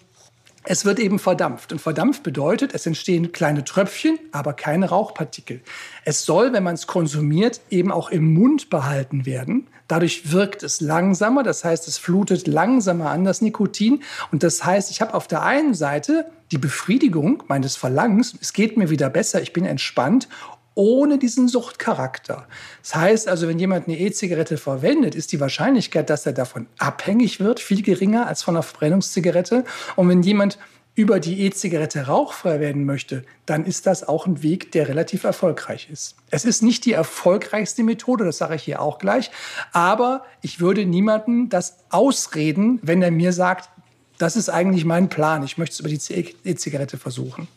es 0.64 0.85
wird 0.85 0.98
eben 0.98 1.18
verdampft. 1.18 1.72
Und 1.72 1.81
verdampft 1.81 2.22
bedeutet, 2.22 2.74
es 2.74 2.87
entstehen 2.87 3.33
kleine 3.33 3.64
Tröpfchen, 3.64 4.18
aber 4.33 4.55
keine 4.55 4.88
Rauchpartikel. 4.88 5.61
Es 6.05 6.24
soll, 6.24 6.53
wenn 6.53 6.62
man 6.62 6.74
es 6.74 6.87
konsumiert, 6.87 7.61
eben 7.70 7.92
auch 7.92 8.11
im 8.11 8.33
Mund 8.33 8.70
behalten 8.70 9.27
werden. 9.27 9.68
Dadurch 9.88 10.33
wirkt 10.33 10.62
es 10.62 10.81
langsamer, 10.81 11.42
das 11.42 11.62
heißt, 11.62 11.87
es 11.88 11.98
flutet 11.98 12.46
langsamer 12.46 13.11
an 13.11 13.24
das 13.24 13.42
Nikotin. 13.42 14.03
Und 14.33 14.42
das 14.42 14.64
heißt, 14.64 14.90
ich 14.90 15.03
habe 15.03 15.12
auf 15.12 15.29
der 15.29 15.42
einen 15.42 15.74
Seite 15.74 16.27
die 16.50 16.59
Befriedigung 16.59 17.42
meines 17.48 17.77
Verlangens, 17.77 18.35
es 18.40 18.53
geht 18.53 18.77
mir 18.77 18.88
wieder 18.88 19.11
besser, 19.11 19.42
ich 19.42 19.53
bin 19.53 19.64
entspannt 19.64 20.29
ohne 20.74 21.18
diesen 21.18 21.48
Suchtcharakter. 21.48 22.46
Das 22.82 22.94
heißt 22.94 23.28
also, 23.28 23.48
wenn 23.48 23.58
jemand 23.58 23.87
eine 23.87 23.98
E-Zigarette 23.98 24.58
verwendet, 24.58 25.14
ist 25.14 25.32
die 25.32 25.40
Wahrscheinlichkeit, 25.40 26.10
dass 26.10 26.26
er 26.26 26.32
davon 26.32 26.66
abhängig 26.78 27.40
wird, 27.40 27.60
viel 27.60 27.82
geringer 27.82 28.26
als 28.26 28.42
von 28.42 28.56
einer 28.56 28.62
Verbrennungszigarette. 28.62 29.64
Und 29.96 30.08
wenn 30.08 30.22
jemand 30.22 30.58
über 30.96 31.18
die 31.18 31.40
E-Zigarette 31.40 32.06
rauchfrei 32.06 32.60
werden 32.60 32.84
möchte, 32.84 33.24
dann 33.46 33.64
ist 33.64 33.87
das 33.87 34.06
auch 34.06 34.26
ein 34.26 34.42
Weg, 34.42 34.70
der 34.72 34.88
relativ 34.88 35.24
erfolgreich 35.24 35.88
ist. 35.90 36.14
Es 36.30 36.44
ist 36.44 36.62
nicht 36.62 36.84
die 36.84 36.92
erfolgreichste 36.92 37.82
Methode, 37.82 38.24
das 38.24 38.38
sage 38.38 38.54
ich 38.54 38.62
hier 38.62 38.80
auch 38.80 38.98
gleich, 38.98 39.30
aber 39.72 40.24
ich 40.40 40.60
würde 40.60 40.87
niemandem 40.87 41.48
das 41.48 41.78
ausreden, 41.90 42.78
wenn 42.82 43.02
er 43.02 43.10
mir 43.10 43.32
sagt, 43.32 43.70
das 44.18 44.37
ist 44.37 44.48
eigentlich 44.48 44.84
mein 44.84 45.08
Plan, 45.08 45.42
ich 45.42 45.58
möchte 45.58 45.74
es 45.74 45.80
über 45.80 45.88
die 45.88 46.34
E-Zigarette 46.44 46.96
versuchen. 46.96 47.48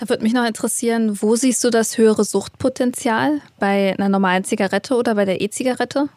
Da 0.00 0.08
würde 0.08 0.22
mich 0.22 0.32
noch 0.32 0.46
interessieren, 0.46 1.20
wo 1.20 1.36
siehst 1.36 1.62
du 1.62 1.68
das 1.68 1.98
höhere 1.98 2.24
Suchtpotenzial? 2.24 3.42
Bei 3.58 3.94
einer 3.98 4.08
normalen 4.08 4.44
Zigarette 4.44 4.94
oder 4.96 5.14
bei 5.14 5.26
der 5.26 5.42
E-Zigarette? 5.42 6.08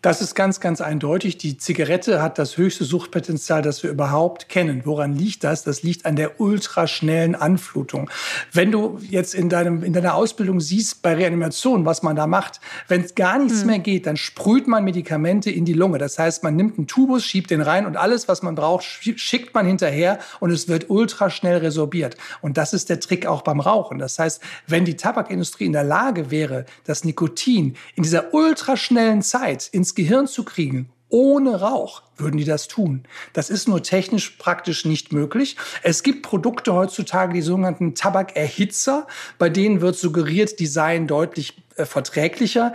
Das 0.00 0.20
ist 0.20 0.36
ganz, 0.36 0.60
ganz 0.60 0.80
eindeutig. 0.80 1.38
Die 1.38 1.58
Zigarette 1.58 2.22
hat 2.22 2.38
das 2.38 2.56
höchste 2.56 2.84
Suchtpotenzial, 2.84 3.62
das 3.62 3.82
wir 3.82 3.90
überhaupt 3.90 4.48
kennen. 4.48 4.82
Woran 4.84 5.12
liegt 5.12 5.42
das? 5.42 5.64
Das 5.64 5.82
liegt 5.82 6.06
an 6.06 6.14
der 6.14 6.40
ultraschnellen 6.40 7.34
Anflutung. 7.34 8.08
Wenn 8.52 8.70
du 8.70 9.00
jetzt 9.10 9.34
in, 9.34 9.48
deinem, 9.48 9.82
in 9.82 9.92
deiner 9.92 10.14
Ausbildung 10.14 10.60
siehst 10.60 11.02
bei 11.02 11.14
Reanimation, 11.14 11.84
was 11.84 12.04
man 12.04 12.14
da 12.14 12.28
macht, 12.28 12.60
wenn 12.86 13.02
es 13.02 13.16
gar 13.16 13.40
nichts 13.40 13.62
hm. 13.62 13.66
mehr 13.66 13.78
geht, 13.80 14.06
dann 14.06 14.16
sprüht 14.16 14.68
man 14.68 14.84
Medikamente 14.84 15.50
in 15.50 15.64
die 15.64 15.72
Lunge. 15.72 15.98
Das 15.98 16.16
heißt, 16.16 16.44
man 16.44 16.54
nimmt 16.54 16.78
einen 16.78 16.86
Tubus, 16.86 17.24
schiebt 17.24 17.50
den 17.50 17.60
rein 17.60 17.84
und 17.84 17.96
alles, 17.96 18.28
was 18.28 18.40
man 18.42 18.54
braucht, 18.54 18.84
schickt 18.84 19.52
man 19.52 19.66
hinterher 19.66 20.20
und 20.38 20.52
es 20.52 20.68
wird 20.68 20.90
ultraschnell 20.90 21.58
resorbiert. 21.58 22.16
Und 22.40 22.56
das 22.56 22.72
ist 22.72 22.88
der 22.88 23.00
Trick 23.00 23.26
auch 23.26 23.42
beim 23.42 23.58
Rauchen. 23.58 23.98
Das 23.98 24.16
heißt, 24.20 24.40
wenn 24.68 24.84
die 24.84 24.96
Tabakindustrie 24.96 25.66
in 25.66 25.72
der 25.72 25.82
Lage 25.82 26.30
wäre, 26.30 26.66
das 26.84 27.02
Nikotin 27.02 27.74
in 27.96 28.04
dieser 28.04 28.32
ultraschnellen 28.32 29.22
Zeit 29.22 29.66
ins 29.72 29.87
ins 29.88 29.94
Gehirn 29.94 30.26
zu 30.26 30.44
kriegen, 30.44 30.90
ohne 31.08 31.60
Rauch, 31.60 32.02
würden 32.18 32.36
die 32.36 32.44
das 32.44 32.68
tun. 32.68 33.04
Das 33.32 33.48
ist 33.48 33.68
nur 33.68 33.82
technisch 33.82 34.32
praktisch 34.38 34.84
nicht 34.84 35.14
möglich. 35.14 35.56
Es 35.82 36.02
gibt 36.02 36.22
Produkte 36.22 36.74
heutzutage, 36.74 37.32
die 37.32 37.40
sogenannten 37.40 37.94
Tabakerhitzer, 37.94 39.06
bei 39.38 39.48
denen 39.48 39.80
wird 39.80 39.96
suggeriert, 39.96 40.60
die 40.60 40.66
seien 40.66 41.06
deutlich 41.06 41.62
äh, 41.76 41.86
verträglicher. 41.86 42.74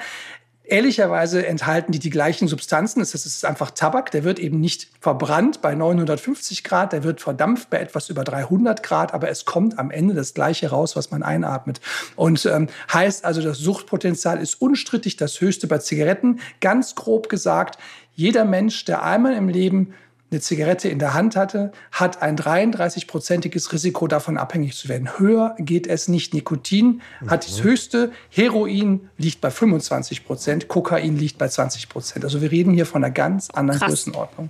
Ehrlicherweise 0.74 1.46
enthalten 1.46 1.92
die 1.92 2.00
die 2.00 2.10
gleichen 2.10 2.48
Substanzen. 2.48 3.00
Das 3.00 3.14
ist 3.14 3.46
einfach 3.46 3.70
Tabak. 3.70 4.10
Der 4.10 4.24
wird 4.24 4.40
eben 4.40 4.60
nicht 4.60 4.88
verbrannt 5.00 5.62
bei 5.62 5.76
950 5.76 6.64
Grad. 6.64 6.94
Der 6.94 7.04
wird 7.04 7.22
verdampft 7.22 7.70
bei 7.70 7.78
etwas 7.78 8.10
über 8.10 8.24
300 8.24 8.82
Grad. 8.82 9.14
Aber 9.14 9.30
es 9.30 9.46
kommt 9.46 9.78
am 9.78 9.92
Ende 9.92 10.16
das 10.16 10.34
Gleiche 10.34 10.72
raus, 10.72 10.96
was 10.96 11.12
man 11.12 11.22
einatmet. 11.22 11.80
Und 12.16 12.44
ähm, 12.48 12.70
heißt 12.92 13.24
also, 13.24 13.44
das 13.44 13.60
Suchtpotenzial 13.60 14.42
ist 14.42 14.60
unstrittig 14.64 15.16
das 15.16 15.40
höchste 15.42 15.68
bei 15.68 15.78
Zigaretten. 15.78 16.40
Ganz 16.60 16.96
grob 16.96 17.30
gesagt, 17.30 17.78
jeder 18.16 18.44
Mensch, 18.44 18.84
der 18.86 19.04
einmal 19.04 19.34
im 19.34 19.50
Leben 19.50 19.94
eine 20.34 20.41
Zigarette 20.41 20.89
in 20.89 21.00
der 21.00 21.13
Hand 21.13 21.36
hatte, 21.36 21.72
hat 21.91 22.22
ein 22.22 22.38
33-prozentiges 22.38 23.72
Risiko 23.72 24.08
davon 24.08 24.38
abhängig 24.38 24.76
zu 24.76 24.89
werden. 24.89 25.17
Höher 25.17 25.56
geht 25.60 25.88
es 25.88 26.08
nicht. 26.08 26.34
Nikotin 26.34 27.02
mhm. 27.22 27.30
hat 27.30 27.48
das 27.48 27.63
höchste, 27.63 28.12
Heroin 28.30 29.10
liegt 29.17 29.39
bei 29.39 29.52
25 29.52 30.26
Prozent, 30.26 30.67
Kokain 30.67 31.17
liegt 31.17 31.38
bei 31.38 31.48
20 31.48 31.88
Prozent. 31.88 32.26
Also 32.26 32.41
wir 32.41 32.52
reden 32.52 32.74
hier 32.74 32.86
von 32.86 33.04
einer 33.04 33.13
ganz 33.13 33.50
anderen 33.52 33.80
Krass. 33.80 33.89
Größenordnung. 33.89 34.50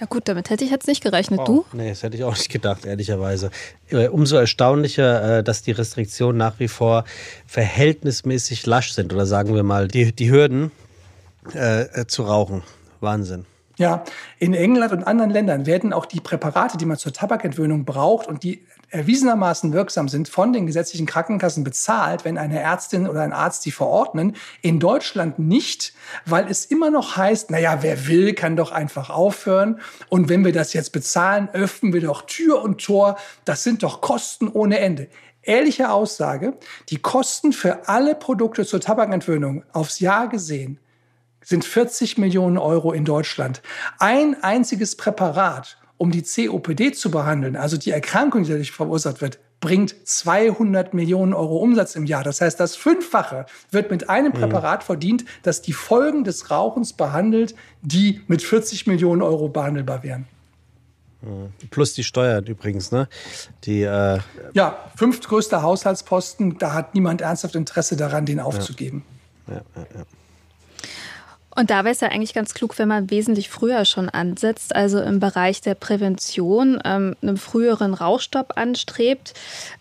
Ja 0.00 0.06
gut, 0.06 0.28
damit 0.28 0.50
hätte 0.50 0.64
ich 0.64 0.70
jetzt 0.70 0.86
nicht 0.88 1.02
gerechnet. 1.02 1.40
Oh, 1.40 1.44
du? 1.44 1.64
Nee, 1.72 1.88
das 1.88 2.02
hätte 2.02 2.16
ich 2.16 2.24
auch 2.24 2.36
nicht 2.36 2.50
gedacht, 2.50 2.84
ehrlicherweise. 2.84 3.50
Äh, 3.88 4.08
umso 4.08 4.36
erstaunlicher, 4.36 5.38
äh, 5.38 5.44
dass 5.44 5.62
die 5.62 5.70
Restriktionen 5.70 6.36
nach 6.36 6.58
wie 6.58 6.68
vor 6.68 7.04
verhältnismäßig 7.46 8.66
lasch 8.66 8.92
sind. 8.92 9.14
Oder 9.14 9.24
sagen 9.24 9.54
wir 9.54 9.62
mal, 9.62 9.88
die, 9.88 10.12
die 10.12 10.30
Hürden 10.30 10.70
äh, 11.54 11.82
äh 11.82 12.06
zu 12.06 12.24
rauchen. 12.24 12.62
Wahnsinn. 13.00 13.46
Ja, 13.78 14.04
in 14.38 14.54
England 14.54 14.92
und 14.92 15.04
anderen 15.04 15.30
Ländern 15.30 15.66
werden 15.66 15.92
auch 15.92 16.06
die 16.06 16.20
Präparate, 16.20 16.78
die 16.78 16.86
man 16.86 16.96
zur 16.96 17.12
Tabakentwöhnung 17.12 17.84
braucht 17.84 18.26
und 18.26 18.42
die 18.42 18.64
erwiesenermaßen 18.88 19.74
wirksam 19.74 20.08
sind, 20.08 20.30
von 20.30 20.54
den 20.54 20.66
gesetzlichen 20.66 21.04
Krankenkassen 21.04 21.62
bezahlt, 21.62 22.24
wenn 22.24 22.38
eine 22.38 22.58
Ärztin 22.58 23.06
oder 23.06 23.20
ein 23.20 23.34
Arzt 23.34 23.66
die 23.66 23.72
verordnen. 23.72 24.34
In 24.62 24.80
Deutschland 24.80 25.38
nicht, 25.38 25.92
weil 26.24 26.50
es 26.50 26.64
immer 26.64 26.90
noch 26.90 27.18
heißt, 27.18 27.50
naja, 27.50 27.82
wer 27.82 28.06
will, 28.06 28.32
kann 28.32 28.56
doch 28.56 28.72
einfach 28.72 29.10
aufhören. 29.10 29.80
Und 30.08 30.30
wenn 30.30 30.42
wir 30.42 30.52
das 30.52 30.72
jetzt 30.72 30.92
bezahlen, 30.92 31.50
öffnen 31.52 31.92
wir 31.92 32.00
doch 32.00 32.22
Tür 32.22 32.62
und 32.62 32.82
Tor. 32.82 33.18
Das 33.44 33.62
sind 33.62 33.82
doch 33.82 34.00
Kosten 34.00 34.48
ohne 34.48 34.78
Ende. 34.78 35.08
Ehrliche 35.42 35.90
Aussage, 35.90 36.56
die 36.88 36.98
Kosten 36.98 37.52
für 37.52 37.88
alle 37.88 38.14
Produkte 38.14 38.64
zur 38.64 38.80
Tabakentwöhnung 38.80 39.64
aufs 39.72 40.00
Jahr 40.00 40.28
gesehen 40.28 40.80
sind 41.42 41.64
40 41.64 42.18
Millionen 42.18 42.58
Euro 42.58 42.92
in 42.92 43.04
Deutschland. 43.04 43.62
Ein 43.98 44.42
einziges 44.42 44.96
Präparat 44.96 45.78
um 45.98 46.10
die 46.10 46.22
COPD 46.22 46.92
zu 46.92 47.10
behandeln, 47.10 47.56
also 47.56 47.76
die 47.76 47.90
Erkrankung, 47.90 48.42
die 48.42 48.50
dadurch 48.50 48.72
verursacht 48.72 49.20
wird, 49.20 49.38
bringt 49.60 49.94
200 50.06 50.92
Millionen 50.92 51.32
Euro 51.32 51.56
Umsatz 51.56 51.96
im 51.96 52.04
Jahr. 52.04 52.22
Das 52.22 52.40
heißt, 52.40 52.60
das 52.60 52.76
Fünffache 52.76 53.46
wird 53.70 53.90
mit 53.90 54.10
einem 54.10 54.32
mhm. 54.32 54.36
Präparat 54.36 54.84
verdient, 54.84 55.24
das 55.42 55.62
die 55.62 55.72
Folgen 55.72 56.24
des 56.24 56.50
Rauchens 56.50 56.92
behandelt, 56.92 57.54
die 57.80 58.20
mit 58.26 58.42
40 58.42 58.86
Millionen 58.86 59.22
Euro 59.22 59.48
behandelbar 59.48 60.02
wären. 60.02 60.26
Mhm. 61.22 61.52
Plus 61.70 61.94
die 61.94 62.04
Steuern 62.04 62.44
übrigens, 62.44 62.92
ne? 62.92 63.08
Die, 63.64 63.82
äh 63.82 64.20
ja, 64.52 64.90
fünftgrößter 64.96 65.62
Haushaltsposten, 65.62 66.58
da 66.58 66.74
hat 66.74 66.94
niemand 66.94 67.22
ernsthaft 67.22 67.54
Interesse 67.54 67.96
daran, 67.96 68.26
den 68.26 68.40
aufzugeben. 68.40 69.04
Ja, 69.48 69.54
ja, 69.54 69.62
ja. 69.94 70.04
Und 71.56 71.70
da 71.70 71.84
wäre 71.84 71.92
es 71.92 72.00
ja 72.00 72.08
eigentlich 72.08 72.34
ganz 72.34 72.52
klug, 72.52 72.78
wenn 72.78 72.88
man 72.88 73.10
wesentlich 73.10 73.48
früher 73.48 73.86
schon 73.86 74.10
ansetzt, 74.10 74.76
also 74.76 75.00
im 75.00 75.20
Bereich 75.20 75.62
der 75.62 75.74
Prävention 75.74 76.78
ähm, 76.84 77.16
einen 77.22 77.38
früheren 77.38 77.94
Rauchstopp 77.94 78.52
anstrebt, 78.56 79.32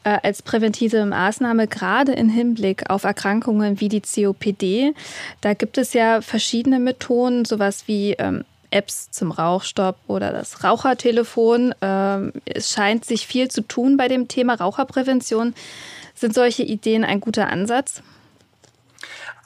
äh, 0.06 0.18
als 0.24 0.42
präventive 0.42 1.06
Maßnahme, 1.06 1.68
gerade 1.68 2.14
im 2.14 2.30
Hinblick 2.30 2.90
auf 2.90 3.04
Erkrankungen 3.04 3.82
wie 3.82 3.90
die 3.90 4.02
COPD. 4.02 4.94
Da 5.42 5.54
gibt 5.54 5.78
es 5.78 5.92
ja 5.92 6.22
verschiedene 6.22 6.80
Methoden, 6.80 7.44
sowas 7.44 7.84
wie 7.88 8.14
ähm, 8.14 8.46
Apps 8.72 9.12
zum 9.12 9.32
Rauchstopp 9.32 9.98
oder 10.08 10.32
das 10.32 10.64
Rauchertelefon. 10.64 11.76
Ähm, 11.82 12.32
es 12.46 12.72
scheint 12.72 13.04
sich 13.04 13.28
viel 13.28 13.50
zu 13.50 13.62
tun 13.62 13.98
bei 13.98 14.08
dem 14.08 14.30
Thema 14.30 14.56
Raucherprävention. 14.56 15.54
Sind 16.14 16.34
solche 16.34 16.64
Ideen 16.64 17.04
ein 17.04 17.20
guter 17.20 17.50
Ansatz? 17.50 18.02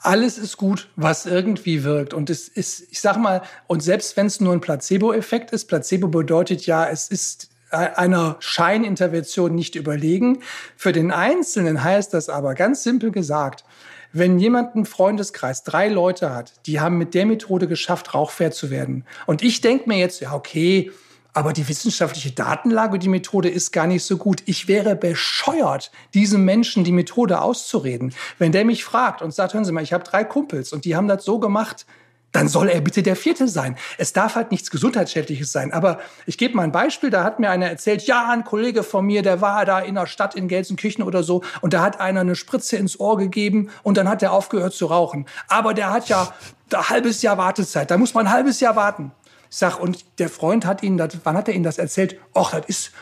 Alles 0.02 0.38
ist 0.38 0.56
gut, 0.56 0.88
was 0.96 1.26
irgendwie 1.26 1.84
wirkt. 1.84 2.14
Und 2.14 2.30
es 2.30 2.48
ist, 2.48 2.90
ich 2.90 3.00
sag 3.00 3.18
mal, 3.18 3.42
und 3.66 3.82
selbst 3.82 4.16
wenn 4.16 4.26
es 4.26 4.40
nur 4.40 4.52
ein 4.52 4.60
Placebo-Effekt 4.60 5.52
ist, 5.52 5.66
Placebo 5.66 6.08
bedeutet 6.08 6.66
ja, 6.66 6.88
es 6.88 7.08
ist 7.08 7.50
einer 7.70 8.36
Scheinintervention 8.40 9.54
nicht 9.54 9.76
überlegen. 9.76 10.40
Für 10.76 10.92
den 10.92 11.12
Einzelnen 11.12 11.84
heißt 11.84 12.12
das 12.14 12.28
aber 12.28 12.54
ganz 12.54 12.82
simpel 12.82 13.12
gesagt, 13.12 13.64
wenn 14.12 14.38
jemand 14.38 14.74
einen 14.74 14.86
Freundeskreis, 14.86 15.62
drei 15.62 15.88
Leute 15.88 16.34
hat, 16.34 16.54
die 16.66 16.80
haben 16.80 16.98
mit 16.98 17.14
der 17.14 17.26
Methode 17.26 17.68
geschafft, 17.68 18.12
rauchfair 18.12 18.50
zu 18.50 18.70
werden. 18.70 19.04
Und 19.26 19.42
ich 19.42 19.60
denke 19.60 19.88
mir 19.88 19.98
jetzt, 19.98 20.20
ja, 20.20 20.34
okay, 20.34 20.90
aber 21.32 21.52
die 21.52 21.68
wissenschaftliche 21.68 22.32
Datenlage, 22.32 22.98
die 22.98 23.08
Methode 23.08 23.48
ist 23.48 23.72
gar 23.72 23.86
nicht 23.86 24.04
so 24.04 24.16
gut. 24.16 24.42
Ich 24.46 24.68
wäre 24.68 24.96
bescheuert, 24.96 25.90
diesem 26.14 26.44
Menschen 26.44 26.84
die 26.84 26.92
Methode 26.92 27.40
auszureden. 27.40 28.14
Wenn 28.38 28.52
der 28.52 28.64
mich 28.64 28.84
fragt 28.84 29.22
und 29.22 29.32
sagt, 29.32 29.54
hören 29.54 29.64
Sie 29.64 29.72
mal, 29.72 29.82
ich 29.82 29.92
habe 29.92 30.04
drei 30.04 30.24
Kumpels 30.24 30.72
und 30.72 30.84
die 30.84 30.96
haben 30.96 31.08
das 31.08 31.24
so 31.24 31.38
gemacht, 31.38 31.86
dann 32.32 32.48
soll 32.48 32.68
er 32.68 32.80
bitte 32.80 33.02
der 33.02 33.16
Vierte 33.16 33.48
sein. 33.48 33.76
Es 33.98 34.12
darf 34.12 34.36
halt 34.36 34.50
nichts 34.50 34.70
Gesundheitsschädliches 34.70 35.50
sein. 35.52 35.72
Aber 35.72 35.98
ich 36.26 36.38
gebe 36.38 36.56
mal 36.56 36.62
ein 36.62 36.72
Beispiel, 36.72 37.10
da 37.10 37.24
hat 37.24 37.40
mir 37.40 37.50
einer 37.50 37.66
erzählt, 37.66 38.02
ja, 38.02 38.30
ein 38.30 38.44
Kollege 38.44 38.82
von 38.82 39.04
mir, 39.04 39.22
der 39.22 39.40
war 39.40 39.64
da 39.64 39.80
in 39.80 39.96
der 39.96 40.06
Stadt 40.06 40.34
in 40.34 40.48
Gelsenkirchen 40.48 41.02
oder 41.02 41.22
so 41.22 41.42
und 41.60 41.74
da 41.74 41.82
hat 41.82 42.00
einer 42.00 42.20
eine 42.20 42.36
Spritze 42.36 42.76
ins 42.76 43.00
Ohr 43.00 43.16
gegeben 43.16 43.70
und 43.82 43.96
dann 43.96 44.08
hat 44.08 44.22
er 44.22 44.32
aufgehört 44.32 44.74
zu 44.74 44.86
rauchen. 44.86 45.26
Aber 45.48 45.74
der 45.74 45.92
hat 45.92 46.08
ja 46.08 46.32
ein 46.72 46.88
halbes 46.88 47.22
Jahr 47.22 47.36
Wartezeit, 47.36 47.90
da 47.90 47.98
muss 47.98 48.14
man 48.14 48.26
ein 48.26 48.32
halbes 48.32 48.60
Jahr 48.60 48.76
warten. 48.76 49.10
Ich 49.50 49.56
sag, 49.56 49.80
und 49.80 50.04
der 50.18 50.28
Freund 50.28 50.64
hat 50.64 50.82
Ihnen 50.82 50.96
das, 50.96 51.18
wann 51.24 51.36
hat 51.36 51.48
er 51.48 51.54
Ihnen 51.54 51.64
das 51.64 51.78
erzählt? 51.78 52.16
Ach, 52.34 52.52
das 52.52 52.66
ist 52.66 52.92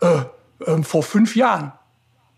äh, 0.00 0.22
äh, 0.64 0.82
vor 0.82 1.02
fünf 1.02 1.36
Jahren. 1.36 1.72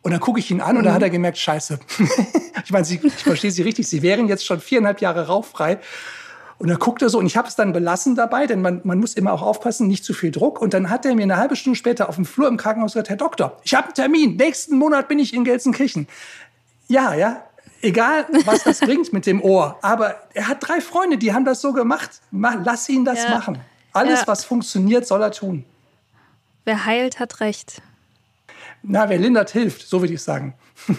Und 0.03 0.11
dann 0.13 0.21
gucke 0.21 0.41
ich 0.41 0.51
ihn 0.51 0.61
an 0.61 0.77
und 0.77 0.83
mhm. 0.83 0.87
dann 0.87 0.95
hat 0.95 1.03
er 1.03 1.11
gemerkt, 1.11 1.39
scheiße. 1.39 1.79
ich 2.65 2.73
meine, 2.73 2.87
ich 2.87 3.13
verstehe 3.13 3.51
Sie 3.51 3.63
richtig, 3.63 3.87
Sie 3.87 4.03
wären 4.03 4.29
jetzt 4.29 4.45
schon 4.45 4.61
viereinhalb 4.61 5.01
Jahre 5.01 5.27
rauchfrei. 5.27 5.79
Und 6.59 6.69
dann 6.69 6.79
guckt 6.79 7.01
er 7.01 7.09
so, 7.09 7.19
und 7.19 7.27
ich 7.27 7.37
habe 7.37 7.49
es 7.49 7.57
dann 7.57 7.73
belassen 7.73 8.17
dabei, 8.17 8.47
denn 8.47 8.61
man, 8.61 8.81
man 8.85 8.99
muss 8.99 9.15
immer 9.15 9.33
auch 9.33 9.43
aufpassen, 9.43 9.89
nicht 9.89 10.05
zu 10.05 10.13
viel 10.13 10.31
Druck. 10.31 10.61
Und 10.61 10.75
dann 10.75 10.91
hat 10.91 11.07
er 11.07 11.15
mir 11.15 11.23
eine 11.23 11.37
halbe 11.37 11.57
Stunde 11.57 11.79
später 11.79 12.09
auf 12.09 12.17
dem 12.17 12.27
Flur 12.27 12.49
im 12.49 12.57
Krankenhaus 12.57 12.93
gesagt, 12.93 13.09
Herr 13.09 13.17
Doktor, 13.17 13.59
ich 13.63 13.75
habe 13.75 13.87
einen 13.87 13.95
Termin, 13.95 14.37
nächsten 14.37 14.77
Monat 14.77 15.09
bin 15.09 15.19
ich 15.19 15.33
in 15.33 15.45
Gelsenkirchen. 15.45 16.07
Ja, 16.89 17.15
ja, 17.15 17.45
egal 17.83 18.27
was 18.45 18.64
das 18.64 18.81
bringt 18.81 19.12
mit 19.12 19.27
dem 19.27 19.43
Ohr. 19.43 19.79
Aber 19.83 20.16
er 20.35 20.49
hat 20.49 20.59
drei 20.61 20.81
Freunde, 20.81 21.19
die 21.19 21.33
haben 21.33 21.45
das 21.45 21.61
so 21.61 21.73
gemacht. 21.73 22.21
Lass 22.31 22.88
ihn 22.88 23.05
das 23.05 23.23
ja. 23.25 23.31
machen. 23.31 23.61
Alles, 23.93 24.21
ja. 24.21 24.27
was 24.27 24.45
funktioniert, 24.45 25.07
soll 25.07 25.23
er 25.23 25.33
tun. 25.33 25.64
Wer 26.64 26.85
heilt, 26.85 27.19
hat 27.19 27.40
recht. 27.40 27.83
Na, 28.83 29.09
wer 29.09 29.19
lindert, 29.19 29.51
hilft, 29.51 29.83
so 29.83 30.01
würde 30.01 30.14
ich 30.14 30.23
sagen. 30.23 30.55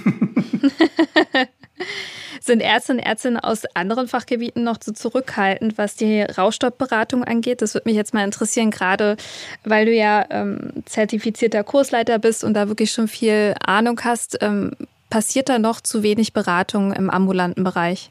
Sind 2.42 2.60
Ärzte 2.60 2.94
und 2.94 3.00
Ärztinnen 3.00 3.40
aus 3.40 3.66
anderen 3.76 4.08
Fachgebieten 4.08 4.64
noch 4.64 4.78
zu 4.78 4.94
zurückhaltend, 4.94 5.78
was 5.78 5.96
die 5.96 6.22
Rauchstoppberatung 6.22 7.24
angeht? 7.24 7.62
Das 7.62 7.76
würde 7.76 7.88
mich 7.88 7.96
jetzt 7.96 8.16
mal 8.16 8.24
interessieren, 8.24 8.72
gerade 8.72 9.16
weil 9.64 9.86
du 9.86 9.94
ja 9.94 10.26
ähm, 10.32 10.84
zertifizierter 10.86 11.64
Kursleiter 11.64 12.18
bist 12.18 12.44
und 12.44 12.56
da 12.56 12.68
wirklich 12.68 12.92
schon 12.92 13.08
viel 13.08 13.54
Ahnung 13.64 14.02
hast. 14.04 14.40
Ähm, 14.42 14.72
passiert 15.12 15.50
da 15.50 15.60
noch 15.60 15.82
zu 15.82 16.02
wenig 16.02 16.34
Beratung 16.34 16.92
im 16.92 17.12
ambulanten 17.12 17.64
Bereich? 17.64 18.10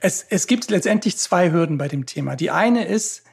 Es, 0.00 0.24
es 0.30 0.46
gibt 0.46 0.70
letztendlich 0.70 1.18
zwei 1.18 1.52
Hürden 1.52 1.76
bei 1.76 1.88
dem 1.88 2.06
Thema. 2.06 2.36
Die 2.36 2.50
eine 2.50 2.86
ist, 2.86 3.24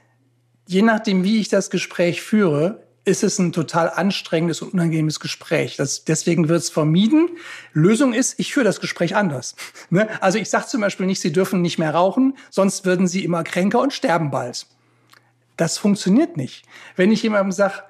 je 0.65 0.81
nachdem, 0.81 1.23
wie 1.23 1.39
ich 1.39 1.47
das 1.47 1.69
Gespräch 1.69 2.21
führe, 2.21 2.83
ist 3.05 3.23
es 3.23 3.39
ein 3.39 3.53
total 3.53 3.89
anstrengendes 3.89 4.61
und 4.61 4.73
unangenehmes 4.73 5.21
Gespräch. 5.21 5.77
Das, 5.77 6.03
deswegen 6.03 6.49
wird 6.49 6.59
es 6.59 6.69
vermieden. 6.69 7.29
Lösung 7.71 8.11
ist, 8.11 8.37
ich 8.37 8.53
führe 8.53 8.65
das 8.65 8.81
Gespräch 8.81 9.15
anders. 9.15 9.55
Ne? 9.89 10.09
Also 10.21 10.37
ich 10.37 10.49
sage 10.49 10.67
zum 10.67 10.81
Beispiel 10.81 11.05
nicht, 11.05 11.21
Sie 11.21 11.31
dürfen 11.31 11.61
nicht 11.61 11.77
mehr 11.77 11.91
rauchen, 11.91 12.37
sonst 12.49 12.83
würden 12.83 13.07
Sie 13.07 13.23
immer 13.23 13.45
kränker 13.45 13.79
und 13.79 13.93
sterben 13.93 14.29
bald. 14.31 14.67
Das 15.55 15.77
funktioniert 15.77 16.35
nicht. 16.35 16.65
Wenn 16.97 17.13
ich 17.13 17.23
jemandem 17.23 17.53
sage, 17.53 17.83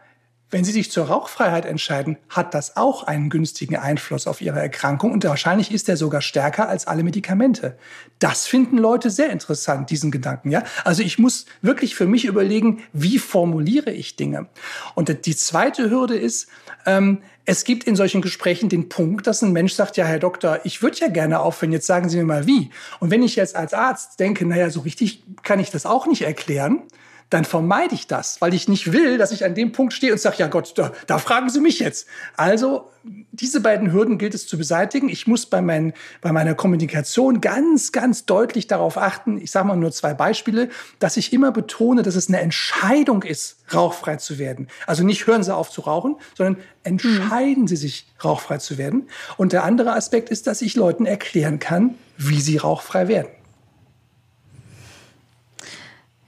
wenn 0.50 0.64
Sie 0.64 0.72
sich 0.72 0.92
zur 0.92 1.08
Rauchfreiheit 1.08 1.66
entscheiden, 1.66 2.18
hat 2.30 2.54
das 2.54 2.78
auch 2.78 3.04
einen 3.04 3.30
günstigen 3.30 3.76
Einfluss 3.76 4.28
auf 4.28 4.40
Ihre 4.40 4.60
Erkrankung 4.60 5.12
und 5.12 5.24
wahrscheinlich 5.26 5.72
ist 5.72 5.90
er 5.90 5.98
sogar 5.98 6.22
stärker 6.22 6.70
als 6.70 6.88
alle 6.88 7.04
Medikamente. 7.04 7.78
Das 8.20 8.48
finden 8.48 8.78
Leute 8.78 9.10
sehr 9.10 9.30
interessant, 9.30 9.90
diesen 9.90 10.10
Gedanken, 10.10 10.52
ja. 10.52 10.64
Also 10.86 11.04
ich 11.04 11.20
muss 11.20 11.46
wirklich 11.62 11.96
für 11.96 12.08
mich 12.08 12.26
überlegen, 12.26 12.82
wie 12.94 13.20
formuliere 13.20 13.92
ich 13.92 14.16
Dinge. 14.16 14.48
Und 14.96 15.26
die 15.26 15.36
zweite 15.36 15.90
Hürde 15.90 16.16
ist, 16.16 16.48
ähm, 16.86 17.20
es 17.44 17.64
gibt 17.64 17.86
in 17.86 17.96
solchen 17.96 18.22
Gesprächen 18.22 18.70
den 18.70 18.90
Punkt, 18.90 19.28
dass 19.28 19.42
ein 19.42 19.54
Mensch 19.54 19.74
sagt, 19.74 19.98
ja, 19.98 20.06
Herr 20.06 20.20
Doktor, 20.20 20.62
ich 20.64 20.82
würde 20.82 20.98
ja 20.98 21.08
gerne 21.08 21.40
aufhören, 21.40 21.72
jetzt 21.72 21.88
sagen 21.88 22.10
Sie 22.10 22.18
mir 22.18 22.26
mal 22.26 22.48
wie. 22.48 22.72
Und 23.00 23.12
wenn 23.12 23.24
ich 23.24 23.36
jetzt 23.36 23.56
als 23.56 23.74
Arzt 23.74 24.20
denke, 24.20 24.46
naja, 24.46 24.70
so 24.70 24.82
richtig 24.82 25.24
kann 25.44 25.60
ich 25.60 25.72
das 25.72 25.86
auch 25.86 26.08
nicht 26.08 26.24
erklären, 26.24 26.84
dann 27.30 27.46
vermeide 27.46 27.94
ich 27.94 28.08
das, 28.08 28.40
weil 28.42 28.54
ich 28.54 28.68
nicht 28.68 28.94
will, 28.94 29.18
dass 29.18 29.32
ich 29.32 29.44
an 29.44 29.54
dem 29.54 29.72
Punkt 29.72 29.94
stehe 29.94 30.14
und 30.14 30.20
sage, 30.20 30.38
ja 30.40 30.48
Gott, 30.48 30.74
da, 30.78 30.94
da 31.08 31.18
fragen 31.18 31.50
Sie 31.50 31.60
mich 31.60 31.80
jetzt. 31.80 32.08
Also 32.38 32.90
diese 33.32 33.62
beiden 33.62 33.92
Hürden 33.92 34.18
gilt 34.18 34.34
es 34.34 34.48
zu 34.48 34.58
beseitigen. 34.58 35.10
Ich 35.10 35.28
muss 35.28 35.46
bei, 35.46 35.62
mein, 35.62 35.94
bei 36.22 36.32
meiner 36.32 36.56
Kommunikation 36.56 37.42
ganz, 37.42 37.92
ganz 37.92 38.26
deutlich 38.26 38.68
darauf 38.68 38.98
achten, 38.98 39.38
ich 39.38 39.52
sage 39.52 39.68
mal 39.68 39.76
nur 39.76 39.92
zwei 39.92 40.14
Beispiele, 40.14 40.70
dass 41.00 41.18
ich 41.18 41.34
immer 41.34 41.52
betone, 41.52 42.02
dass 42.02 42.16
es 42.16 42.28
eine 42.30 42.40
Entscheidung 42.40 43.24
ist, 43.24 43.58
rauchfrei 43.74 44.16
zu 44.18 44.40
werden. 44.40 44.68
Also 44.86 45.04
nicht 45.04 45.28
hören 45.28 45.44
Sie 45.44 45.54
auf 45.54 45.70
zu 45.70 45.82
rauchen, 45.82 46.16
sondern 46.36 46.64
entscheiden 46.84 47.68
Sie 47.68 47.76
sich, 47.76 48.08
rauchfrei 48.24 48.58
zu 48.58 48.78
werden. 48.78 49.10
Und 49.38 49.54
der 49.54 49.64
andere 49.64 49.94
Aspekt 49.94 50.30
ist, 50.30 50.48
dass 50.48 50.62
ich 50.62 50.76
Leuten 50.76 51.06
erklären 51.06 51.60
kann, 51.60 51.96
wie 52.18 52.42
sie 52.42 52.58
rauchfrei 52.58 53.08
werden. 53.08 53.30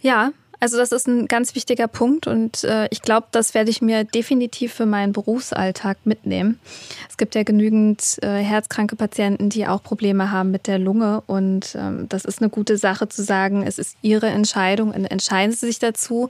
Ja, 0.02 0.32
also 0.60 0.78
das 0.78 0.92
ist 0.92 1.08
ein 1.08 1.28
ganz 1.28 1.56
wichtiger 1.56 1.88
Punkt 1.88 2.28
und 2.28 2.64
äh, 2.64 2.88
ich 2.92 3.02
glaube, 3.02 3.28
das 3.32 3.54
werde 3.54 3.70
ich 3.70 3.82
mir 3.82 4.04
definitiv 4.04 4.74
für 4.74 4.86
meinen 4.86 5.14
Berufsalltag 5.14 5.98
mitnehmen. 6.04 6.60
Es 7.10 7.18
gibt 7.18 7.36
ja 7.36 7.44
genügend 7.44 8.18
äh, 8.22 8.40
herzkranke 8.40 8.96
Patienten, 8.96 9.50
die 9.50 9.68
auch 9.68 9.82
Probleme 9.82 10.32
haben 10.32 10.52
mit 10.52 10.68
der 10.68 10.80
Lunge 10.80 11.24
und 11.28 11.76
ähm, 11.76 12.08
das 12.10 12.26
ist 12.26 12.42
eine 12.42 12.50
gute 12.50 12.78
Sache 12.78 13.08
zu 13.08 13.24
sagen, 13.24 13.64
es 13.64 13.80
ist 13.80 13.96
ihre 14.02 14.28
Entscheidung 14.28 14.92
und 14.92 15.06
entscheiden 15.06 15.54
Sie 15.54 15.66
sich 15.68 15.80
dazu. 15.80 16.30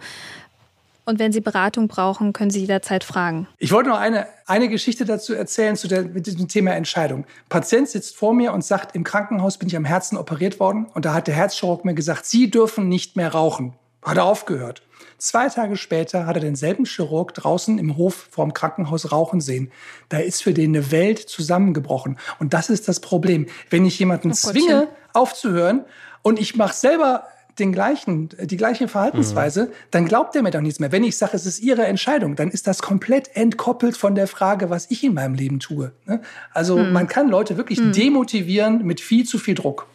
Und 1.06 1.18
wenn 1.18 1.32
Sie 1.32 1.42
Beratung 1.42 1.88
brauchen, 1.88 2.34
können 2.34 2.52
Sie 2.52 2.60
jederzeit 2.60 3.04
fragen. 3.04 3.48
Ich 3.58 3.72
wollte 3.72 3.90
noch 3.90 3.98
eine, 3.98 4.28
eine 4.46 4.70
Geschichte 4.70 5.06
dazu 5.06 5.34
erzählen 5.34 5.76
zu 5.76 5.88
der, 5.88 6.04
mit 6.04 6.28
diesem 6.28 6.48
Thema 6.48 6.76
Entscheidung. 6.76 7.26
Patient 7.50 7.90
sitzt 7.90 8.16
vor 8.16 8.36
mir 8.36 8.54
und 8.54 8.64
sagt, 8.64 8.96
im 8.96 9.04
Krankenhaus 9.04 9.58
bin 9.58 9.68
ich 9.68 9.76
am 9.76 9.86
Herzen 9.86 10.18
operiert 10.18 10.60
worden 10.60 10.86
und 10.94 11.06
da 11.06 11.16
hat 11.16 11.26
der 11.26 11.34
Herzchirurg 11.34 11.84
mir 11.84 11.96
gesagt, 11.96 12.28
Sie 12.28 12.52
dürfen 12.52 12.90
nicht 12.90 13.16
mehr 13.16 13.32
rauchen. 13.32 13.74
Hat 14.02 14.18
er 14.18 14.26
aufgehört. 14.26 14.82
Zwei 15.18 15.50
Tage 15.50 15.76
später 15.76 16.26
hat 16.26 16.38
er 16.38 16.42
denselben 16.42 16.86
Chirurg 16.86 17.34
draußen 17.34 17.78
im 17.78 17.98
Hof 17.98 18.30
vorm 18.32 18.54
Krankenhaus 18.54 19.12
rauchen 19.12 19.42
sehen. 19.42 19.72
Da 20.08 20.20
ist 20.20 20.42
für 20.42 20.54
den 20.54 20.76
eine 20.76 20.92
Welt 20.92 21.20
zusammengebrochen. 21.20 22.18
Und 22.40 22.54
das 22.54 22.70
ist 22.70 22.88
das 22.88 23.02
Problem. 23.02 23.48
Wenn 23.70 23.86
ich 23.86 24.00
jemanden 24.00 24.32
oh 24.32 24.34
zwinge, 24.34 24.88
aufzuhören 25.14 25.84
und 26.22 26.40
ich 26.40 26.56
mache 26.56 26.74
selber 26.74 27.26
den 27.60 27.74
gleichen, 27.74 28.30
die 28.40 28.56
gleiche 28.56 28.88
Verhaltensweise, 28.88 29.66
mhm. 29.66 29.72
dann 29.92 30.06
glaubt 30.06 30.36
er 30.36 30.44
mir 30.44 30.52
doch 30.52 30.62
nichts 30.62 30.80
mehr. 30.80 30.92
Wenn 30.92 31.04
ich 31.04 31.18
sage, 31.18 31.36
es 31.36 31.46
ist 31.46 31.60
ihre 31.60 31.86
Entscheidung, 31.86 32.36
dann 32.36 32.50
ist 32.50 32.68
das 32.68 32.82
komplett 32.82 33.36
entkoppelt 33.36 33.98
von 33.98 34.16
der 34.16 34.28
Frage, 34.28 34.70
was 34.70 34.90
ich 34.90 35.04
in 35.04 35.14
meinem 35.14 35.36
Leben 35.36 35.60
tue. 35.60 35.92
Ne? 36.06 36.22
Also 36.54 36.78
mhm. 36.78 36.94
man 36.94 37.08
kann 37.08 37.28
Leute 37.28 37.58
wirklich 37.58 37.82
mhm. 37.82 37.92
demotivieren 37.92 38.86
mit 38.86 39.02
viel 39.02 39.26
zu 39.26 39.38
viel 39.38 39.56
Druck. 39.56 39.88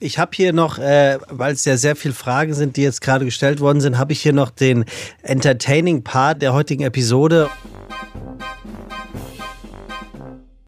Ich 0.00 0.18
habe 0.18 0.32
hier 0.34 0.52
noch, 0.52 0.78
äh, 0.78 1.18
weil 1.28 1.52
es 1.52 1.64
ja 1.64 1.76
sehr 1.76 1.96
viele 1.96 2.14
Fragen 2.14 2.54
sind, 2.54 2.76
die 2.76 2.82
jetzt 2.82 3.00
gerade 3.00 3.24
gestellt 3.24 3.60
worden 3.60 3.80
sind, 3.80 3.98
habe 3.98 4.12
ich 4.12 4.20
hier 4.20 4.32
noch 4.32 4.50
den 4.50 4.84
Entertaining 5.22 6.02
Part 6.02 6.42
der 6.42 6.52
heutigen 6.52 6.82
Episode 6.82 7.48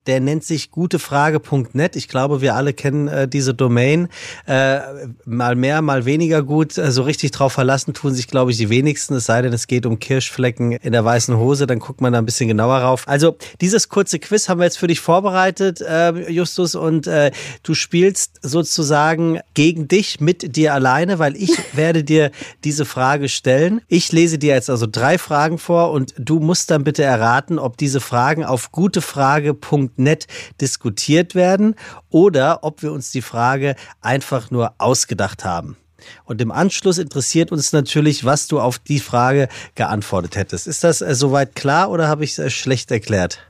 der 0.06 0.20
nennt 0.20 0.44
sich 0.44 0.70
gutefrage.net. 0.70 1.96
Ich 1.96 2.08
glaube, 2.08 2.40
wir 2.40 2.54
alle 2.54 2.72
kennen 2.72 3.08
äh, 3.08 3.26
diese 3.26 3.54
Domain. 3.54 4.08
Äh, 4.46 4.80
mal 5.24 5.56
mehr, 5.56 5.80
mal 5.82 6.04
weniger 6.04 6.42
gut. 6.42 6.76
Äh, 6.76 6.92
so 6.92 7.02
richtig 7.02 7.30
drauf 7.30 7.52
verlassen 7.54 7.94
tun 7.94 8.14
sich, 8.14 8.28
glaube 8.28 8.50
ich, 8.50 8.58
die 8.58 8.68
wenigsten. 8.68 9.14
Es 9.14 9.26
sei 9.26 9.42
denn, 9.42 9.52
es 9.52 9.66
geht 9.66 9.86
um 9.86 9.98
Kirschflecken 9.98 10.72
in 10.72 10.92
der 10.92 11.04
weißen 11.04 11.36
Hose. 11.36 11.66
Dann 11.66 11.78
guckt 11.78 12.00
man 12.00 12.12
da 12.12 12.18
ein 12.18 12.26
bisschen 12.26 12.48
genauer 12.48 12.78
rauf. 12.78 13.08
Also 13.08 13.36
dieses 13.60 13.88
kurze 13.88 14.18
Quiz 14.18 14.48
haben 14.48 14.60
wir 14.60 14.64
jetzt 14.64 14.78
für 14.78 14.88
dich 14.88 15.00
vorbereitet, 15.00 15.80
äh, 15.80 16.30
Justus. 16.30 16.74
Und 16.74 17.06
äh, 17.06 17.30
du 17.62 17.74
spielst 17.74 18.40
sozusagen 18.42 19.40
gegen 19.54 19.88
dich 19.88 20.20
mit 20.20 20.56
dir 20.56 20.74
alleine, 20.74 21.18
weil 21.18 21.36
ich 21.36 21.52
werde 21.72 22.04
dir 22.04 22.30
diese 22.62 22.84
Frage 22.84 23.28
stellen. 23.28 23.80
Ich 23.88 24.12
lese 24.12 24.38
dir 24.38 24.54
jetzt 24.54 24.68
also 24.68 24.86
drei 24.90 25.16
Fragen 25.16 25.58
vor 25.58 25.92
und 25.92 26.14
du 26.18 26.40
musst 26.40 26.70
dann 26.70 26.84
bitte 26.84 27.02
erraten, 27.02 27.58
ob 27.58 27.78
diese 27.78 28.00
Fragen 28.00 28.44
auf 28.44 28.70
gutefrage.net 28.70 29.93
nett 29.98 30.26
diskutiert 30.60 31.34
werden 31.34 31.74
oder 32.10 32.64
ob 32.64 32.82
wir 32.82 32.92
uns 32.92 33.10
die 33.10 33.22
Frage 33.22 33.76
einfach 34.00 34.50
nur 34.50 34.74
ausgedacht 34.78 35.44
haben. 35.44 35.76
Und 36.24 36.40
im 36.40 36.50
Anschluss 36.50 36.98
interessiert 36.98 37.52
uns 37.52 37.72
natürlich, 37.72 38.24
was 38.24 38.46
du 38.46 38.60
auf 38.60 38.78
die 38.78 39.00
Frage 39.00 39.48
geantwortet 39.74 40.36
hättest. 40.36 40.66
Ist 40.66 40.84
das 40.84 41.00
äh, 41.00 41.14
soweit 41.14 41.54
klar 41.54 41.90
oder 41.90 42.08
habe 42.08 42.24
ich 42.24 42.32
es 42.32 42.38
äh, 42.38 42.50
schlecht 42.50 42.90
erklärt? 42.90 43.40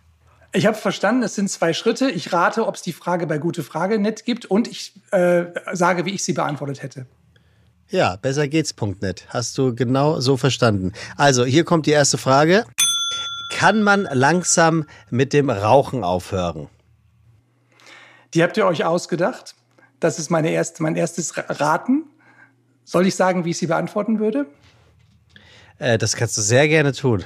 Ich 0.53 0.66
habe 0.66 0.76
verstanden, 0.76 1.24
es 1.24 1.34
sind 1.34 1.51
zwei 1.51 1.72
Schritte. 1.72 2.09
Ich 2.11 2.32
rate, 2.32 2.66
ob 2.66 2.76
es 2.76 2.82
die 2.82 2.92
Frage 2.92 3.26
bei 3.26 3.38
Gute 3.38 3.64
Frage 3.64 3.99
nett 3.99 4.24
gibt 4.24 4.47
und 4.47 4.68
ich 4.68 4.92
äh, 5.11 5.47
sage, 5.72 6.05
wie 6.05 6.11
ich 6.11 6.22
sie 6.22 6.32
beantwortet 6.32 6.82
hätte. 6.82 7.07
Ja, 7.88 8.16
besser 8.16 8.47
geht's.net. 8.49 9.26
Hast 9.28 9.59
du 9.59 9.74
genau 9.74 10.20
so 10.20 10.36
verstanden. 10.36 10.92
Also, 11.16 11.45
hier 11.45 11.64
kommt 11.64 11.86
die 11.86 11.90
erste 11.90 12.18
Frage. 12.18 12.64
Kann 13.51 13.82
man 13.82 14.09
langsam 14.11 14.86
mit 15.11 15.32
dem 15.32 15.51
Rauchen 15.51 16.05
aufhören? 16.05 16.68
Die 18.34 18.42
habt 18.42 18.57
ihr 18.57 18.66
euch 18.66 18.84
ausgedacht. 18.84 19.55
Das 20.01 20.18
ist 20.18 20.30
meine 20.30 20.51
erste, 20.51 20.82
mein 20.82 20.97
erstes 20.97 21.34
Raten. 21.36 22.05
Soll 22.84 23.07
ich 23.07 23.14
sagen, 23.14 23.45
wie 23.45 23.51
ich 23.51 23.59
sie 23.59 23.66
beantworten 23.66 24.18
würde? 24.18 24.47
Äh, 25.78 25.99
das 25.99 26.16
kannst 26.16 26.36
du 26.36 26.42
sehr 26.42 26.68
gerne 26.68 26.92
tun. 26.92 27.24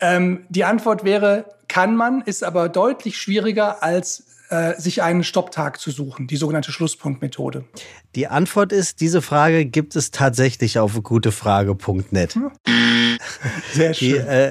Ähm, 0.00 0.44
die 0.48 0.64
Antwort 0.64 1.04
wäre, 1.04 1.44
kann 1.68 1.96
man, 1.96 2.22
ist 2.22 2.44
aber 2.44 2.68
deutlich 2.68 3.18
schwieriger 3.18 3.82
als 3.82 4.24
äh, 4.50 4.80
sich 4.80 5.02
einen 5.02 5.24
Stopptag 5.24 5.78
zu 5.78 5.90
suchen, 5.90 6.26
die 6.26 6.36
sogenannte 6.36 6.72
Schlusspunktmethode. 6.72 7.64
Die 8.14 8.28
Antwort 8.28 8.72
ist, 8.72 9.00
diese 9.00 9.20
Frage 9.20 9.66
gibt 9.66 9.94
es 9.94 10.10
tatsächlich 10.10 10.78
auf 10.78 11.02
gutefrage.net. 11.02 12.38
Sehr 13.72 13.94
schön. 13.94 14.08
Die, 14.08 14.16
äh, 14.16 14.50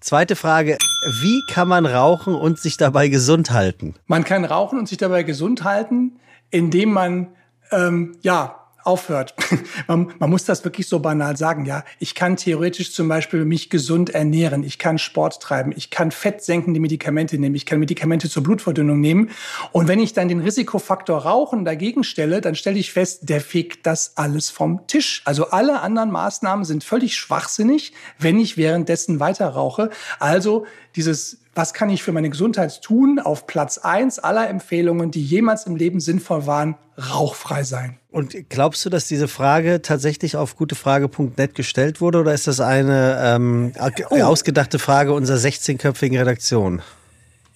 zweite 0.00 0.36
Frage, 0.36 0.78
wie 1.20 1.42
kann 1.48 1.68
man 1.68 1.86
rauchen 1.86 2.34
und 2.34 2.58
sich 2.58 2.76
dabei 2.76 3.08
gesund 3.08 3.50
halten? 3.50 3.94
Man 4.06 4.24
kann 4.24 4.44
rauchen 4.44 4.78
und 4.78 4.88
sich 4.88 4.98
dabei 4.98 5.22
gesund 5.22 5.64
halten, 5.64 6.18
indem 6.50 6.92
man 6.92 7.28
ähm, 7.70 8.16
ja 8.22 8.57
aufhört. 8.88 9.34
man, 9.86 10.12
man, 10.18 10.30
muss 10.30 10.44
das 10.44 10.64
wirklich 10.64 10.88
so 10.88 10.98
banal 10.98 11.36
sagen, 11.36 11.66
ja. 11.66 11.84
Ich 11.98 12.14
kann 12.14 12.36
theoretisch 12.36 12.92
zum 12.92 13.06
Beispiel 13.06 13.44
mich 13.44 13.68
gesund 13.68 14.10
ernähren, 14.10 14.64
ich 14.64 14.78
kann 14.78 14.98
Sport 14.98 15.40
treiben, 15.40 15.72
ich 15.76 15.90
kann 15.90 16.10
fettsenkende 16.10 16.80
Medikamente 16.80 17.38
nehmen, 17.38 17.54
ich 17.54 17.66
kann 17.66 17.78
Medikamente 17.78 18.30
zur 18.30 18.42
Blutverdünnung 18.42 18.98
nehmen. 18.98 19.30
Und 19.72 19.88
wenn 19.88 20.00
ich 20.00 20.14
dann 20.14 20.28
den 20.28 20.40
Risikofaktor 20.40 21.18
Rauchen 21.18 21.66
dagegen 21.66 22.02
stelle, 22.02 22.40
dann 22.40 22.54
stelle 22.54 22.78
ich 22.78 22.92
fest, 22.92 23.28
der 23.28 23.42
fegt 23.42 23.86
das 23.86 24.16
alles 24.16 24.48
vom 24.48 24.86
Tisch. 24.86 25.20
Also 25.26 25.50
alle 25.50 25.80
anderen 25.80 26.10
Maßnahmen 26.10 26.64
sind 26.64 26.82
völlig 26.82 27.14
schwachsinnig, 27.16 27.92
wenn 28.18 28.40
ich 28.40 28.56
währenddessen 28.56 29.20
weiter 29.20 29.48
rauche. 29.48 29.90
Also 30.18 30.64
dieses 30.96 31.38
was 31.58 31.74
kann 31.74 31.90
ich 31.90 32.04
für 32.04 32.12
meine 32.12 32.30
Gesundheit 32.30 32.82
tun? 32.82 33.18
Auf 33.18 33.48
Platz 33.48 33.78
eins 33.78 34.20
aller 34.20 34.48
Empfehlungen, 34.48 35.10
die 35.10 35.24
jemals 35.24 35.66
im 35.66 35.74
Leben 35.74 35.98
sinnvoll 35.98 36.46
waren, 36.46 36.76
rauchfrei 36.96 37.64
sein. 37.64 37.98
Und 38.18 38.34
glaubst 38.48 38.84
du, 38.84 38.90
dass 38.90 39.06
diese 39.06 39.28
Frage 39.28 39.80
tatsächlich 39.80 40.34
auf 40.34 40.56
gutefrage.net 40.56 41.54
gestellt 41.54 42.00
wurde 42.00 42.18
oder 42.18 42.34
ist 42.34 42.48
das 42.48 42.58
eine 42.58 43.16
ähm, 43.22 43.72
oh. 44.10 44.20
ausgedachte 44.22 44.80
Frage 44.80 45.12
unserer 45.12 45.36
16-köpfigen 45.36 46.18
Redaktion? 46.18 46.82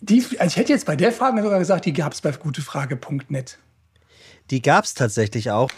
Die, 0.01 0.25
also 0.39 0.53
ich 0.53 0.57
hätte 0.57 0.73
jetzt 0.73 0.87
bei 0.87 0.95
der 0.95 1.11
Frage 1.11 1.43
sogar 1.43 1.59
gesagt, 1.59 1.85
die 1.85 1.93
gab 1.93 2.13
es 2.13 2.21
bei 2.21 2.31
gutefrage.net. 2.31 3.59
Die 4.53 4.63
gab 4.63 4.85
es 4.85 4.95
tatsächlich 4.95 5.51
auch. 5.51 5.69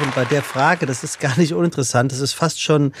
Und 0.00 0.14
bei 0.14 0.24
der 0.24 0.42
Frage, 0.42 0.86
das 0.86 1.04
ist 1.04 1.20
gar 1.20 1.36
nicht 1.38 1.52
uninteressant, 1.52 2.12
das 2.12 2.20
ist 2.20 2.32
fast 2.32 2.62
schon 2.62 2.92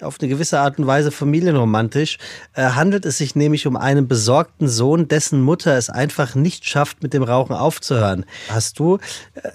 auf 0.00 0.16
eine 0.20 0.28
gewisse 0.28 0.58
Art 0.58 0.78
und 0.78 0.86
Weise 0.86 1.10
familienromantisch, 1.12 2.18
äh, 2.54 2.62
handelt 2.62 3.06
es 3.06 3.18
sich 3.18 3.36
nämlich 3.36 3.66
um 3.66 3.76
einen 3.76 4.08
besorgten 4.08 4.68
Sohn, 4.68 5.06
dessen 5.06 5.42
Mutter 5.42 5.76
es 5.76 5.90
einfach 5.90 6.34
nicht 6.34 6.68
schafft, 6.68 7.02
mit 7.02 7.14
dem 7.14 7.22
Rauchen 7.22 7.54
aufzuhören. 7.54 8.26
Hast 8.48 8.78
du 8.80 8.98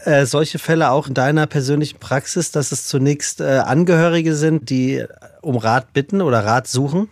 äh, 0.06 0.26
solche 0.26 0.58
Fälle 0.58 0.92
auch 0.92 1.08
in 1.08 1.14
deiner 1.14 1.48
persönlichen 1.48 2.00
Praxis, 2.00 2.52
dass 2.52 2.72
es 2.72 2.88
zunächst 2.88 3.42
äh, 3.42 3.58
Angehörige 3.66 4.34
sind, 4.34 4.70
die 4.70 5.04
um 5.42 5.58
Rat 5.58 5.92
bitten 5.92 6.22
oder 6.22 6.46
Rat 6.46 6.68
suchen? 6.68 7.10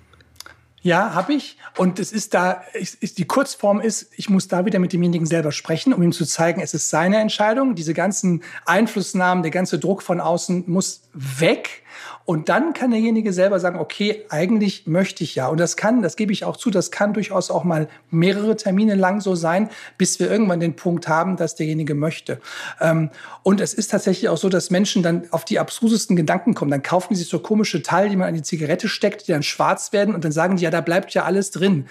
Ja, 0.83 1.13
habe 1.13 1.33
ich. 1.33 1.57
Und 1.77 1.97
es 1.97 2.11
ist 2.11 2.33
da, 2.33 2.61
ist, 2.73 2.95
ist, 2.95 3.17
die 3.17 3.23
Kurzform 3.23 3.79
ist, 3.79 4.11
ich 4.17 4.29
muss 4.29 4.49
da 4.49 4.65
wieder 4.65 4.79
mit 4.79 4.91
demjenigen 4.91 5.25
selber 5.25 5.53
sprechen, 5.53 5.93
um 5.93 6.03
ihm 6.03 6.11
zu 6.11 6.25
zeigen, 6.25 6.61
es 6.61 6.73
ist 6.73 6.89
seine 6.89 7.19
Entscheidung. 7.19 7.73
Diese 7.73 7.93
ganzen 7.93 8.43
Einflussnahmen, 8.65 9.43
der 9.43 9.51
ganze 9.51 9.79
Druck 9.79 10.03
von 10.03 10.19
außen 10.19 10.65
muss 10.67 11.03
weg. 11.13 11.82
Und 12.25 12.49
dann 12.49 12.73
kann 12.73 12.91
derjenige 12.91 13.33
selber 13.33 13.59
sagen, 13.59 13.79
okay, 13.79 14.25
eigentlich 14.29 14.87
möchte 14.87 15.23
ich 15.23 15.35
ja. 15.35 15.47
Und 15.47 15.59
das 15.59 15.77
kann, 15.77 16.01
das 16.01 16.15
gebe 16.15 16.31
ich 16.31 16.45
auch 16.45 16.57
zu, 16.57 16.69
das 16.69 16.91
kann 16.91 17.13
durchaus 17.13 17.51
auch 17.51 17.63
mal 17.63 17.87
mehrere 18.09 18.55
Termine 18.55 18.95
lang 18.95 19.21
so 19.21 19.35
sein, 19.35 19.69
bis 19.97 20.19
wir 20.19 20.31
irgendwann 20.31 20.59
den 20.59 20.75
Punkt 20.75 21.07
haben, 21.07 21.37
dass 21.37 21.55
derjenige 21.55 21.95
möchte. 21.95 22.39
Ähm, 22.79 23.09
und 23.43 23.61
es 23.61 23.73
ist 23.73 23.91
tatsächlich 23.91 24.29
auch 24.29 24.37
so, 24.37 24.49
dass 24.49 24.69
Menschen 24.69 25.03
dann 25.03 25.27
auf 25.31 25.45
die 25.45 25.59
abstrusesten 25.59 26.15
Gedanken 26.15 26.53
kommen. 26.53 26.71
Dann 26.71 26.83
kaufen 26.83 27.15
sie 27.15 27.21
sich 27.21 27.29
so 27.29 27.39
komische 27.39 27.81
Teile, 27.81 28.09
die 28.09 28.15
man 28.15 28.27
an 28.27 28.35
die 28.35 28.41
Zigarette 28.41 28.87
steckt, 28.87 29.27
die 29.27 29.31
dann 29.31 29.43
schwarz 29.43 29.93
werden 29.93 30.15
und 30.15 30.23
dann 30.23 30.31
sagen 30.31 30.57
die, 30.57 30.63
ja, 30.63 30.71
da 30.71 30.81
bleibt 30.81 31.13
ja 31.13 31.23
alles 31.23 31.51
drin. 31.51 31.87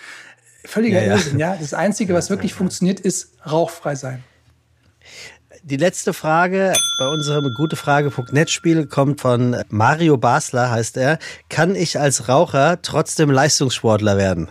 Völliger 0.65 1.03
ja, 1.03 1.15
Irrsinn, 1.15 1.39
ja. 1.39 1.57
Das 1.61 1.75
Einzige, 1.75 2.15
was 2.15 2.31
wirklich 2.31 2.55
funktioniert, 2.55 3.01
ist 3.01 3.33
rauchfrei 3.45 3.95
sein 3.95 4.23
die 5.63 5.77
letzte 5.77 6.13
Frage 6.13 6.73
bei 6.99 7.07
unserem 7.07 7.53
Gutefrage.net-Spiel 7.55 8.87
kommt 8.87 9.21
von 9.21 9.57
Mario 9.69 10.17
Basler, 10.17 10.71
heißt 10.71 10.97
er. 10.97 11.19
Kann 11.49 11.75
ich 11.75 11.99
als 11.99 12.29
Raucher 12.29 12.83
trotzdem 12.83 13.31
Leistungssportler 13.31 14.17
werden? 14.17 14.49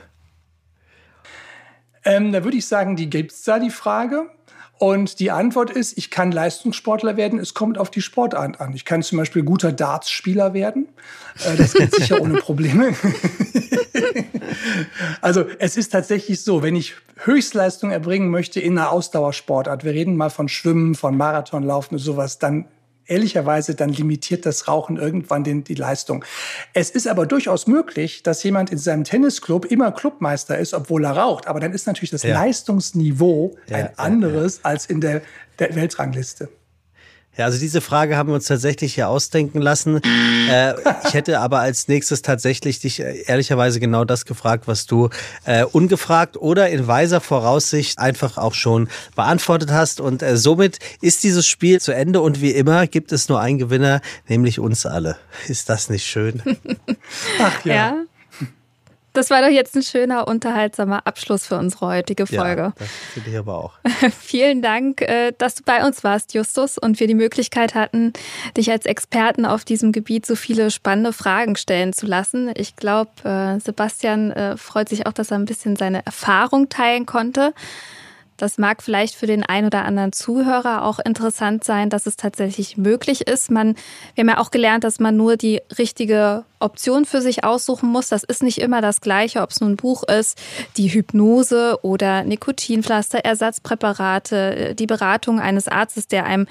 Ähm, 2.03 2.31
da 2.31 2.43
würde 2.43 2.57
ich 2.57 2.65
sagen, 2.65 2.95
die 2.95 3.09
gibt 3.09 3.31
es 3.31 3.43
da, 3.43 3.59
die 3.59 3.69
Frage. 3.69 4.29
Und 4.81 5.19
die 5.19 5.29
Antwort 5.29 5.69
ist, 5.69 5.95
ich 5.95 6.09
kann 6.09 6.31
Leistungssportler 6.31 7.15
werden, 7.15 7.37
es 7.37 7.53
kommt 7.53 7.77
auf 7.77 7.91
die 7.91 8.01
Sportart 8.01 8.59
an. 8.59 8.73
Ich 8.73 8.83
kann 8.83 9.03
zum 9.03 9.19
Beispiel 9.19 9.43
guter 9.43 9.71
Darts-Spieler 9.71 10.55
werden. 10.55 10.87
Äh, 11.45 11.55
das 11.55 11.75
geht 11.75 11.93
sicher 11.93 12.19
ohne 12.19 12.39
Probleme. 12.39 12.95
also 15.21 15.45
es 15.59 15.77
ist 15.77 15.91
tatsächlich 15.91 16.43
so, 16.43 16.63
wenn 16.63 16.75
ich 16.75 16.95
Höchstleistung 17.17 17.91
erbringen 17.91 18.29
möchte 18.29 18.59
in 18.59 18.75
einer 18.75 18.91
Ausdauersportart, 18.91 19.83
wir 19.83 19.91
reden 19.91 20.17
mal 20.17 20.31
von 20.31 20.49
Schwimmen, 20.49 20.95
von 20.95 21.15
Marathonlaufen 21.15 21.97
und 21.97 22.03
sowas, 22.03 22.39
dann 22.39 22.65
ehrlicherweise, 23.05 23.75
dann 23.75 23.89
limitiert 23.89 24.45
das 24.45 24.67
Rauchen 24.67 24.97
irgendwann 24.97 25.43
den, 25.43 25.63
die 25.63 25.75
Leistung. 25.75 26.23
Es 26.73 26.89
ist 26.89 27.07
aber 27.07 27.25
durchaus 27.25 27.67
möglich, 27.67 28.23
dass 28.23 28.43
jemand 28.43 28.71
in 28.71 28.77
seinem 28.77 29.03
Tennisclub 29.03 29.65
immer 29.65 29.91
Clubmeister 29.91 30.57
ist, 30.57 30.73
obwohl 30.73 31.05
er 31.05 31.11
raucht. 31.11 31.47
Aber 31.47 31.59
dann 31.59 31.73
ist 31.73 31.87
natürlich 31.87 32.11
das 32.11 32.23
ja. 32.23 32.33
Leistungsniveau 32.33 33.57
ja, 33.67 33.77
ein 33.77 33.89
anderes 33.97 34.57
ja, 34.57 34.65
als 34.65 34.85
in 34.85 35.01
der, 35.01 35.21
der 35.59 35.75
Weltrangliste. 35.75 36.49
Ja, 37.41 37.47
also 37.47 37.57
diese 37.57 37.81
Frage 37.81 38.17
haben 38.17 38.29
wir 38.29 38.35
uns 38.35 38.45
tatsächlich 38.45 38.93
hier 38.93 39.09
ausdenken 39.09 39.61
lassen. 39.61 39.99
Äh, 40.47 40.75
ich 41.07 41.15
hätte 41.15 41.39
aber 41.39 41.57
als 41.57 41.87
nächstes 41.87 42.21
tatsächlich 42.21 42.79
dich 42.79 42.99
äh, 42.99 43.23
ehrlicherweise 43.25 43.79
genau 43.79 44.05
das 44.05 44.25
gefragt, 44.25 44.67
was 44.67 44.85
du 44.85 45.09
äh, 45.45 45.63
ungefragt 45.63 46.37
oder 46.37 46.69
in 46.69 46.85
weiser 46.85 47.19
Voraussicht 47.19 47.97
einfach 47.97 48.37
auch 48.37 48.53
schon 48.53 48.89
beantwortet 49.15 49.71
hast. 49.71 50.01
Und 50.01 50.21
äh, 50.21 50.37
somit 50.37 50.77
ist 51.01 51.23
dieses 51.23 51.47
Spiel 51.47 51.81
zu 51.81 51.93
Ende 51.93 52.21
und 52.21 52.41
wie 52.41 52.51
immer 52.51 52.85
gibt 52.85 53.11
es 53.11 53.27
nur 53.27 53.39
einen 53.39 53.57
Gewinner, 53.57 54.01
nämlich 54.27 54.59
uns 54.59 54.85
alle. 54.85 55.17
Ist 55.47 55.67
das 55.67 55.89
nicht 55.89 56.05
schön? 56.05 56.43
Ach 57.39 57.65
ja. 57.65 57.73
ja. 57.73 57.95
Das 59.13 59.29
war 59.29 59.41
doch 59.41 59.49
jetzt 59.49 59.75
ein 59.75 59.83
schöner, 59.83 60.27
unterhaltsamer 60.27 61.05
Abschluss 61.05 61.45
für 61.45 61.57
unsere 61.57 61.87
heutige 61.87 62.25
Folge. 62.25 62.61
Ja, 62.61 62.73
das 62.77 62.89
finde 63.13 63.29
ich 63.29 63.37
aber 63.37 63.57
auch. 63.57 63.73
Vielen 64.19 64.61
Dank, 64.61 65.01
äh, 65.01 65.33
dass 65.37 65.55
du 65.55 65.63
bei 65.63 65.85
uns 65.85 66.03
warst, 66.03 66.33
Justus, 66.33 66.77
und 66.77 66.99
wir 66.99 67.07
die 67.07 67.15
Möglichkeit 67.15 67.75
hatten, 67.75 68.13
dich 68.55 68.71
als 68.71 68.85
Experten 68.85 69.45
auf 69.45 69.65
diesem 69.65 69.91
Gebiet 69.91 70.25
so 70.25 70.35
viele 70.35 70.71
spannende 70.71 71.11
Fragen 71.11 71.55
stellen 71.55 71.93
zu 71.93 72.05
lassen. 72.05 72.51
Ich 72.55 72.75
glaube, 72.75 73.11
äh, 73.23 73.59
Sebastian 73.59 74.31
äh, 74.31 74.57
freut 74.57 74.89
sich 74.89 75.05
auch, 75.05 75.13
dass 75.13 75.31
er 75.31 75.39
ein 75.39 75.45
bisschen 75.45 75.75
seine 75.75 76.05
Erfahrung 76.05 76.69
teilen 76.69 77.05
konnte. 77.05 77.53
Das 78.41 78.57
mag 78.57 78.81
vielleicht 78.81 79.13
für 79.13 79.27
den 79.27 79.43
ein 79.43 79.65
oder 79.65 79.85
anderen 79.85 80.13
Zuhörer 80.13 80.83
auch 80.83 80.97
interessant 80.97 81.63
sein, 81.63 81.91
dass 81.91 82.07
es 82.07 82.15
tatsächlich 82.15 82.75
möglich 82.75 83.27
ist. 83.27 83.51
Man, 83.51 83.75
wir 84.15 84.23
haben 84.23 84.29
ja 84.29 84.39
auch 84.39 84.49
gelernt, 84.49 84.83
dass 84.83 84.99
man 84.99 85.15
nur 85.15 85.37
die 85.37 85.61
richtige 85.77 86.43
Option 86.59 87.05
für 87.05 87.21
sich 87.21 87.43
aussuchen 87.43 87.89
muss. 87.89 88.09
Das 88.09 88.23
ist 88.23 88.41
nicht 88.41 88.57
immer 88.57 88.81
das 88.81 88.99
Gleiche, 88.99 89.41
ob 89.41 89.51
es 89.51 89.61
nun 89.61 89.73
ein 89.73 89.77
Buch 89.77 90.01
ist, 90.03 90.41
die 90.75 90.87
Hypnose 90.87 91.77
oder 91.83 92.23
Nikotinpflaster, 92.23 93.19
Ersatzpräparate, 93.19 94.73
die 94.73 94.87
Beratung 94.87 95.39
eines 95.39 95.67
Arztes, 95.67 96.07
der 96.07 96.25
einem 96.25 96.47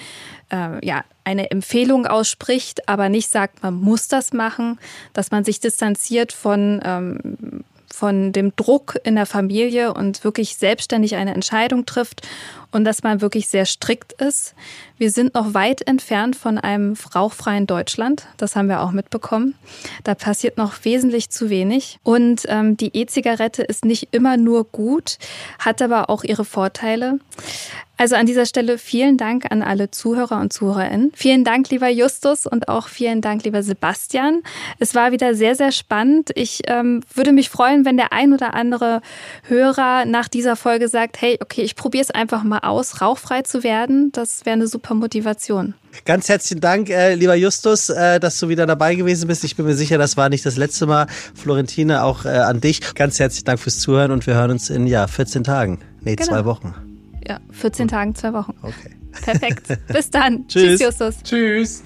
äh, 0.53 0.85
ja, 0.87 1.05
eine 1.25 1.51
Empfehlung 1.51 2.07
ausspricht, 2.07 2.89
aber 2.89 3.09
nicht 3.09 3.31
sagt, 3.31 3.63
man 3.65 3.75
muss 3.75 4.07
das 4.07 4.33
machen, 4.33 4.79
dass 5.13 5.33
man 5.33 5.45
sich 5.45 5.59
distanziert 5.59 6.33
von 6.33 6.81
ähm, 6.85 7.65
von 7.93 8.33
dem 8.33 8.55
Druck 8.57 8.99
in 9.05 9.17
der 9.17 9.27
Familie 9.27 9.93
und 9.95 10.25
wirklich 10.25 10.57
selbstständig 10.57 11.17
eine 11.17 11.35
Entscheidung 11.35 11.87
trifft 11.87 12.27
und 12.73 12.85
dass 12.85 13.03
man 13.03 13.21
wirklich 13.21 13.49
sehr 13.49 13.67
strikt 13.67 14.13
ist. 14.15 14.55
Wir 14.97 15.11
sind 15.11 15.35
noch 15.35 15.55
weit 15.55 15.87
entfernt 15.87 16.37
von 16.37 16.59
einem 16.59 16.95
rauchfreien 17.15 17.67
Deutschland. 17.67 18.27
Das 18.37 18.55
haben 18.55 18.69
wir 18.69 18.83
auch 18.83 18.93
mitbekommen. 18.93 19.55
Da 20.05 20.15
passiert 20.15 20.57
noch 20.57 20.85
wesentlich 20.85 21.31
zu 21.31 21.51
wenig. 21.51 21.99
Und 22.03 22.43
ähm, 22.49 22.77
die 22.77 22.97
E-Zigarette 22.97 23.63
ist 23.63 23.85
nicht 23.85 24.09
immer 24.13 24.37
nur 24.37 24.65
gut, 24.65 25.19
hat 25.59 25.83
aber 25.83 26.11
auch 26.11 26.23
ihre 26.23 26.45
Vorteile. 26.45 27.19
Also 28.01 28.17
an 28.17 28.25
dieser 28.25 28.47
Stelle 28.47 28.79
vielen 28.79 29.19
Dank 29.19 29.53
an 29.53 29.61
alle 29.63 29.91
Zuhörer 29.91 30.41
und 30.41 30.55
Zuhörerinnen. 30.55 31.13
Vielen 31.15 31.45
Dank, 31.45 31.69
lieber 31.69 31.91
Justus, 31.91 32.47
und 32.47 32.67
auch 32.67 32.89
vielen 32.89 33.21
Dank, 33.21 33.45
lieber 33.45 33.63
Sebastian. 33.63 34.41
Es 34.79 34.95
war 34.95 35.13
wieder 35.13 35.35
sehr, 35.35 35.55
sehr 35.55 35.71
spannend. 35.71 36.31
Ich 36.35 36.63
ähm, 36.67 37.03
würde 37.13 37.33
mich 37.33 37.51
freuen, 37.51 37.85
wenn 37.85 37.99
der 37.99 38.15
ein 38.15 38.33
oder 38.33 38.55
andere 38.55 39.03
Hörer 39.43 40.07
nach 40.07 40.29
dieser 40.29 40.57
Folge 40.57 40.89
sagt, 40.89 41.21
hey, 41.21 41.37
okay, 41.43 41.61
ich 41.61 41.77
probiere 41.77 42.03
es 42.03 42.11
einfach 42.11 42.43
mal 42.43 42.61
aus, 42.61 43.03
rauchfrei 43.03 43.43
zu 43.43 43.63
werden. 43.65 44.13
Das 44.13 44.47
wäre 44.47 44.55
eine 44.55 44.67
super 44.67 44.95
Motivation. 44.95 45.75
Ganz 46.07 46.31
herzlichen 46.31 46.63
Dank, 46.63 46.89
äh, 46.89 47.15
lieber 47.17 47.35
Justus, 47.35 47.91
äh, 47.91 48.19
dass 48.19 48.41
du 48.41 48.49
wieder 48.49 48.65
dabei 48.65 48.95
gewesen 48.95 49.29
bist. 49.29 49.45
Ich 49.45 49.57
bin 49.57 49.67
mir 49.67 49.75
sicher, 49.75 49.99
das 49.99 50.17
war 50.17 50.31
nicht 50.31 50.47
das 50.47 50.57
letzte 50.57 50.87
Mal. 50.87 51.07
Florentine, 51.35 52.03
auch 52.03 52.25
äh, 52.25 52.29
an 52.31 52.63
dich. 52.63 52.95
Ganz 52.95 53.19
herzlichen 53.19 53.45
Dank 53.45 53.61
fürs 53.61 53.79
Zuhören 53.79 54.11
und 54.11 54.27
wir 54.27 54.37
hören 54.37 54.53
uns 54.53 54.71
in 54.71 54.87
ja, 54.87 55.07
14 55.07 55.45
Tagen. 55.45 55.81
Nee, 56.01 56.17
genau. 56.17 56.31
zwei 56.31 56.45
Wochen. 56.47 56.90
Ja, 57.31 57.39
14 57.53 57.87
Gut. 57.87 57.91
Tagen, 57.93 58.15
zwei 58.17 58.33
Wochen. 58.33 58.57
Okay. 58.61 58.97
Perfekt. 59.23 59.69
Bis 59.87 60.11
dann. 60.11 60.49
Tschüss. 60.49 60.81
Tschüss, 60.81 60.81
Justus. 60.81 61.23
Tschüss. 61.23 61.85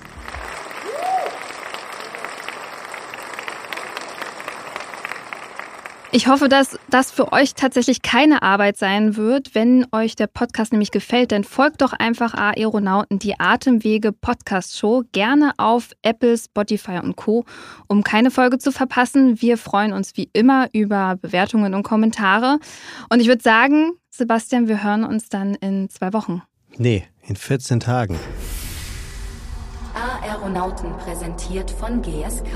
Ich 6.12 6.28
hoffe, 6.28 6.48
dass 6.48 6.78
das 6.88 7.10
für 7.10 7.32
euch 7.32 7.54
tatsächlich 7.54 8.00
keine 8.00 8.42
Arbeit 8.42 8.78
sein 8.78 9.16
wird, 9.16 9.54
wenn 9.54 9.84
euch 9.92 10.16
der 10.16 10.28
Podcast 10.28 10.72
nämlich 10.72 10.92
gefällt. 10.92 11.30
Denn 11.30 11.44
folgt 11.44 11.82
doch 11.82 11.92
einfach 11.92 12.32
Aeronauten, 12.32 13.18
die 13.18 13.38
Atemwege 13.38 14.12
Podcast 14.12 14.78
Show, 14.78 15.02
gerne 15.12 15.52
auf 15.58 15.90
Apple, 16.00 16.38
Spotify 16.38 17.00
und 17.02 17.16
Co., 17.16 17.44
um 17.86 18.02
keine 18.02 18.30
Folge 18.30 18.56
zu 18.56 18.72
verpassen. 18.72 19.42
Wir 19.42 19.58
freuen 19.58 19.92
uns 19.92 20.16
wie 20.16 20.30
immer 20.32 20.68
über 20.72 21.16
Bewertungen 21.20 21.74
und 21.74 21.82
Kommentare. 21.82 22.60
Und 23.10 23.20
ich 23.20 23.26
würde 23.26 23.42
sagen, 23.42 23.90
Sebastian, 24.16 24.68
wir 24.68 24.84
hören 24.84 25.02
uns 25.02 25.28
dann 25.28 25.56
in 25.56 25.90
zwei 25.90 26.12
Wochen. 26.12 26.42
Nee, 26.76 27.04
in 27.22 27.34
14 27.34 27.80
Tagen. 27.80 28.16
Aeronauten 30.22 30.96
präsentiert 30.98 31.68
von 31.68 32.00
GSK. 32.00 32.46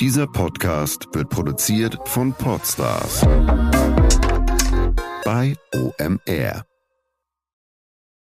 Dieser 0.00 0.26
Podcast 0.26 1.06
wird 1.12 1.28
produziert 1.28 1.98
von 2.06 2.32
Podstars 2.32 3.20
bei 5.22 5.54
OMR. 5.74 6.64